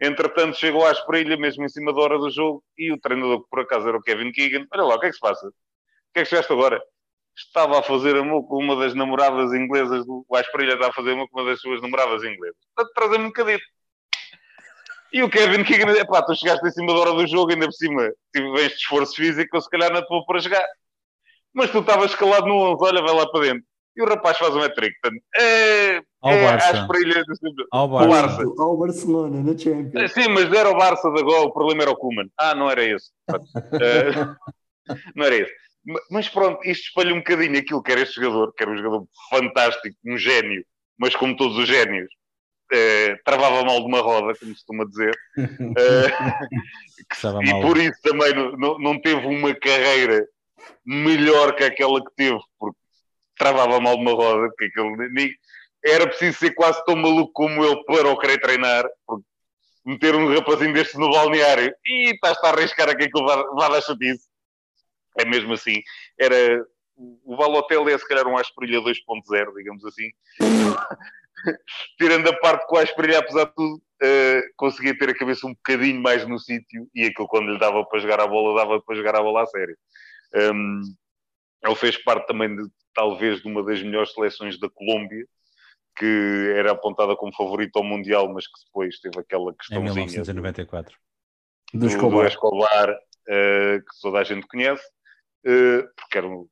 Entretanto, 0.00 0.58
chegou 0.58 0.86
à 0.86 0.92
espelha, 0.92 1.36
mesmo 1.36 1.64
em 1.64 1.68
cima 1.68 1.92
da 1.92 2.00
hora 2.00 2.18
do 2.18 2.30
jogo, 2.30 2.62
e 2.76 2.92
o 2.92 3.00
treinador, 3.00 3.42
que 3.42 3.50
por 3.50 3.60
acaso 3.60 3.88
era 3.88 3.96
o 3.96 4.02
Kevin 4.02 4.30
Keegan, 4.30 4.66
olha 4.72 4.84
lá, 4.84 4.94
o 4.96 5.00
que 5.00 5.06
é 5.06 5.08
que 5.08 5.14
se 5.14 5.20
passa? 5.20 5.46
O 5.46 5.52
que 6.12 6.20
é 6.20 6.22
que 6.22 6.28
chegaste 6.28 6.52
agora? 6.52 6.82
Estava 7.34 7.78
a 7.78 7.82
fazer 7.82 8.16
amor 8.16 8.46
com 8.46 8.58
uma 8.58 8.76
das 8.76 8.94
namoradas 8.94 9.52
inglesas, 9.52 10.06
do, 10.06 10.24
o 10.28 10.36
Asprelha 10.36 10.74
está 10.74 10.88
a 10.88 10.92
fazer 10.92 11.12
amor 11.12 11.28
com 11.30 11.40
uma 11.40 11.50
das 11.50 11.60
suas 11.60 11.80
namoradas 11.80 12.22
inglesas. 12.24 12.56
Portanto, 12.74 12.94
trazem-me 12.94 13.24
um 13.24 13.28
bocadinho. 13.28 13.60
E 15.12 15.22
o 15.22 15.30
Kevin 15.30 15.64
Keegan, 15.64 15.92
epá, 15.92 16.22
tu 16.22 16.34
chegaste 16.34 16.66
em 16.66 16.70
cima 16.70 16.92
da 16.92 17.00
hora 17.00 17.12
do 17.12 17.26
jogo, 17.26 17.52
ainda 17.52 17.66
por 17.66 17.72
cima, 17.72 18.10
tiveste 18.34 18.76
de 18.76 18.82
esforço 18.82 19.16
físico, 19.16 19.56
eu 19.56 19.60
se 19.60 19.70
calhar 19.70 19.90
não 19.92 20.02
te 20.02 20.08
vou 20.08 20.26
para 20.26 20.40
jogar. 20.40 20.64
Mas 21.54 21.70
tu 21.70 21.78
estavas 21.78 22.10
escalado 22.10 22.46
no 22.46 22.54
11, 22.72 22.84
olha, 22.84 23.02
vai 23.02 23.14
lá 23.14 23.26
para 23.30 23.40
dentro. 23.40 23.64
E 23.96 24.02
o 24.02 24.06
rapaz 24.06 24.36
faz 24.36 24.54
um 24.54 24.60
hat-trick. 24.62 24.94
Portanto, 25.00 25.22
é, 25.36 26.02
Ao 26.20 26.30
é 26.32 26.44
Barça. 26.44 26.86
Ao 27.72 27.84
O 27.86 27.88
Barça. 27.88 28.08
Barça. 28.36 28.42
Ao 28.62 28.76
Barcelona, 28.76 29.42
na 29.42 29.56
Champions. 29.58 30.12
Sim, 30.12 30.28
mas 30.28 30.52
era 30.52 30.68
o 30.70 30.76
Barça 30.76 31.10
da 31.10 31.22
Gol, 31.22 31.46
o 31.46 31.52
problema 31.52 31.82
era 31.82 31.90
o 31.92 31.96
Koeman. 31.96 32.28
Ah, 32.38 32.54
não 32.54 32.70
era 32.70 32.84
esse. 32.84 33.10
Eh, 33.80 34.10
não 35.16 35.24
era 35.24 35.36
esse. 35.36 35.52
Ma- 35.84 36.00
Mas 36.10 36.28
pronto, 36.28 36.60
isto 36.64 36.88
espalha 36.88 37.14
um 37.14 37.18
bocadinho 37.18 37.58
aquilo 37.58 37.82
que 37.82 37.92
era 37.92 38.02
este 38.02 38.20
jogador, 38.20 38.52
que 38.52 38.62
era 38.62 38.72
um 38.72 38.76
jogador 38.76 39.06
fantástico, 39.30 39.96
um 40.04 40.18
gênio, 40.18 40.62
mas 40.98 41.16
como 41.16 41.34
todos 41.36 41.56
os 41.56 41.66
génios, 41.66 42.08
eh, 42.72 43.16
travava 43.24 43.64
mal 43.64 43.80
de 43.80 43.86
uma 43.86 44.00
roda, 44.00 44.34
como 44.38 44.50
se 44.54 44.64
costuma 44.66 44.84
dizer. 44.84 45.14
Eh, 45.78 46.44
Estava 47.12 47.42
e 47.42 47.50
mal. 47.50 47.60
por 47.62 47.76
isso 47.78 47.98
também 48.02 48.34
não, 48.34 48.52
não, 48.52 48.78
não 48.78 49.00
teve 49.00 49.24
uma 49.26 49.54
carreira 49.54 50.26
melhor 50.84 51.54
que 51.54 51.62
aquela 51.64 52.02
que 52.04 52.10
teve, 52.16 52.38
porque 52.58 52.76
travava 53.36 53.80
mal 53.80 53.96
uma 53.96 54.12
roda, 54.12 54.48
porque 54.48 54.66
aquele, 54.66 55.08
nem- 55.10 55.34
era 55.84 56.06
preciso 56.06 56.38
ser 56.38 56.52
quase 56.54 56.84
tão 56.84 56.96
maluco 56.96 57.32
como 57.32 57.64
ele 57.64 57.82
para 57.84 58.08
o 58.08 58.18
querer 58.18 58.40
treinar, 58.40 58.84
porque 59.06 59.24
meter 59.84 60.16
um 60.16 60.34
rapazinho 60.34 60.74
deste 60.74 60.98
no 60.98 61.10
balneário 61.10 61.72
e 61.84 62.10
estás 62.12 62.36
a 62.42 62.48
arriscar 62.48 62.88
a 62.88 62.96
que 62.96 63.04
aquilo 63.04 63.24
vá, 63.24 63.68
dar 63.68 63.80
chatice. 63.80 64.26
É 65.18 65.24
mesmo 65.24 65.54
assim. 65.54 65.80
Era, 66.18 66.64
o 66.96 67.36
Balotelli 67.36 67.92
é 67.92 67.98
se 67.98 68.06
calhar 68.06 68.26
um 68.26 68.36
Asperilha 68.36 68.80
2.0, 68.80 69.54
digamos 69.54 69.84
assim. 69.84 70.10
Tirando 71.98 72.28
a 72.28 72.36
parte 72.38 72.66
que 72.66 72.74
o 72.74 72.78
Asperilha, 72.78 73.20
apesar 73.20 73.44
de 73.44 73.54
tudo, 73.54 73.80
eh, 74.02 74.42
conseguia 74.56 74.98
ter 74.98 75.10
a 75.10 75.16
cabeça 75.16 75.46
um 75.46 75.54
bocadinho 75.54 76.02
mais 76.02 76.26
no 76.26 76.38
sítio 76.38 76.88
e 76.94 77.04
aquilo 77.04 77.28
quando 77.28 77.52
lhe 77.52 77.58
dava 77.58 77.84
para 77.86 78.00
jogar 78.00 78.20
a 78.20 78.26
bola, 78.26 78.58
dava 78.58 78.82
para 78.82 78.96
jogar 78.96 79.14
a 79.14 79.22
bola 79.22 79.44
a 79.44 79.46
sério. 79.46 79.76
Um, 80.34 80.80
ele 81.64 81.76
fez 81.76 81.96
parte 82.02 82.26
também 82.26 82.54
de, 82.54 82.62
talvez, 82.96 83.40
de 83.42 83.46
uma 83.48 83.62
das 83.62 83.80
melhores 83.82 84.12
seleções 84.12 84.58
da 84.58 84.68
Colômbia, 84.70 85.24
que 85.96 86.52
era 86.56 86.72
apontada 86.72 87.14
como 87.16 87.34
favorito 87.34 87.76
ao 87.76 87.84
Mundial, 87.84 88.28
mas 88.32 88.46
que 88.46 88.64
depois 88.66 88.98
teve 88.98 89.20
aquela 89.20 89.50
Em 89.52 89.54
questãozinha 89.54 89.94
1994. 89.94 90.96
Do 91.72 91.78
do, 91.80 91.86
Escobar. 91.86 92.20
do 92.22 92.26
Escobar, 92.26 92.96
eh, 93.28 93.78
que 93.78 94.00
toda 94.02 94.18
a 94.18 94.24
gente 94.24 94.46
conhece, 94.46 94.82
eh, 95.44 95.82
porque 95.96 96.18
era 96.18 96.26
um 96.26 96.48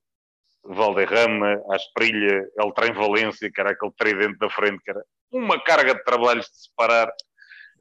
Valderrama, 0.67 1.63
Asprilha, 1.71 2.49
El 2.59 2.73
Trem 2.73 2.93
Valência, 2.93 3.51
que 3.53 3.61
era 3.61 3.71
aquele 3.73 3.93
tridente 3.97 4.39
da 4.39 4.49
frente, 4.49 4.83
que 4.83 4.91
era 4.91 5.03
uma 5.31 5.63
carga 5.63 5.95
de 5.95 6.03
trabalhos 6.05 6.47
de 6.47 6.57
separar. 6.63 7.11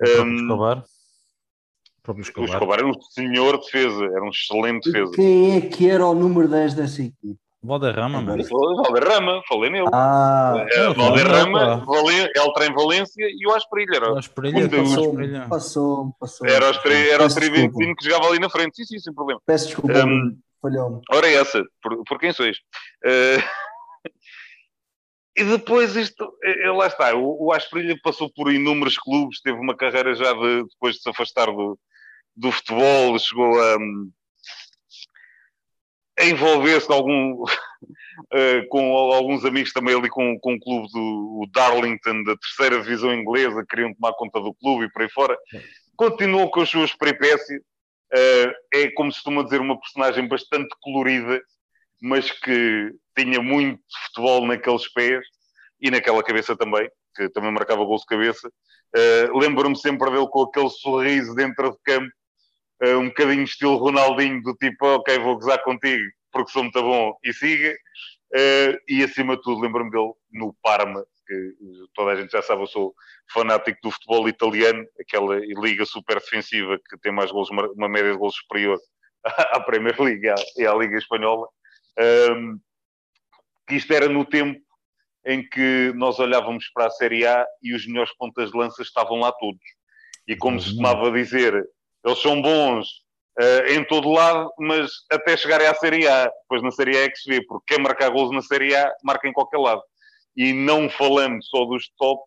O 0.02 0.22
Um, 0.22 0.36
Escobar. 0.36 0.78
O 0.80 2.02
próprio 2.04 2.24
O 2.24 2.28
Escobar. 2.28 2.50
Escobar 2.50 2.80
era 2.80 2.88
um 2.88 3.02
senhor 3.02 3.58
defesa, 3.60 4.04
era 4.06 4.22
um 4.24 4.30
excelente 4.30 4.92
defesa. 4.92 5.14
Quem 5.16 5.56
é 5.58 5.62
que 5.62 5.90
era 5.90 6.06
o 6.06 6.14
número 6.14 6.50
10 6.50 6.74
dessa 6.74 7.02
equipe? 7.02 7.40
Valderrama, 7.64 8.22
mano. 8.22 8.44
Valderrama, 8.44 9.42
falei 9.48 9.70
nele. 9.70 9.88
Ah, 9.94 10.66
Eh, 10.70 10.84
não, 10.88 10.94
Valderrama, 10.96 11.66
não, 11.78 11.86
Valen- 11.86 12.30
El 12.36 12.54
Trem 12.54 12.74
Valência 12.74 13.26
e 13.26 13.48
o 13.48 13.54
Asprilha. 13.56 13.96
Era, 13.96 14.12
O 14.12 14.18
o 14.18 14.20
passou, 14.20 15.48
passou, 15.50 16.16
passou. 16.20 16.48
era, 16.48 16.74
tri- 16.82 17.10
era 17.10 17.24
o 17.24 17.28
desculpa. 17.28 17.96
que 17.98 18.04
jogava 18.10 18.28
ali 18.30 18.40
na 18.40 18.50
frente. 18.50 18.76
Sim, 18.76 18.84
sim, 18.86 19.00
sem 19.00 19.14
problema. 19.14 19.40
Peço 19.46 19.68
desculpa, 19.68 20.06
Um, 20.06 20.38
falhou-me. 20.62 21.02
Ora, 21.10 21.28
é 21.28 21.36
essa, 21.36 21.64
por, 21.82 22.04
por 22.04 22.20
quem 22.20 22.34
sois? 22.34 22.58
Eh, 23.06 23.38
e 25.38 25.44
depois 25.46 25.96
isto, 25.96 26.32
eh, 26.44 26.70
lá 26.72 26.88
está, 26.88 27.16
o, 27.16 27.46
o 27.48 27.54
Asprilha 27.54 27.96
passou 28.04 28.30
por 28.36 28.52
inúmeros 28.52 28.98
clubes, 28.98 29.40
teve 29.42 29.58
uma 29.58 29.76
carreira 29.76 30.14
já 30.16 30.34
de, 30.34 30.64
depois 30.64 30.96
de 30.96 31.02
se 31.02 31.10
afastar 31.10 31.48
do, 31.48 31.80
do 32.36 32.52
futebol, 32.52 33.18
chegou 33.18 33.60
a, 33.60 33.76
a 33.76 33.78
envolver-se 36.20 36.88
com, 36.88 36.94
algum, 36.94 37.44
eh, 38.34 38.62
com 38.70 38.96
alguns 38.96 39.46
amigos 39.46 39.74
também 39.74 39.96
ali 39.96 40.10
com, 40.10 40.38
com 40.40 40.56
o 40.56 40.60
clube 40.60 40.88
do 40.92 41.42
o 41.42 41.48
Darlington, 41.52 42.24
da 42.24 42.36
terceira 42.38 42.82
divisão 42.82 43.14
inglesa, 43.14 43.66
queriam 43.68 43.94
tomar 43.94 44.14
conta 44.14 44.40
do 44.40 44.54
clube 44.54 44.86
e 44.86 44.92
por 44.92 45.02
aí 45.02 45.10
fora. 45.10 45.38
Continuou 45.96 46.50
com 46.50 46.62
as 46.62 46.70
suas 46.70 46.94
peripécias, 46.94 47.62
eh, 48.14 48.54
é 48.74 48.92
como 48.92 49.12
se 49.12 49.18
costuma 49.18 49.44
dizer, 49.44 49.60
uma 49.60 49.80
personagem 49.80 50.28
bastante 50.28 50.76
colorida, 50.82 51.42
mas 52.02 52.32
que 52.32 52.92
tinha 53.18 53.42
muito 53.42 53.82
futebol 54.06 54.46
naqueles 54.46 54.88
pés 54.92 55.26
e 55.82 55.90
naquela 55.90 56.24
cabeça 56.24 56.56
também, 56.56 56.90
que 57.16 57.30
também 57.30 57.52
marcava 57.52 57.84
gols 57.84 58.02
de 58.02 58.08
cabeça. 58.08 58.50
Eh, 58.96 59.30
Lembro-me 59.34 59.76
sempre 59.76 60.12
dele 60.12 60.28
com 60.30 60.44
aquele 60.44 60.70
sorriso 60.70 61.34
dentro 61.34 61.72
de 61.72 61.78
campo, 61.84 62.12
um 62.82 63.08
bocadinho 63.08 63.44
estilo 63.44 63.78
Ronaldinho, 63.78 64.42
do 64.42 64.54
tipo, 64.56 64.86
ok, 64.86 65.20
vou 65.20 65.36
gozar 65.36 65.62
contigo, 65.64 66.04
porque 66.32 66.52
sou 66.52 66.64
muito 66.64 66.82
bom 66.82 67.18
e 67.24 67.34
siga. 67.34 67.74
Uh, 68.34 68.76
e 68.88 69.04
acima 69.04 69.36
de 69.36 69.44
tudo, 69.44 69.62
lembro-me 69.62 69.92
dele 69.92 70.12
no 70.32 70.56
Parma, 70.64 71.06
que 71.28 71.56
toda 71.94 72.12
a 72.12 72.16
gente 72.16 72.32
já 72.32 72.42
sabe, 72.42 72.64
eu 72.64 72.68
sou 72.68 72.94
fanático 73.32 73.80
do 73.84 73.92
futebol 73.92 74.28
italiano, 74.28 74.86
aquela 75.00 75.36
liga 75.40 75.86
super 75.86 76.16
defensiva 76.20 76.78
que 76.78 76.98
tem 77.00 77.12
mais 77.12 77.32
gols, 77.32 77.50
uma 77.50 77.88
média 77.88 78.12
de 78.12 78.18
gols 78.18 78.36
superior 78.36 78.80
à 79.24 79.60
Premier 79.60 80.00
League 80.02 80.26
e 80.58 80.66
à 80.66 80.74
Liga 80.74 80.98
Espanhola. 80.98 81.48
Um, 82.00 82.60
que 83.68 83.76
isto 83.76 83.94
era 83.94 84.10
no 84.10 84.26
tempo 84.26 84.60
em 85.26 85.48
que 85.48 85.94
nós 85.96 86.20
olhávamos 86.20 86.70
para 86.74 86.88
a 86.88 86.92
Série 86.92 87.26
A 87.26 87.46
e 87.62 87.74
os 87.74 87.88
melhores 87.88 88.14
pontas 88.18 88.52
de 88.52 88.58
lança 88.58 88.82
estavam 88.82 89.20
lá 89.20 89.32
todos. 89.32 89.62
E 90.28 90.36
como 90.36 90.60
se 90.60 90.68
costumava 90.68 91.12
dizer, 91.12 91.64
eles 92.04 92.22
são 92.22 92.42
bons 92.42 92.88
uh, 93.40 93.72
em 93.72 93.84
todo 93.86 94.12
lado, 94.12 94.52
mas 94.60 94.92
até 95.12 95.38
chegarem 95.38 95.68
à 95.68 95.74
Série 95.74 96.08
A. 96.08 96.26
Depois 96.26 96.62
na 96.62 96.72
Série 96.72 96.98
A 96.98 97.02
é 97.04 97.10
que 97.10 97.18
se 97.18 97.30
vê, 97.30 97.46
porque 97.46 97.74
quem 97.74 97.84
marcar 97.84 98.10
gols 98.10 98.32
na 98.32 98.42
Série 98.42 98.76
A, 98.76 98.94
marca 99.04 99.28
em 99.28 99.34
qualquer 99.34 99.58
lado. 99.58 99.82
E 100.36 100.54
não 100.54 100.90
falando 100.90 101.44
só 101.44 101.66
dos 101.66 101.90
top, 101.98 102.22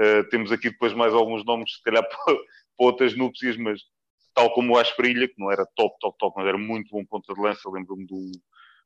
uh, 0.00 0.28
temos 0.30 0.52
aqui 0.52 0.70
depois 0.70 0.92
mais 0.92 1.14
alguns 1.14 1.44
nomes, 1.44 1.76
se 1.76 1.82
calhar 1.82 2.02
para, 2.08 2.36
outras 2.78 3.16
núpcias, 3.16 3.56
mas 3.56 3.80
tal 4.34 4.52
como 4.52 4.74
o 4.74 4.78
Asprilha, 4.78 5.26
que 5.26 5.38
não 5.38 5.50
era 5.50 5.66
top, 5.74 5.96
top, 5.98 6.16
top, 6.18 6.34
mas 6.36 6.46
era 6.46 6.58
muito 6.58 6.90
bom 6.90 7.04
ponta 7.06 7.32
de 7.32 7.40
lança, 7.40 7.70
lembro-me 7.70 8.06
do, 8.06 8.32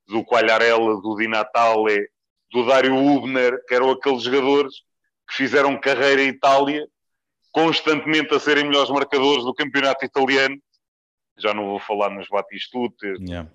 do 0.07 0.24
Qualharela, 0.24 1.01
do 1.01 1.16
Di 1.16 1.26
Natale, 1.26 2.09
do 2.53 2.64
Dário 2.64 2.95
Hubner, 2.95 3.61
que 3.66 3.74
eram 3.74 3.91
aqueles 3.91 4.22
jogadores 4.22 4.74
que 5.28 5.37
fizeram 5.37 5.81
carreira 5.81 6.22
em 6.22 6.28
Itália, 6.28 6.87
constantemente 7.53 8.34
a 8.34 8.40
serem 8.40 8.64
melhores 8.64 8.90
marcadores 8.90 9.44
do 9.44 9.55
campeonato 9.55 10.05
italiano. 10.05 10.57
Já 11.38 11.55
não 11.55 11.66
vou 11.66 11.80
falar 11.80 12.11
nos 12.11 12.28
Batistutes, 12.28 13.18
yeah. 13.20 13.51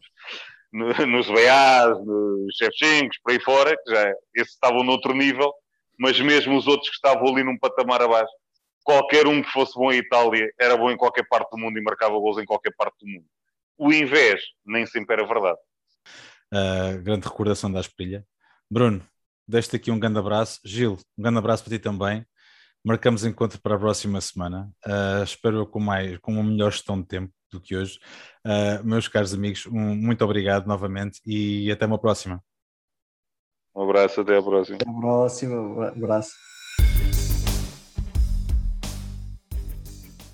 nos, 0.72 0.98
nos 1.08 1.28
Beás, 1.30 2.06
nos 2.06 2.56
Shevchenkos, 2.56 3.18
por 3.24 3.32
aí 3.32 3.40
fora, 3.40 3.76
que 3.78 3.92
já 3.92 4.10
esses 4.36 4.54
estavam 4.54 4.84
noutro 4.84 5.14
nível, 5.14 5.54
mas 6.00 6.20
mesmo 6.20 6.58
os 6.58 6.68
outros 6.68 6.90
que 6.90 6.96
estavam 6.96 7.28
ali 7.28 7.44
num 7.44 7.58
patamar 7.58 8.02
abaixo 8.02 8.32
qualquer 8.86 9.28
um 9.28 9.42
que 9.42 9.50
fosse 9.50 9.74
bom 9.74 9.92
em 9.92 9.98
Itália 9.98 10.48
era 10.60 10.78
bom 10.78 10.92
em 10.92 10.96
qualquer 10.96 11.28
parte 11.28 11.50
do 11.50 11.58
mundo 11.58 11.78
e 11.78 11.82
marcava 11.82 12.14
gols 12.14 12.38
em 12.38 12.46
qualquer 12.46 12.72
parte 12.78 12.96
do 13.00 13.08
mundo. 13.08 13.26
O 13.78 13.92
invés 13.92 14.42
nem 14.64 14.86
sempre 14.86 15.16
era 15.16 15.28
verdade. 15.28 15.58
Uh, 16.54 17.02
grande 17.02 17.28
recordação 17.28 17.70
da 17.70 17.80
Asprilha. 17.80 18.24
Bruno, 18.70 19.06
deixo 19.48 19.76
aqui 19.76 19.90
um 19.90 20.00
grande 20.00 20.20
abraço. 20.20 20.62
Gil, 20.64 21.00
um 21.18 21.24
grande 21.24 21.40
abraço 21.40 21.64
para 21.64 21.74
ti 21.74 21.80
também. 21.80 22.24
Marcamos 22.86 23.26
encontro 23.26 23.60
para 23.60 23.76
a 23.76 23.80
próxima 23.80 24.22
semana. 24.22 24.70
Uh, 24.86 25.24
espero 25.24 25.66
com, 25.66 25.80
mais, 25.80 26.20
com 26.20 26.34
uma 26.34 26.44
melhor 26.44 26.72
gestão 26.72 27.02
de 27.02 27.08
tempo 27.08 27.34
do 27.52 27.60
que 27.60 27.76
hoje. 27.76 28.00
Uh, 28.46 28.86
meus 28.86 29.08
caros 29.08 29.34
amigos, 29.34 29.66
um, 29.66 29.96
muito 29.96 30.24
obrigado 30.24 30.68
novamente 30.68 31.20
e 31.26 31.72
até 31.72 31.88
uma 31.88 31.98
próxima. 31.98 32.40
Um 33.76 33.82
abraço, 33.82 34.22
até 34.22 34.38
a 34.38 34.42
próxima. 34.44 34.78
Até 34.80 34.88
a 34.88 34.94
próxima, 34.94 35.56
um 35.56 35.82
abraço. 35.82 36.36